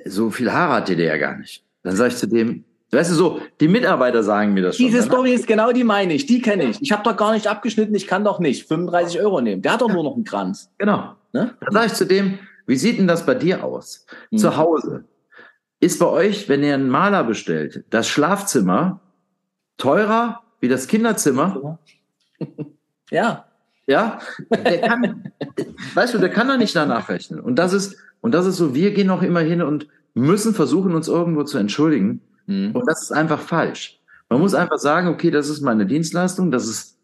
[0.04, 1.64] so viel Haare hatte der ja gar nicht.
[1.82, 4.86] Dann sage ich zu dem, Weißt du so, die Mitarbeiter sagen mir das schon.
[4.86, 6.80] Diese Story ist genau die meine ich, die kenne ich.
[6.80, 9.60] Ich habe doch gar nicht abgeschnitten, ich kann doch nicht 35 Euro nehmen.
[9.60, 10.70] Der hat doch nur noch einen Kranz.
[10.78, 11.16] Genau.
[11.32, 11.54] Ne?
[11.60, 14.06] Dann sage ich zu dem, wie sieht denn das bei dir aus?
[14.30, 14.38] Hm.
[14.38, 15.04] Zu Hause.
[15.80, 19.00] Ist bei euch, wenn ihr einen Maler bestellt, das Schlafzimmer
[19.76, 21.78] teurer wie das Kinderzimmer?
[23.10, 23.46] Ja.
[23.86, 24.18] Ja,
[24.50, 25.32] der kann,
[25.94, 27.40] weißt du, der kann da nicht danach rechnen.
[27.40, 30.94] Und das ist, und das ist so, wir gehen auch immer hin und müssen versuchen,
[30.94, 32.20] uns irgendwo zu entschuldigen.
[32.46, 32.72] Mhm.
[32.72, 34.00] Und das ist einfach falsch.
[34.28, 36.98] Man muss einfach sagen, okay, das ist meine Dienstleistung, das ist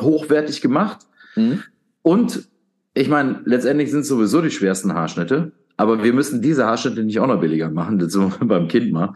[0.00, 1.00] hochwertig gemacht.
[1.34, 1.62] Mhm.
[2.02, 2.48] Und
[2.94, 7.18] ich meine, letztendlich sind es sowieso die schwersten Haarschnitte, aber wir müssen diese Haarschnitte nicht
[7.18, 9.14] auch noch billiger machen, das so beim Kind mal.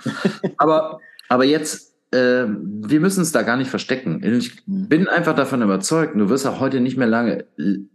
[0.56, 4.22] aber, aber jetzt, äh, wir müssen es da gar nicht verstecken.
[4.22, 4.88] Ich mhm.
[4.88, 7.44] bin einfach davon überzeugt, du wirst auch heute nicht mehr lange,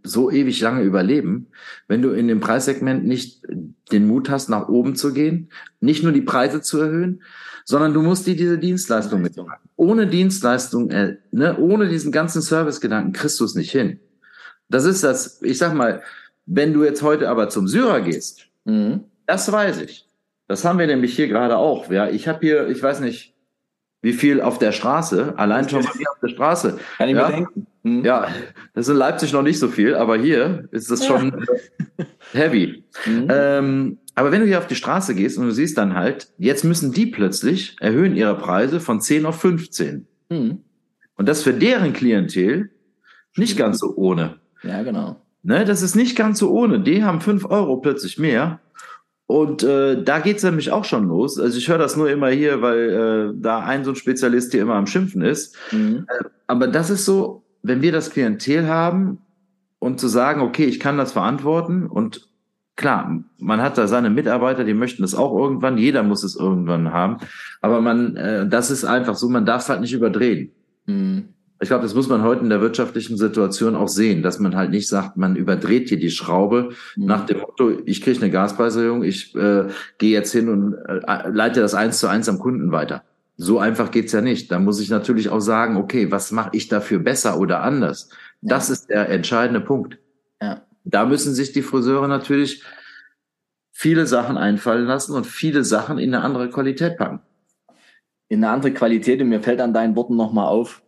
[0.02, 1.48] so ewig lange überleben,
[1.88, 3.42] wenn du in dem Preissegment nicht
[3.90, 5.50] den Mut hast, nach oben zu gehen,
[5.80, 7.22] nicht nur die Preise zu erhöhen,
[7.64, 9.68] sondern du musst dir diese Dienstleistung mitmachen.
[9.76, 13.98] Ohne Dienstleistung, äh, ne, ohne diesen ganzen Servicegedanken kriegst du es nicht hin.
[14.68, 16.02] Das ist das, ich sag mal,
[16.46, 19.04] wenn du jetzt heute aber zum Syrer gehst, mhm.
[19.26, 20.06] das weiß ich.
[20.46, 21.90] Das haben wir nämlich hier gerade auch.
[21.90, 23.33] Ja, ich habe hier, ich weiß nicht,
[24.04, 26.78] wie viel auf der Straße, allein schon mal auf der Straße.
[26.98, 27.26] Kann ich ja?
[27.26, 27.66] mir denken.
[27.84, 28.04] Mhm.
[28.04, 28.28] Ja,
[28.74, 31.46] das ist in Leipzig noch nicht so viel, aber hier ist das schon
[31.98, 32.04] ja.
[32.34, 32.84] heavy.
[33.06, 33.28] Mhm.
[33.30, 36.64] Ähm, aber wenn du hier auf die Straße gehst und du siehst dann halt, jetzt
[36.64, 40.06] müssen die plötzlich erhöhen ihre Preise von 10 auf 15.
[40.28, 40.58] Mhm.
[41.16, 42.72] Und das für deren Klientel
[43.36, 44.36] nicht ganz so ohne.
[44.62, 45.16] Ja, genau.
[45.42, 46.80] Ne, das ist nicht ganz so ohne.
[46.80, 48.60] Die haben 5 Euro plötzlich mehr.
[49.26, 51.38] Und äh, da geht's nämlich auch schon los.
[51.40, 54.62] Also ich höre das nur immer hier, weil äh, da ein so ein Spezialist hier
[54.62, 55.56] immer am Schimpfen ist.
[55.72, 56.06] Mhm.
[56.08, 59.18] Äh, aber das ist so, wenn wir das Klientel haben
[59.78, 62.28] und zu sagen, okay, ich kann das verantworten und
[62.76, 66.92] klar, man hat da seine Mitarbeiter, die möchten das auch irgendwann, jeder muss es irgendwann
[66.92, 67.18] haben,
[67.62, 70.52] aber man, äh, das ist einfach so, man darf es halt nicht überdrehen.
[70.86, 71.33] Mhm.
[71.60, 74.70] Ich glaube, das muss man heute in der wirtschaftlichen Situation auch sehen, dass man halt
[74.70, 77.06] nicht sagt, man überdreht hier die Schraube mhm.
[77.06, 81.60] nach dem Motto, ich kriege eine Gaspreiserhöhung, ich äh, gehe jetzt hin und äh, leite
[81.60, 83.04] das eins zu eins am Kunden weiter.
[83.36, 84.50] so einfach geht's ja nicht.
[84.52, 88.08] Da muss ich natürlich auch sagen, okay, was mache ich dafür besser oder anders?
[88.42, 88.50] Ja.
[88.50, 89.98] Das ist der entscheidende Punkt.
[90.40, 90.62] Ja.
[90.84, 92.62] Da müssen sich die Friseure natürlich
[93.72, 97.20] viele Sachen einfallen lassen und viele Sachen in eine andere Qualität packen.
[98.28, 100.83] In eine andere Qualität, und mir fällt an deinen Worten nochmal auf,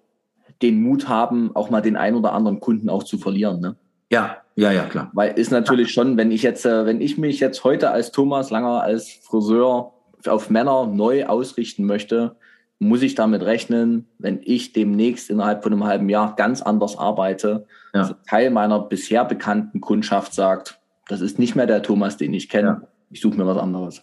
[0.63, 3.61] den Mut haben, auch mal den einen oder anderen Kunden auch zu verlieren.
[3.61, 3.77] Ne?
[4.11, 5.11] Ja, ja, ja, klar.
[5.13, 8.51] Weil ist natürlich schon, wenn ich jetzt, äh, wenn ich mich jetzt heute als Thomas
[8.51, 9.93] Langer als Friseur
[10.27, 12.37] auf Männer neu ausrichten möchte,
[12.79, 17.67] muss ich damit rechnen, wenn ich demnächst innerhalb von einem halben Jahr ganz anders arbeite,
[17.95, 18.03] ja.
[18.03, 20.79] also Teil meiner bisher bekannten Kundschaft sagt,
[21.09, 22.81] das ist nicht mehr der Thomas, den ich kenne.
[22.83, 22.89] Ja.
[23.11, 24.03] Ich suche mir was anderes.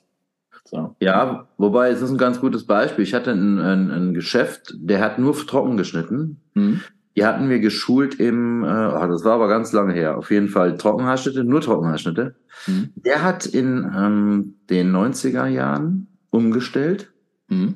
[0.73, 0.95] So.
[0.99, 3.03] Ja, wobei es ist ein ganz gutes Beispiel.
[3.03, 6.41] Ich hatte ein, ein, ein Geschäft, der hat nur trocken geschnitten.
[6.55, 6.81] Mhm.
[7.15, 10.47] Die hatten wir geschult im, äh, oh, das war aber ganz lange her, auf jeden
[10.47, 12.33] Fall Trockenhaarschnitte, nur Trockenhaarschnitte.
[12.65, 12.89] Mhm.
[12.95, 17.13] Der hat in ähm, den 90er Jahren umgestellt.
[17.49, 17.75] Mhm.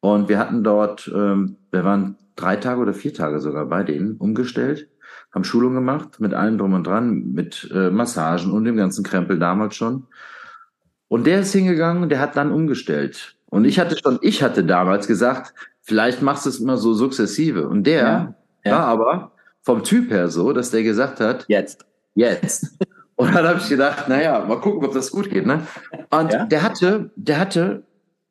[0.00, 4.18] Und wir hatten dort, ähm, wir waren drei Tage oder vier Tage sogar bei denen
[4.18, 4.90] umgestellt,
[5.32, 9.38] haben Schulung gemacht mit allem drum und dran, mit äh, Massagen und dem ganzen Krempel
[9.38, 10.08] damals schon.
[11.12, 13.36] Und der ist hingegangen, der hat dann umgestellt.
[13.50, 15.52] Und ich hatte schon, ich hatte damals gesagt,
[15.82, 17.68] vielleicht machst du es immer so sukzessive.
[17.68, 18.34] Und der ja,
[18.64, 18.72] ja.
[18.72, 21.84] war aber vom Typ her so, dass der gesagt hat, jetzt.
[22.14, 22.78] Jetzt.
[23.16, 25.44] Und dann habe ich gedacht, naja, mal gucken, ob das gut geht.
[25.44, 25.66] Ne?
[26.08, 26.46] Und ja?
[26.46, 27.82] der hatte, der hatte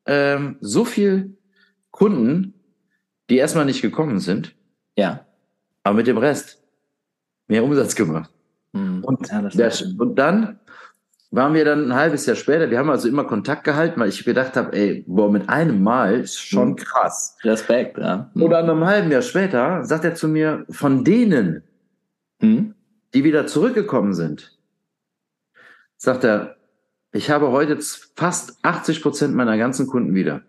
[0.06, 1.36] ähm, so viel
[1.92, 2.52] Kunden,
[3.30, 4.56] die erstmal nicht gekommen sind.
[4.96, 5.24] Ja.
[5.84, 6.60] Aber mit dem Rest
[7.46, 8.32] mehr Umsatz gemacht.
[8.72, 9.04] Mhm.
[9.04, 10.58] Und, ja, der, und dann
[11.32, 14.22] waren wir dann ein halbes Jahr später, wir haben also immer Kontakt gehalten, weil ich
[14.22, 16.76] gedacht habe, ey, boah, mit einem Mal ist schon mhm.
[16.76, 17.36] krass.
[17.42, 18.30] Respekt, ja.
[18.34, 18.42] Mhm.
[18.42, 21.62] Oder einem halben Jahr später sagt er zu mir, von denen,
[22.40, 22.74] mhm.
[23.14, 24.58] die wieder zurückgekommen sind,
[25.96, 26.56] sagt er,
[27.12, 27.78] ich habe heute
[28.14, 30.42] fast 80 Prozent meiner ganzen Kunden wieder.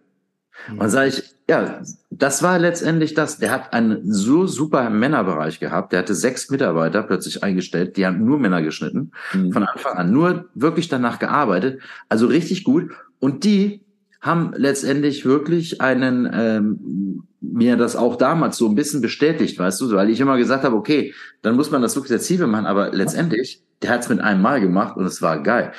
[0.78, 3.38] Und sage ich, ja, das war letztendlich das.
[3.38, 5.92] Der hat einen so super Männerbereich gehabt.
[5.92, 7.98] Der hatte sechs Mitarbeiter plötzlich eingestellt.
[7.98, 9.12] Die haben nur Männer geschnitten.
[9.34, 9.52] Mhm.
[9.52, 10.12] Von Anfang an.
[10.12, 11.82] Nur wirklich danach gearbeitet.
[12.08, 12.92] Also richtig gut.
[13.20, 13.82] Und die
[14.22, 19.92] haben letztendlich wirklich einen, ähm, mir das auch damals so ein bisschen bestätigt, weißt du,
[19.92, 23.62] weil ich immer gesagt habe, okay, dann muss man das wirklich sukzessive machen, aber letztendlich,
[23.82, 25.74] der hat es mit einem Mal gemacht und es war geil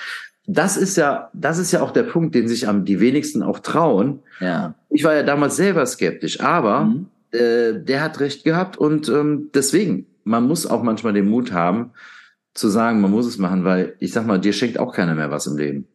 [0.47, 3.61] das ist ja, das ist ja auch der Punkt, den sich am die wenigsten auch
[3.61, 4.21] trauen.
[4.41, 4.75] Ja.
[4.91, 7.07] Ich war ja damals selber skeptisch, aber mhm.
[7.33, 11.93] äh, der hat recht gehabt und ähm, deswegen, man muss auch manchmal den Mut haben,
[12.53, 15.31] zu sagen, man muss es machen, weil ich sag mal, dir schenkt auch keiner mehr
[15.31, 15.89] was im Leben.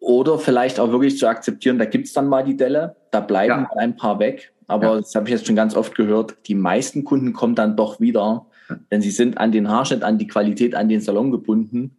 [0.00, 3.76] Oder vielleicht auch wirklich zu akzeptieren, da gibt's dann mal die Delle, da bleiben ja.
[3.76, 4.52] ein paar weg.
[4.66, 4.96] Aber ja.
[5.00, 8.46] das habe ich jetzt schon ganz oft gehört, die meisten Kunden kommen dann doch wieder,
[8.90, 11.96] denn sie sind an den Haarschnitt, an die Qualität, an den Salon gebunden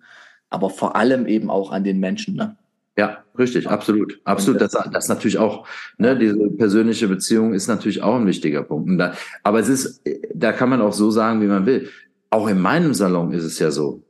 [0.53, 2.35] aber vor allem eben auch an den Menschen.
[2.35, 2.55] Ne?
[2.97, 4.19] Ja, richtig, absolut.
[4.23, 4.61] Absolut.
[4.61, 5.65] Das, das natürlich auch,
[5.97, 8.99] ne, diese persönliche Beziehung ist natürlich auch ein wichtiger Punkt.
[8.99, 10.01] Da, aber es ist,
[10.33, 11.89] da kann man auch so sagen, wie man will.
[12.29, 14.03] Auch in meinem Salon ist es ja so.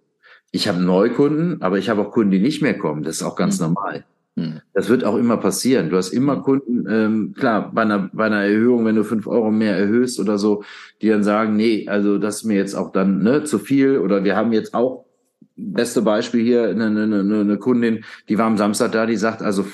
[0.52, 3.04] Ich habe Neukunden, aber ich habe auch Kunden, die nicht mehr kommen.
[3.04, 3.68] Das ist auch ganz mhm.
[3.68, 4.06] normal.
[4.36, 4.62] Mhm.
[4.74, 5.90] Das wird auch immer passieren.
[5.90, 6.42] Du hast immer hm.
[6.44, 10.38] Kunden, ähm, klar, bei einer, bei einer Erhöhung, wenn du fünf Euro mehr erhöhst oder
[10.38, 10.64] so,
[11.02, 14.24] die dann sagen, nee, also das ist mir jetzt auch dann ne, zu viel oder
[14.24, 15.03] wir haben jetzt auch
[15.56, 19.66] beste Beispiel hier, eine, eine, eine Kundin, die war am Samstag da, die sagt, also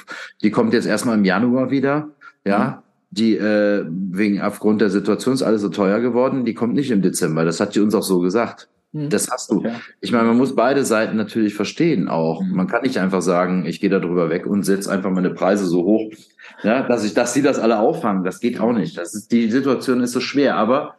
[0.42, 2.10] die kommt jetzt erstmal im Januar wieder,
[2.46, 2.84] ja, mhm.
[3.12, 7.02] die äh, wegen aufgrund der Situation ist alles so teuer geworden, die kommt nicht im
[7.02, 7.46] Dezember.
[7.46, 8.68] Das hat sie uns auch so gesagt.
[8.92, 9.10] Mhm.
[9.10, 9.58] Das hast du.
[9.58, 9.74] Okay.
[10.02, 12.42] Ich meine, man muss beide Seiten natürlich verstehen auch.
[12.42, 12.56] Mhm.
[12.56, 15.66] Man kann nicht einfach sagen, ich gehe da drüber weg und setze einfach meine Preise
[15.66, 16.12] so hoch,
[16.64, 18.24] ja, dass ich, dass sie das alle auffangen.
[18.24, 18.98] Das geht auch nicht.
[18.98, 20.56] Das ist, die Situation ist so schwer.
[20.56, 20.96] Aber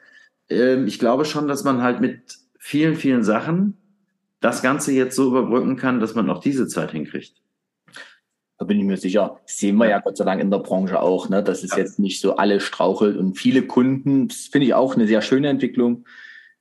[0.49, 3.77] ähm, ich glaube schon, dass man halt mit vielen, vielen Sachen
[4.41, 7.35] das Ganze jetzt so überbrücken kann, dass man auch diese Zeit hinkriegt.
[8.59, 9.41] Da bin ich mir sicher.
[9.47, 11.79] sehen wir ja, ja Gott sei Dank in der Branche auch, ne, dass es ja.
[11.79, 15.49] jetzt nicht so alle strauchelt und viele Kunden, das finde ich auch eine sehr schöne
[15.49, 16.05] Entwicklung.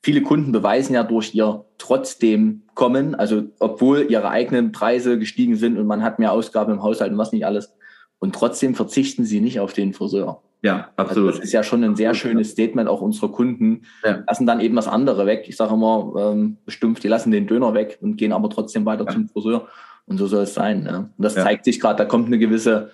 [0.01, 5.77] Viele Kunden beweisen ja durch ihr trotzdem kommen, also obwohl ihre eigenen Preise gestiegen sind
[5.77, 7.73] und man hat mehr Ausgaben im Haushalt und was nicht alles.
[8.17, 10.41] Und trotzdem verzichten sie nicht auf den Friseur.
[10.61, 11.29] Ja, absolut.
[11.29, 13.83] Also das ist ja schon ein sehr schönes Statement auch unserer Kunden.
[14.03, 14.23] Ja.
[14.27, 15.45] Lassen dann eben das andere weg.
[15.47, 19.05] Ich sage immer, ähm, stumpf, die lassen den Döner weg und gehen aber trotzdem weiter
[19.05, 19.11] ja.
[19.11, 19.67] zum Friseur.
[20.05, 20.83] Und so soll es sein.
[20.83, 21.11] Ne?
[21.17, 21.43] Und das ja.
[21.43, 22.91] zeigt sich gerade, da kommt eine gewisse,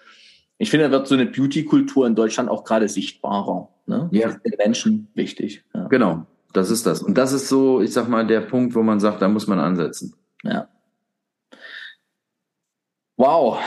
[0.57, 3.69] ich finde, da wird so eine Beauty-Kultur in Deutschland auch gerade sichtbarer.
[3.87, 4.09] Ne?
[4.11, 4.27] Ja.
[4.27, 5.63] Das ist den Menschen wichtig.
[5.73, 5.87] Ja.
[5.87, 7.01] Genau, das ist das.
[7.01, 9.59] Und das ist so, ich sag mal, der Punkt, wo man sagt, da muss man
[9.59, 10.13] ansetzen.
[10.43, 10.67] Ja.
[13.17, 13.59] Wow.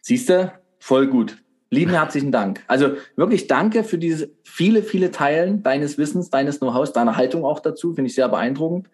[0.00, 0.52] Siehst du?
[0.78, 1.36] Voll gut.
[1.70, 2.62] Lieben herzlichen Dank.
[2.66, 7.60] Also wirklich danke für diese viele, viele Teilen deines Wissens, deines Know-hows, deiner Haltung auch
[7.60, 7.94] dazu.
[7.94, 8.88] Finde ich sehr beeindruckend.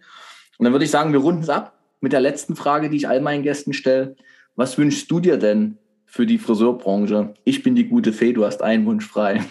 [0.59, 3.09] Und dann würde ich sagen, wir runden es ab mit der letzten Frage, die ich
[3.09, 4.17] all meinen Gästen stelle.
[4.57, 5.79] Was wünschst du dir denn
[6.15, 7.35] für die Friseurbranche.
[7.43, 9.43] Ich bin die gute Fee, du hast einen Wunsch frei.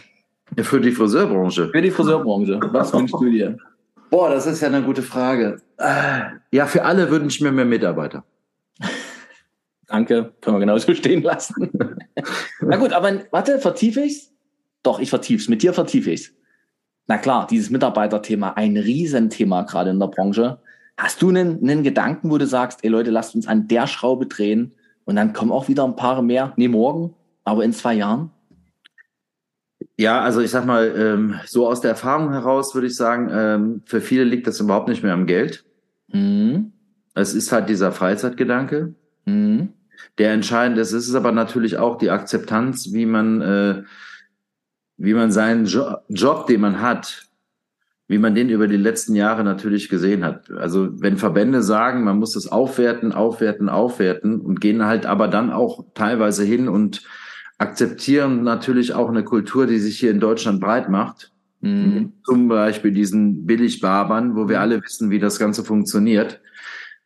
[0.58, 1.70] Für die Friseurbranche?
[1.70, 2.58] Für die Friseurbranche.
[2.72, 3.58] Was wünschst du dir?
[4.10, 5.58] Boah, das ist ja eine gute Frage.
[5.78, 6.22] Äh,
[6.52, 8.24] ja, für alle wünsche ich mir mehr Mitarbeiter.
[9.94, 11.70] Danke, können wir genauso stehen lassen.
[12.62, 14.34] Na gut, aber warte, vertiefe ich's?
[14.82, 15.50] Doch, ich vertiefe es.
[15.50, 16.34] Mit dir vertiefe ich's.
[17.06, 20.58] Na klar, dieses Mitarbeiterthema, ein Riesenthema gerade in der Branche.
[20.98, 24.26] Hast du einen, einen Gedanken, wo du sagst, ey Leute, lasst uns an der Schraube
[24.26, 24.74] drehen
[25.06, 26.54] und dann kommen auch wieder ein paar mehr?
[26.56, 27.14] Nee, morgen,
[27.44, 28.32] aber in zwei Jahren?
[30.00, 33.82] Ja, also ich sag mal, ähm, so aus der Erfahrung heraus würde ich sagen, ähm,
[33.86, 35.66] für viele liegt das überhaupt nicht mehr am Geld.
[36.08, 36.72] Mhm.
[37.14, 38.96] Es ist halt dieser Freizeitgedanke,
[39.26, 39.74] mhm.
[40.18, 40.92] Der entscheidend ist.
[40.92, 43.84] Es ist aber natürlich auch die Akzeptanz, wie man, äh,
[44.98, 47.28] wie man seinen jo Job, den man hat,
[48.08, 50.52] wie man den über die letzten Jahre natürlich gesehen hat.
[50.52, 55.52] Also wenn Verbände sagen, man muss das aufwerten, aufwerten, aufwerten und gehen halt aber dann
[55.52, 57.04] auch teilweise hin und
[57.58, 61.32] akzeptieren natürlich auch eine Kultur, die sich hier in Deutschland breit macht.
[61.62, 62.12] Mhm.
[62.26, 66.42] Zum Beispiel diesen Billigbarbern, wo wir alle wissen, wie das Ganze funktioniert.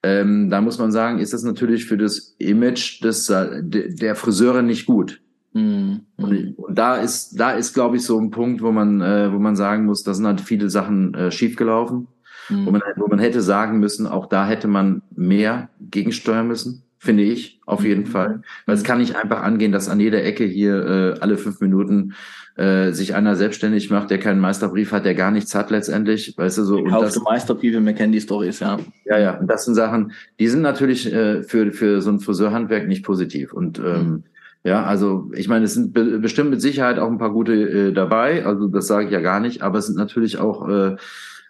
[0.03, 4.61] Ähm, da muss man sagen, ist das natürlich für das Image des, äh, der Friseure
[4.61, 5.22] nicht gut.
[5.53, 6.02] Mhm.
[6.18, 9.40] Und, und, da ist, da ist, glaube ich, so ein Punkt, wo man, äh, wo
[9.40, 12.07] man sagen muss, da sind halt viele Sachen äh, schiefgelaufen,
[12.49, 12.65] mhm.
[12.65, 17.24] wo man, wo man hätte sagen müssen, auch da hätte man mehr gegensteuern müssen finde
[17.24, 18.07] ich, auf jeden mhm.
[18.07, 18.41] Fall.
[18.65, 22.14] Weil es kann nicht einfach angehen, dass an jeder Ecke hier äh, alle fünf Minuten
[22.57, 26.57] äh, sich einer selbstständig macht, der keinen Meisterbrief hat, der gar nichts hat letztendlich, weißt
[26.57, 26.78] du so.
[26.78, 28.78] Und das, Meisterbriefe, wir kennen die Stories, ja.
[29.06, 32.88] Ja, ja, und das sind Sachen, die sind natürlich äh, für, für so ein Friseurhandwerk
[32.88, 33.53] nicht positiv.
[33.53, 34.24] Und ähm, mhm.
[34.64, 37.94] ja, also ich meine, es sind be bestimmt mit Sicherheit auch ein paar gute äh,
[37.94, 40.95] dabei, also das sage ich ja gar nicht, aber es sind natürlich auch äh,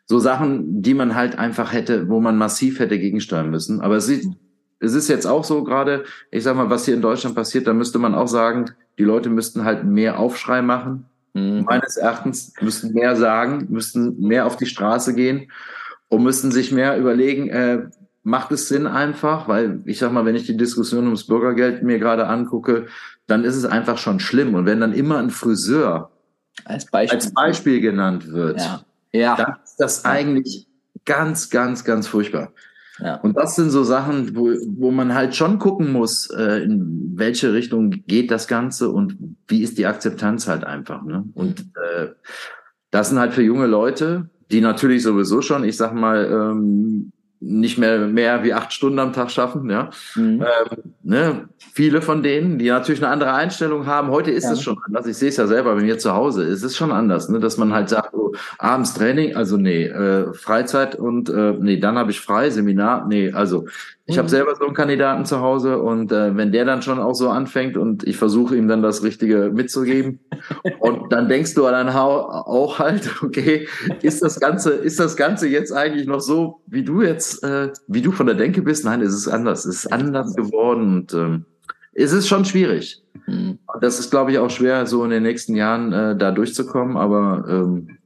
[0.08, 3.82] so Sachen, die man halt einfach hätte, wo man massiv hätte gegensteuern müssen.
[3.82, 4.26] Aber es sieht
[4.80, 7.74] es ist jetzt auch so gerade, ich sag mal, was hier in Deutschland passiert, da
[7.74, 11.06] müsste man auch sagen, die Leute müssten halt mehr Aufschrei machen.
[11.34, 11.66] Mhm.
[11.66, 15.52] Meines Erachtens müssten mehr sagen, müssten mehr auf die Straße gehen
[16.10, 17.90] und müssten sich mehr überlegen, äh,
[18.24, 21.98] macht es Sinn einfach, weil ich sag mal, wenn ich die Diskussion ums Bürgergeld mir
[21.98, 22.88] gerade angucke,
[23.26, 24.54] dann ist es einfach schon schlimm.
[24.54, 26.12] Und wenn dann immer ein Friseur
[26.66, 28.82] als Beispiel, als Beispiel genannt wird, ja.
[29.12, 29.36] Ja.
[29.36, 30.68] dann ist das eigentlich
[31.06, 32.52] ganz, ganz, ganz furchtbar.
[33.00, 33.16] Ja.
[33.16, 37.54] Und das sind so Sachen, wo, wo man halt schon gucken muss, äh, in welche
[37.54, 39.18] Richtung geht das Ganze und
[39.48, 41.04] wie ist die Akzeptanz halt einfach.
[41.04, 41.26] Ne?
[41.34, 42.08] Und äh,
[42.92, 47.78] das sind halt für junge Leute, die natürlich sowieso schon, ich sag mal, ähm, nicht
[47.78, 49.70] mehr mehr wie acht Stunden am Tag schaffen.
[49.70, 50.42] Ja, mhm.
[50.42, 51.50] ähm, ne?
[51.74, 54.10] viele von denen, die natürlich eine andere Einstellung haben.
[54.10, 54.54] Heute ist ja.
[54.54, 55.06] es schon anders.
[55.06, 56.44] Ich sehe es ja selber bei mir zu Hause.
[56.44, 57.40] Es ist schon anders, ne?
[57.40, 61.98] dass man halt sagt, oh, abends Training, also nee, äh, Freizeit und äh, nee, dann
[61.98, 63.66] habe ich frei, Seminar, nee, also
[64.10, 64.20] ich mhm.
[64.20, 67.30] habe selber so einen Kandidaten zu Hause und äh, wenn der dann schon auch so
[67.30, 70.22] anfängt und ich versuche ihm dann das Richtige mitzugeben
[70.80, 73.68] und dann denkst du dann auch halt, okay,
[74.02, 78.02] ist das Ganze, ist das Ganze jetzt eigentlich noch so, wie du jetzt, äh, wie
[78.02, 78.86] du von der Denke bist?
[78.86, 81.46] Nein, es ist anders, es ist anders geworden und ähm,
[81.94, 83.04] es ist schon schwierig.
[83.26, 83.60] Mhm.
[83.82, 87.44] Das ist, glaube ich, auch schwer, so in den nächsten Jahren äh, da durchzukommen, aber
[87.50, 87.98] ähm,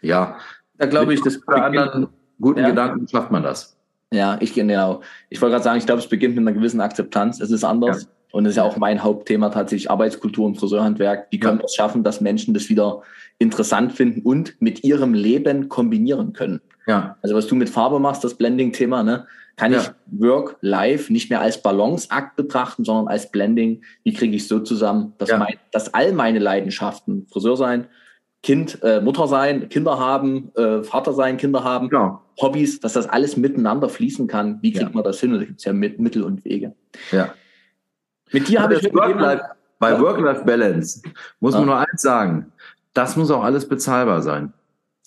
[0.00, 0.38] ja,
[0.76, 2.08] da glaube ich, das bei anderen
[2.40, 2.70] guten ja.
[2.70, 3.75] Gedanken schafft man das.
[4.12, 5.02] Ja, ich genau.
[5.30, 7.40] Ich wollte gerade sagen, ich glaube, es beginnt mit einer gewissen Akzeptanz.
[7.40, 8.02] Es ist anders.
[8.02, 8.08] Ja.
[8.32, 11.28] Und es ist ja auch mein Hauptthema tatsächlich Arbeitskultur und Friseurhandwerk.
[11.30, 13.02] Wie können wir es schaffen, dass Menschen das wieder
[13.38, 16.60] interessant finden und mit ihrem Leben kombinieren können?
[16.86, 17.16] Ja.
[17.22, 19.26] Also was du mit Farbe machst, das Blending-Thema, ne?
[19.56, 19.80] Kann ja.
[19.80, 23.82] ich Work, Live nicht mehr als Balanceakt betrachten, sondern als Blending.
[24.04, 25.38] Wie kriege ich so zusammen, dass, ja.
[25.38, 27.86] mein, dass all meine Leidenschaften, Friseur sein,
[28.46, 32.22] Kind, äh, Mutter sein, Kinder haben, äh, Vater sein, Kinder haben, genau.
[32.40, 34.60] Hobbys, dass das alles miteinander fließen kann.
[34.62, 34.94] Wie kriegt ja.
[34.94, 35.32] man das hin?
[35.32, 36.72] Und da gibt es ja mit, Mittel und Wege.
[37.10, 37.34] Ja.
[38.30, 39.18] Mit dir habe ich Work
[39.80, 40.00] bei ja?
[40.00, 41.02] Work-Life-Balance
[41.40, 41.58] muss ja.
[41.58, 42.52] man nur eins sagen.
[42.94, 44.52] Das muss auch alles bezahlbar sein.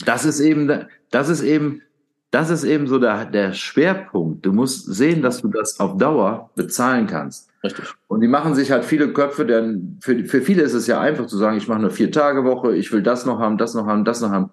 [0.03, 1.81] Das ist eben, das ist eben,
[2.31, 4.45] das ist eben so der, der Schwerpunkt.
[4.45, 7.49] Du musst sehen, dass du das auf Dauer bezahlen kannst.
[7.63, 7.85] Richtig.
[8.07, 11.25] Und die machen sich halt viele Köpfe, denn für, für viele ist es ja einfach
[11.25, 14.21] zu sagen, ich mache eine Vier-Tage-Woche, ich will das noch haben, das noch haben, das
[14.21, 14.51] noch haben.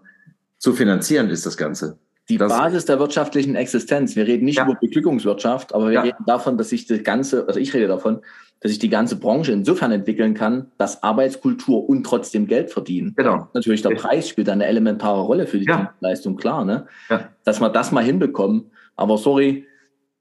[0.58, 1.98] Zu finanzieren ist das Ganze.
[2.28, 4.16] Die das Basis der wirtschaftlichen Existenz.
[4.16, 4.64] Wir reden nicht ja.
[4.64, 6.00] über Beglückungswirtschaft, aber wir ja.
[6.00, 8.20] reden davon, dass sich das ganze, also ich rede davon,
[8.60, 13.14] dass sich die ganze Branche insofern entwickeln kann, dass Arbeitskultur und trotzdem Geld verdienen.
[13.16, 13.48] Genau.
[13.54, 15.94] Natürlich der Preis spielt eine elementare Rolle für die ja.
[16.00, 16.86] Leistung, klar, ne?
[17.08, 17.28] Ja.
[17.44, 18.70] Dass wir das mal hinbekommen.
[18.96, 19.66] Aber sorry,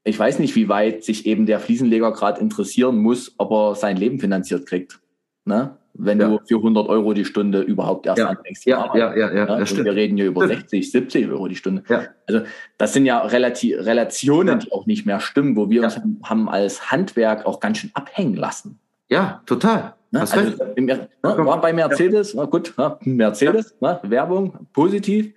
[0.04, 3.96] ich weiß nicht, wie weit sich eben der Fliesenleger gerade interessieren muss, ob er sein
[3.96, 5.00] Leben finanziert kriegt.
[5.44, 5.76] Ne?
[5.98, 6.28] Wenn ja.
[6.28, 8.28] du für 100 Euro die Stunde überhaupt erst ja.
[8.28, 8.66] anfängst.
[8.66, 11.82] Ja, ja, ja, ja, ja also wir reden hier über 60, 70 Euro die Stunde.
[11.88, 12.04] Ja.
[12.26, 12.42] Also
[12.78, 16.90] das sind ja Relati Relationen, die auch nicht mehr stimmen, wo wir uns haben als
[16.90, 18.78] Handwerk auch ganz schön abhängen lassen.
[19.08, 19.94] Ja, total.
[20.10, 20.20] Ne?
[20.20, 24.00] Also, im, ne, war bei Mercedes, na gut, na, Mercedes, ja.
[24.02, 25.32] ne, Werbung, positiv.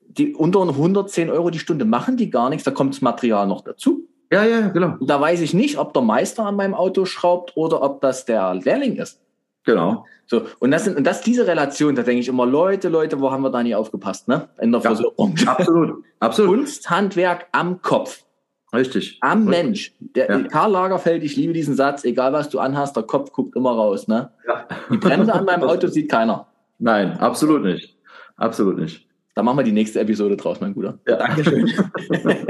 [0.00, 3.62] Die unter 110 Euro die Stunde machen die gar nichts, da kommt das Material noch
[3.62, 4.08] dazu.
[4.32, 4.96] Ja, ja, genau.
[4.98, 8.24] Und da weiß ich nicht, ob der Meister an meinem Auto schraubt oder ob das
[8.24, 9.20] der Lehrling ist.
[9.64, 10.04] Genau.
[10.26, 13.30] So, und das sind, und das diese Relation, da denke ich immer, Leute, Leute, wo
[13.30, 14.48] haben wir da nie aufgepasst, ne?
[14.60, 15.34] In der ja, Versorgung.
[15.46, 16.56] Absolut, absolut.
[16.56, 18.24] Kunsthandwerk am Kopf.
[18.72, 19.18] Richtig.
[19.20, 19.64] Am Richtig.
[19.64, 19.92] Mensch.
[19.98, 20.42] Der, ja.
[20.44, 24.06] Karl Lagerfeld, ich liebe diesen Satz, egal was du anhast, der Kopf guckt immer raus,
[24.06, 24.30] ne?
[24.46, 24.68] Ja.
[24.90, 26.46] Die Bremse an meinem Auto sieht keiner.
[26.78, 27.96] Nein, absolut nicht.
[28.36, 29.06] Absolut nicht.
[29.34, 30.98] Da machen wir die nächste Episode draus, mein Bruder.
[31.06, 31.16] Ja.
[31.16, 31.72] Dankeschön.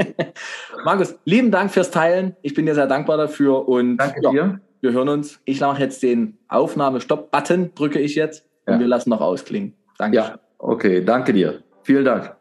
[0.85, 2.35] Markus, lieben Dank fürs Teilen.
[2.41, 4.61] Ich bin dir sehr dankbar dafür und Danke ja, dir.
[4.81, 5.39] Wir hören uns.
[5.45, 9.73] Ich mache jetzt den Aufnahme-Stopp-Button, drücke ich jetzt und wir lassen noch ausklingen.
[9.97, 10.17] Danke.
[10.17, 11.63] Ja, okay, danke dir.
[11.83, 12.40] Vielen Dank.